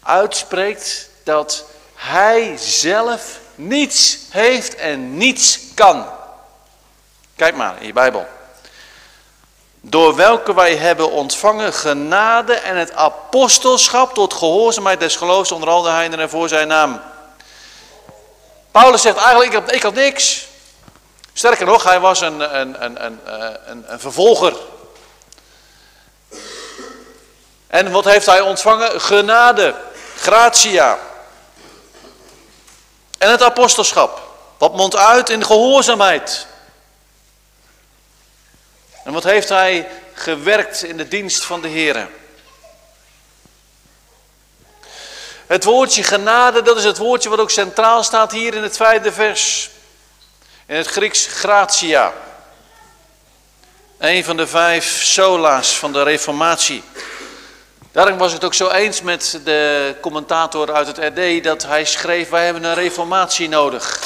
uitspreekt 0.00 1.10
dat 1.22 1.64
hij 1.94 2.56
zelf 2.56 3.40
niets 3.54 4.18
heeft 4.30 4.74
en 4.74 5.16
niets 5.16 5.60
kan. 5.74 6.06
Kijk 7.36 7.56
maar 7.56 7.80
in 7.80 7.86
je 7.86 7.92
Bijbel. 7.92 8.26
Door 9.86 10.14
welke 10.14 10.54
wij 10.54 10.76
hebben 10.76 11.10
ontvangen 11.10 11.72
genade 11.72 12.54
en 12.54 12.76
het 12.76 12.92
apostelschap 12.92 14.14
tot 14.14 14.34
gehoorzaamheid 14.34 15.00
des 15.00 15.16
geloofs 15.16 15.52
onder 15.52 15.68
al 15.68 15.82
de 15.82 15.88
heidenen 15.88 16.30
voor 16.30 16.48
zijn 16.48 16.68
naam. 16.68 17.02
Paulus 18.70 19.02
zegt 19.02 19.16
eigenlijk, 19.16 19.52
ik 19.52 19.60
had, 19.60 19.72
ik 19.72 19.82
had 19.82 19.94
niks. 19.94 20.46
Sterker 21.32 21.66
nog, 21.66 21.84
hij 21.84 22.00
was 22.00 22.20
een, 22.20 22.60
een, 22.60 22.84
een, 22.84 23.04
een, 23.04 23.20
een, 23.66 23.84
een 23.86 24.00
vervolger. 24.00 24.56
En 27.66 27.90
wat 27.90 28.04
heeft 28.04 28.26
hij 28.26 28.40
ontvangen? 28.40 29.00
Genade, 29.00 29.74
gratia. 30.16 30.98
En 33.18 33.30
het 33.30 33.42
apostelschap. 33.42 34.20
Wat 34.58 34.76
mondt 34.76 34.96
uit 34.96 35.30
in 35.30 35.44
gehoorzaamheid. 35.44 36.46
En 39.04 39.12
wat 39.12 39.24
heeft 39.24 39.48
hij 39.48 39.88
gewerkt 40.14 40.84
in 40.84 40.96
de 40.96 41.08
dienst 41.08 41.44
van 41.44 41.60
de 41.60 41.68
Heer? 41.68 42.08
Het 45.46 45.64
woordje 45.64 46.02
genade, 46.02 46.62
dat 46.62 46.76
is 46.76 46.84
het 46.84 46.98
woordje 46.98 47.28
wat 47.28 47.38
ook 47.38 47.50
centraal 47.50 48.02
staat 48.02 48.32
hier 48.32 48.54
in 48.54 48.62
het 48.62 48.76
vijfde 48.76 49.12
vers. 49.12 49.70
In 50.66 50.76
het 50.76 50.86
Grieks 50.86 51.26
gratia. 51.26 52.12
Een 53.98 54.24
van 54.24 54.36
de 54.36 54.46
vijf 54.46 55.02
sola's 55.02 55.78
van 55.78 55.92
de 55.92 56.02
reformatie. 56.02 56.82
Daarom 57.92 58.18
was 58.18 58.32
het 58.32 58.44
ook 58.44 58.54
zo 58.54 58.68
eens 58.68 59.02
met 59.02 59.40
de 59.44 59.94
commentator 60.00 60.72
uit 60.72 60.86
het 60.86 60.98
RD 60.98 61.44
dat 61.44 61.62
hij 61.62 61.84
schreef, 61.84 62.28
wij 62.28 62.44
hebben 62.44 62.64
een 62.64 62.74
reformatie 62.74 63.48
nodig 63.48 64.00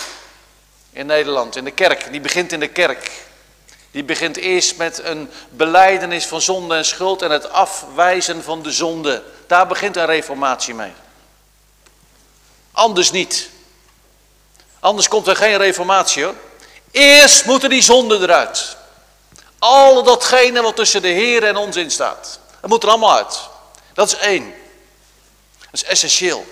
in 0.93 1.07
Nederland, 1.07 1.57
in 1.57 1.65
de 1.65 1.71
kerk. 1.71 2.11
Die 2.11 2.21
begint 2.21 2.53
in 2.53 2.61
de 2.61 2.69
kerk. 2.69 3.11
Die 3.99 4.07
begint 4.07 4.37
eerst 4.37 4.77
met 4.77 5.05
een 5.05 5.31
beleidenis 5.51 6.27
van 6.27 6.41
zonde 6.41 6.75
en 6.75 6.85
schuld 6.85 7.23
en 7.23 7.31
het 7.31 7.51
afwijzen 7.51 8.43
van 8.43 8.63
de 8.63 8.73
zonde. 8.73 9.23
Daar 9.47 9.67
begint 9.67 9.97
een 9.97 10.07
reformatie 10.07 10.75
mee. 10.75 10.93
Anders 12.73 13.11
niet. 13.11 13.51
Anders 14.81 15.09
komt 15.09 15.27
er 15.27 15.37
geen 15.37 15.57
reformatie 15.57 16.25
hoor. 16.25 16.35
Eerst 16.91 17.45
moeten 17.45 17.71
die 17.71 17.83
zonden 17.83 18.23
eruit. 18.23 18.77
Al 19.59 20.03
datgene 20.03 20.63
wat 20.63 20.77
tussen 20.77 21.03
de 21.03 21.09
Heer 21.09 21.45
en 21.45 21.57
ons 21.57 21.77
in 21.77 21.91
staat. 21.91 22.41
Dat 22.61 22.71
moet 22.71 22.83
er 22.83 22.89
allemaal 22.89 23.17
uit. 23.17 23.41
Dat 23.95 24.07
is 24.07 24.19
één. 24.19 24.55
Dat 25.59 25.69
is 25.73 25.85
essentieel. 25.85 26.47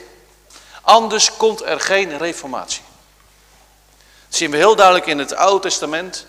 Anders 0.83 1.37
komt 1.37 1.63
er 1.63 1.81
geen 1.81 2.19
reformatie. 2.19 2.83
Dat 4.29 4.37
zien 4.37 4.51
we 4.51 4.57
heel 4.57 4.77
duidelijk 4.77 5.07
in 5.07 5.19
het 5.19 5.35
Oude 5.35 5.61
Testament. 5.61 6.27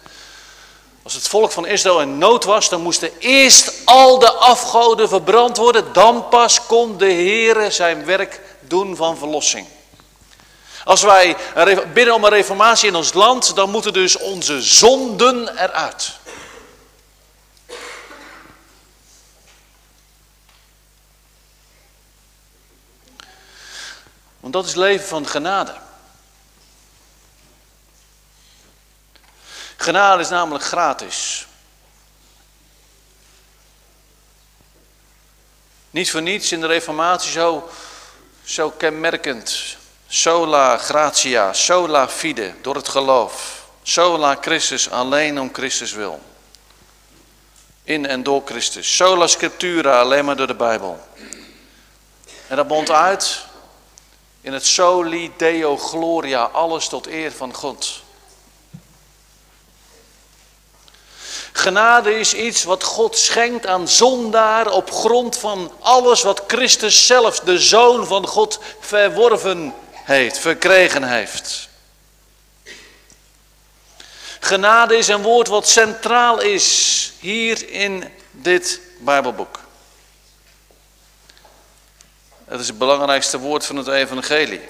Als 1.07 1.15
het 1.15 1.27
volk 1.27 1.51
van 1.51 1.65
Israël 1.65 2.01
in 2.01 2.17
nood 2.17 2.43
was, 2.43 2.69
dan 2.69 2.81
moesten 2.81 3.11
eerst 3.19 3.81
al 3.85 4.19
de 4.19 4.31
afgoden 4.31 5.09
verbrand 5.09 5.57
worden. 5.57 5.93
Dan 5.93 6.27
pas 6.29 6.65
kon 6.65 6.97
de 6.97 7.05
Heer 7.05 7.71
zijn 7.71 8.05
werk 8.05 8.41
doen 8.59 8.95
van 8.95 9.17
verlossing. 9.17 9.67
Als 10.83 11.01
wij 11.01 11.37
bidden 11.93 12.13
om 12.13 12.23
een 12.23 12.29
reformatie 12.29 12.87
in 12.87 12.95
ons 12.95 13.13
land, 13.13 13.55
dan 13.55 13.69
moeten 13.69 13.93
dus 13.93 14.17
onze 14.17 14.61
zonden 14.61 15.57
eruit. 15.57 16.11
Want 24.39 24.53
dat 24.53 24.65
is 24.65 24.75
leven 24.75 25.07
van 25.07 25.27
genade. 25.27 25.73
Genade 29.77 30.21
is 30.21 30.29
namelijk 30.29 30.63
gratis. 30.63 31.47
Niet 35.89 36.11
voor 36.11 36.21
niets 36.21 36.51
in 36.51 36.61
de 36.61 36.67
Reformatie 36.67 37.31
zo, 37.31 37.69
zo 38.43 38.69
kenmerkend. 38.69 39.77
Sola 40.07 40.77
gratia, 40.77 41.53
sola 41.53 42.09
fide, 42.09 42.53
door 42.61 42.75
het 42.75 42.89
geloof. 42.89 43.65
Sola 43.83 44.37
Christus, 44.41 44.89
alleen 44.89 45.39
om 45.39 45.49
Christus 45.53 45.91
wil. 45.91 46.21
In 47.83 48.07
en 48.07 48.23
door 48.23 48.41
Christus. 48.45 48.95
Sola 48.95 49.27
scriptura, 49.27 49.99
alleen 49.99 50.25
maar 50.25 50.35
door 50.35 50.47
de 50.47 50.55
Bijbel. 50.55 51.07
En 52.47 52.55
dat 52.55 52.67
bond 52.67 52.91
uit 52.91 53.45
in 54.41 54.53
het 54.53 54.65
soli 54.65 55.31
deo 55.37 55.77
gloria, 55.77 56.43
alles 56.43 56.87
tot 56.87 57.07
eer 57.07 57.31
van 57.31 57.53
God. 57.53 57.96
Genade 61.67 62.19
is 62.19 62.33
iets 62.33 62.63
wat 62.63 62.83
God 62.83 63.17
schenkt 63.17 63.65
aan 63.65 63.87
zondaar 63.87 64.71
op 64.71 64.91
grond 64.91 65.37
van 65.37 65.71
alles 65.79 66.23
wat 66.23 66.43
Christus 66.47 67.05
zelf, 67.05 67.39
de 67.39 67.59
Zoon 67.59 68.07
van 68.07 68.27
God, 68.27 68.59
verworven 68.79 69.73
heeft, 69.93 70.37
verkregen 70.37 71.03
heeft. 71.03 71.69
Genade 74.39 74.97
is 74.97 75.07
een 75.07 75.21
woord 75.21 75.47
wat 75.47 75.67
centraal 75.67 76.41
is 76.41 77.11
hier 77.19 77.69
in 77.69 78.11
dit 78.31 78.79
Bijbelboek. 78.99 79.59
Het 82.45 82.59
is 82.59 82.67
het 82.67 82.77
belangrijkste 82.77 83.39
woord 83.39 83.65
van 83.65 83.75
het 83.75 83.87
evangelie. 83.87 84.61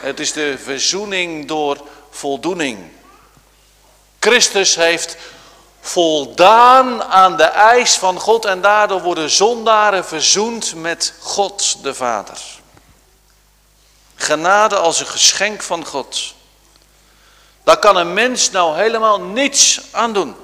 Het 0.00 0.20
is 0.20 0.32
de 0.32 0.58
verzoening 0.58 1.48
door 1.48 1.86
voldoening. 2.10 2.78
Christus 4.18 4.74
heeft 4.74 5.16
voldaan 5.84 7.02
aan 7.02 7.36
de 7.36 7.44
eis 7.44 7.98
van 7.98 8.20
God 8.20 8.44
en 8.44 8.60
daardoor 8.60 9.02
worden 9.02 9.30
zondaren 9.30 10.04
verzoend 10.04 10.74
met 10.74 11.14
God 11.20 11.82
de 11.82 11.94
Vader. 11.94 12.38
Genade 14.14 14.76
als 14.76 15.00
een 15.00 15.06
geschenk 15.06 15.62
van 15.62 15.86
God. 15.86 16.34
Daar 17.64 17.78
kan 17.78 17.96
een 17.96 18.12
mens 18.12 18.50
nou 18.50 18.76
helemaal 18.76 19.20
niets 19.20 19.80
aan 19.90 20.12
doen. 20.12 20.36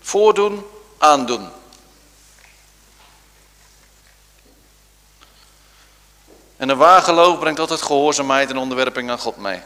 Voordoen, 0.00 0.66
aandoen. 0.98 1.48
En 6.56 6.68
een 6.68 6.76
waar 6.76 7.02
geloof 7.02 7.38
brengt 7.38 7.60
altijd 7.60 7.82
gehoorzaamheid 7.82 8.50
en 8.50 8.56
onderwerping 8.56 9.10
aan 9.10 9.18
God 9.18 9.36
mee. 9.36 9.60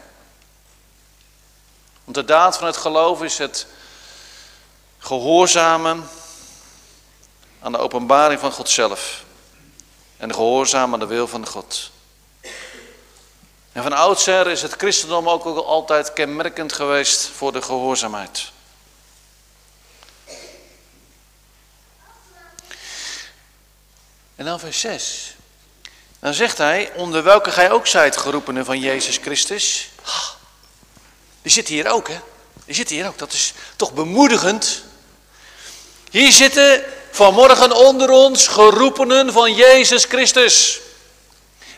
Want 2.03 2.15
de 2.15 2.25
daad 2.25 2.57
van 2.57 2.67
het 2.67 2.77
geloof 2.77 3.21
is 3.23 3.37
het 3.37 3.67
gehoorzamen 5.03 6.09
aan 7.59 7.71
de 7.71 7.77
openbaring 7.77 8.39
van 8.39 8.51
God 8.51 8.69
zelf. 8.69 9.23
En 10.17 10.33
gehoorzamen 10.33 10.93
aan 10.93 11.07
de 11.07 11.13
wil 11.13 11.27
van 11.27 11.47
God. 11.47 11.91
En 13.71 13.83
van 13.83 13.93
oudsher 13.93 14.47
is 14.47 14.61
het 14.61 14.73
christendom 14.73 15.29
ook 15.29 15.45
altijd 15.45 16.13
kenmerkend 16.13 16.73
geweest 16.73 17.27
voor 17.27 17.51
de 17.51 17.61
gehoorzaamheid. 17.61 18.51
En 24.35 24.45
dan 24.45 24.59
vers 24.59 24.79
6. 24.79 25.35
Dan 26.19 26.33
zegt 26.33 26.57
hij, 26.57 26.91
onder 26.95 27.23
welke 27.23 27.51
gij 27.51 27.71
ook 27.71 27.87
zijt 27.87 28.17
geroepenen 28.17 28.65
van 28.65 28.79
Jezus 28.79 29.17
Christus. 29.17 29.89
Die 31.41 31.51
zit 31.51 31.67
hier 31.67 31.91
ook, 31.91 32.07
hè? 32.07 32.19
Die 32.65 32.75
zit 32.75 32.89
hier 32.89 33.07
ook. 33.07 33.17
Dat 33.17 33.33
is 33.33 33.53
toch 33.75 33.93
bemoedigend. 33.93 34.83
Hier 36.13 36.31
zitten 36.31 36.83
vanmorgen 37.11 37.71
onder 37.71 38.09
ons 38.09 38.47
geroepenen 38.47 39.31
van 39.31 39.53
Jezus 39.53 40.05
Christus. 40.05 40.81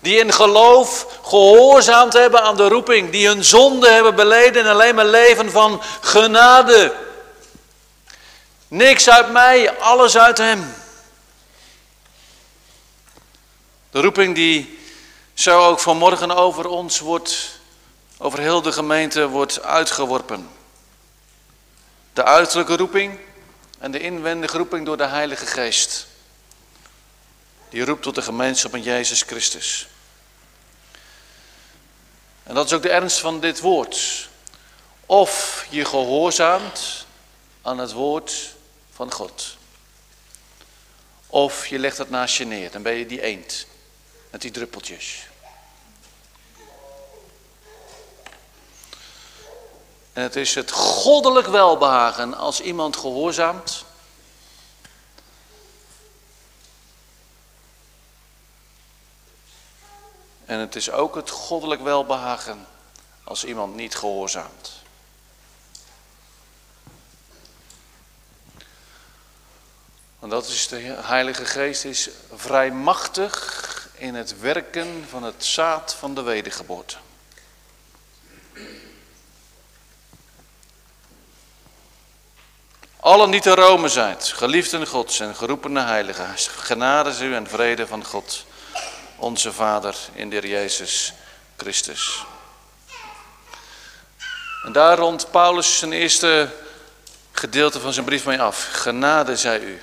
Die 0.02 0.20
in 0.20 0.34
geloof 0.34 1.20
gehoorzaamd 1.24 2.14
hebben 2.14 2.44
aan 2.44 2.58
de 2.58 2.68
roeping. 2.68 3.12
Die 3.12 3.28
hun 3.28 3.44
zonde 3.44 3.90
hebben 3.90 4.16
beleden 4.16 4.64
en 4.64 4.72
alleen 4.72 4.96
maar 4.96 5.06
leven 5.06 5.52
van 5.52 5.82
genade. 6.02 6.96
Niks 8.68 9.10
uit 9.10 9.32
mij, 9.32 9.80
alles 9.80 10.18
uit 10.18 10.38
Hem. 10.38 10.74
De 13.92 14.02
roeping 14.02 14.36
die 14.36 14.80
zo 15.34 15.70
ook 15.70 15.80
vanmorgen 15.80 16.32
over 16.32 16.68
ons 16.68 17.00
wordt, 17.00 17.60
over 18.18 18.40
heel 18.40 18.62
de 18.62 18.72
gemeente 18.72 19.28
wordt 19.28 19.62
uitgeworpen. 19.62 20.50
De 22.14 22.24
uiterlijke 22.24 22.78
roeping 22.78 23.20
en 23.86 23.92
de 23.92 24.00
inwendige 24.00 24.58
roeping 24.58 24.86
door 24.86 24.98
de 24.98 25.06
Heilige 25.06 25.46
Geest. 25.46 26.08
Die 27.70 27.86
roept 27.86 28.02
tot 28.02 28.16
de 28.16 28.22
gemeenschap 28.22 28.72
van 28.72 28.82
Jezus 28.82 29.22
Christus. 29.22 29.88
En 32.44 32.56
dat 32.56 32.66
is 32.66 32.74
ook 32.74 32.82
de 32.82 32.90
ernst 32.90 33.20
van 33.20 33.40
dit 33.40 33.60
woord. 33.60 34.30
Of 35.06 35.66
je 35.70 35.86
gehoorzaamt 35.86 37.06
aan 37.62 37.78
het 37.78 37.92
woord 37.92 38.56
van 38.92 39.12
God. 39.12 39.58
Of 41.28 41.68
je 41.68 41.80
legt 41.80 41.98
het 41.98 42.10
naast 42.10 42.38
je 42.38 42.46
neer, 42.46 42.72
dan 42.72 42.82
ben 42.82 42.94
je 42.94 43.06
die 43.06 43.22
eend 43.22 43.66
met 44.32 44.42
die 44.42 44.52
druppeltjes. 44.52 45.28
En 50.16 50.24
het 50.24 50.36
is 50.36 50.56
het 50.56 50.72
goddelijk 50.72 51.48
welbehagen 51.48 52.38
als 52.38 52.62
iemand 52.62 52.98
gehoorzaamt. 52.98 53.86
En 60.46 60.60
het 60.60 60.76
is 60.76 60.92
ook 60.92 61.16
het 61.16 61.30
goddelijk 61.30 61.82
welbehagen 61.82 62.68
als 63.24 63.44
iemand 63.44 63.76
niet 63.76 63.96
gehoorzaamt. 63.96 64.72
Want 70.20 70.32
dat 70.32 70.48
is 70.48 70.68
de 70.68 70.78
Heilige 71.02 71.46
Geest 71.46 71.86
is 71.86 72.10
vrijmachtig 72.34 73.90
in 73.98 74.16
het 74.16 74.40
werken 74.40 75.06
van 75.10 75.24
het 75.24 75.46
zaad 75.46 75.94
van 75.94 76.16
de 76.16 76.22
wedergeboorte. 76.22 76.98
Allen 83.06 83.32
die 83.32 83.42
te 83.42 83.56
Rome 83.56 83.90
zijn, 83.90 84.22
geliefden 84.22 84.88
Gods 84.88 85.20
en 85.20 85.36
geroepene 85.36 85.82
heiligen, 85.82 86.38
genade 86.38 87.26
u 87.26 87.36
en 87.36 87.48
vrede 87.48 87.88
van 87.88 88.06
God, 88.06 88.46
onze 89.16 89.54
Vader 89.54 89.96
in 90.14 90.30
de 90.30 90.48
Jezus 90.48 91.14
Christus. 91.58 92.24
En 94.64 94.72
daar 94.72 94.98
rond 94.98 95.32
Paulus 95.32 95.78
zijn 95.78 95.94
eerste 95.94 96.50
gedeelte 97.32 97.80
van 97.80 97.94
zijn 97.94 98.06
brief 98.06 98.26
mee 98.26 98.42
af. 98.42 98.68
Genade 98.72 99.38
zij 99.38 99.60
u 99.60 99.82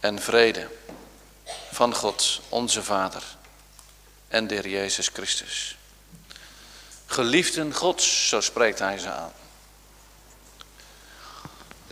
en 0.00 0.22
vrede 0.22 0.68
van 1.72 1.94
God, 1.94 2.40
onze 2.48 2.82
Vader 2.82 3.22
en 4.28 4.46
de 4.46 4.70
Jezus 4.70 5.10
Christus. 5.12 5.76
Geliefden 7.06 7.74
Gods, 7.74 8.28
zo 8.28 8.40
spreekt 8.40 8.78
hij 8.78 8.98
ze 8.98 9.10
aan. 9.10 9.32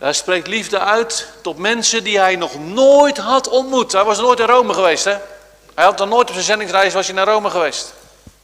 Hij 0.01 0.13
spreekt 0.13 0.47
liefde 0.47 0.79
uit 0.79 1.27
tot 1.41 1.57
mensen 1.57 2.03
die 2.03 2.19
hij 2.19 2.35
nog 2.35 2.59
nooit 2.59 3.17
had 3.17 3.47
ontmoet. 3.47 3.91
Hij 3.91 4.03
was 4.03 4.19
nooit 4.19 4.39
in 4.39 4.45
Rome 4.45 4.73
geweest, 4.73 5.03
hè? 5.03 5.17
Hij 5.75 5.83
had 5.83 5.97
nog 5.97 6.09
nooit 6.09 6.27
op 6.27 6.33
zijn 6.33 6.45
zendingsreis 6.45 6.93
was 6.93 7.05
hij 7.05 7.15
naar 7.15 7.27
Rome 7.27 7.49
geweest. 7.49 7.93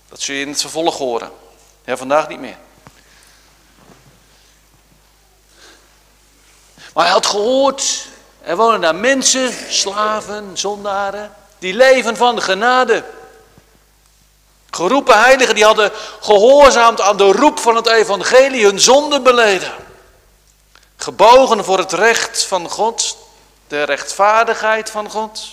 Dat 0.10 0.22
zul 0.22 0.36
je 0.36 0.42
in 0.42 0.50
het 0.50 0.62
vervolg 0.62 0.98
horen. 0.98 1.32
Ja, 1.86 1.98
vandaag 1.98 2.28
niet 2.28 2.40
meer. 2.40 2.58
Maar 6.94 7.04
hij 7.04 7.14
had 7.14 7.26
gehoord, 7.26 8.08
er 8.42 8.56
wonen 8.56 8.82
daar 8.82 8.96
mensen, 8.96 9.54
slaven, 9.70 10.50
zondaren, 10.54 11.34
die 11.60 11.74
leven 11.74 12.16
van 12.18 12.36
de 12.36 12.42
genade. 12.42 13.04
Geroepen 14.70 15.20
heiligen, 15.20 15.56
die 15.56 15.66
hadden 15.66 15.92
gehoorzaamd 16.22 17.02
aan 17.02 17.18
de 17.18 17.32
roep 17.32 17.60
van 17.60 17.76
het 17.76 17.88
evangelie, 17.88 18.66
hun 18.66 18.80
zonde 18.80 19.22
beleden. 19.22 19.86
Gebogen 20.98 21.64
voor 21.64 21.78
het 21.78 21.94
recht 21.94 22.44
van 22.44 22.70
God, 22.70 23.18
de 23.68 23.84
rechtvaardigheid 23.84 24.90
van 24.90 25.10
God. 25.10 25.48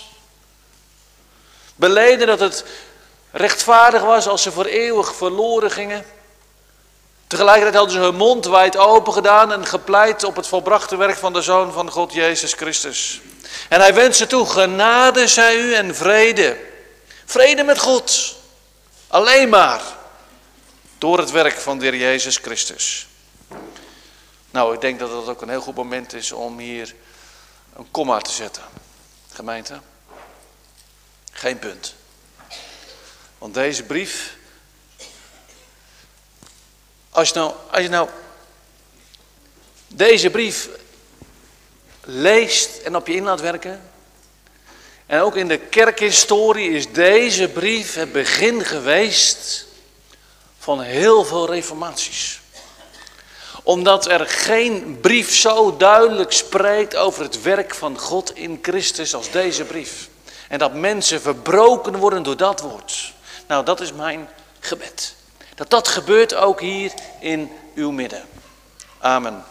Beleden 1.75 2.27
dat 2.27 2.39
het 2.39 2.65
rechtvaardig 3.31 4.01
was 4.01 4.27
als 4.27 4.41
ze 4.41 4.51
voor 4.51 4.65
eeuwig 4.65 5.15
verloren 5.15 5.71
gingen. 5.71 6.05
Tegelijkertijd 7.27 7.75
hadden 7.75 7.93
ze 7.93 7.99
hun 7.99 8.15
mond 8.15 8.45
wijd 8.45 8.77
open 8.77 9.13
gedaan 9.13 9.51
en 9.51 9.65
gepleit 9.65 10.23
op 10.23 10.35
het 10.35 10.47
volbrachte 10.47 10.95
werk 10.95 11.17
van 11.17 11.33
de 11.33 11.41
Zoon 11.41 11.71
van 11.71 11.91
God 11.91 12.13
Jezus 12.13 12.53
Christus. 12.53 13.21
En 13.69 13.79
hij 13.79 13.93
wenst 13.93 14.17
ze 14.17 14.27
toe, 14.27 14.45
genade 14.45 15.27
zij 15.27 15.55
u 15.55 15.73
en 15.73 15.95
vrede. 15.95 16.57
Vrede 17.25 17.63
met 17.63 17.79
God. 17.79 18.35
Alleen 19.07 19.49
maar 19.49 19.81
door 20.97 21.17
het 21.17 21.31
werk 21.31 21.57
van 21.59 21.79
de 21.79 21.85
Heer 21.85 21.95
Jezus 21.95 22.37
Christus. 22.37 23.07
Nou, 24.55 24.73
ik 24.73 24.81
denk 24.81 24.99
dat 24.99 25.09
dat 25.09 25.27
ook 25.27 25.41
een 25.41 25.49
heel 25.49 25.61
goed 25.61 25.75
moment 25.75 26.13
is 26.13 26.31
om 26.31 26.59
hier 26.59 26.95
een 27.75 27.91
komma 27.91 28.19
te 28.19 28.31
zetten. 28.31 28.63
Gemeente. 29.31 29.79
Geen 31.31 31.59
punt. 31.59 31.95
Want 33.37 33.53
deze 33.53 33.83
brief. 33.83 34.37
Als 37.09 37.29
je 37.29 37.35
nou, 37.35 37.53
als 37.71 37.87
nou 37.87 38.09
deze 39.87 40.29
brief 40.29 40.69
leest 42.01 42.77
en 42.77 42.95
op 42.95 43.07
je 43.07 43.15
in 43.15 43.23
laat 43.23 43.41
werken. 43.41 43.89
En 45.05 45.19
ook 45.19 45.35
in 45.35 45.47
de 45.47 45.57
kerkhistorie 45.57 46.69
is 46.69 46.91
deze 46.91 47.49
brief 47.49 47.93
het 47.93 48.11
begin 48.11 48.65
geweest 48.65 49.65
van 50.57 50.81
heel 50.81 51.25
veel 51.25 51.49
reformaties 51.49 52.43
omdat 53.65 54.07
er 54.07 54.27
geen 54.27 54.97
brief 55.01 55.35
zo 55.35 55.77
duidelijk 55.77 56.31
spreekt 56.31 56.95
over 56.95 57.23
het 57.23 57.41
werk 57.41 57.75
van 57.75 57.99
God 57.99 58.35
in 58.35 58.59
Christus 58.61 59.15
als 59.15 59.31
deze 59.31 59.63
brief. 59.63 60.09
En 60.47 60.59
dat 60.59 60.73
mensen 60.73 61.21
verbroken 61.21 61.95
worden 61.95 62.23
door 62.23 62.37
dat 62.37 62.61
woord. 62.61 63.13
Nou, 63.47 63.65
dat 63.65 63.81
is 63.81 63.93
mijn 63.93 64.29
gebed. 64.59 65.15
Dat 65.55 65.69
dat 65.69 65.87
gebeurt 65.87 66.35
ook 66.35 66.61
hier 66.61 66.91
in 67.19 67.51
uw 67.75 67.91
midden. 67.91 68.23
Amen. 68.99 69.43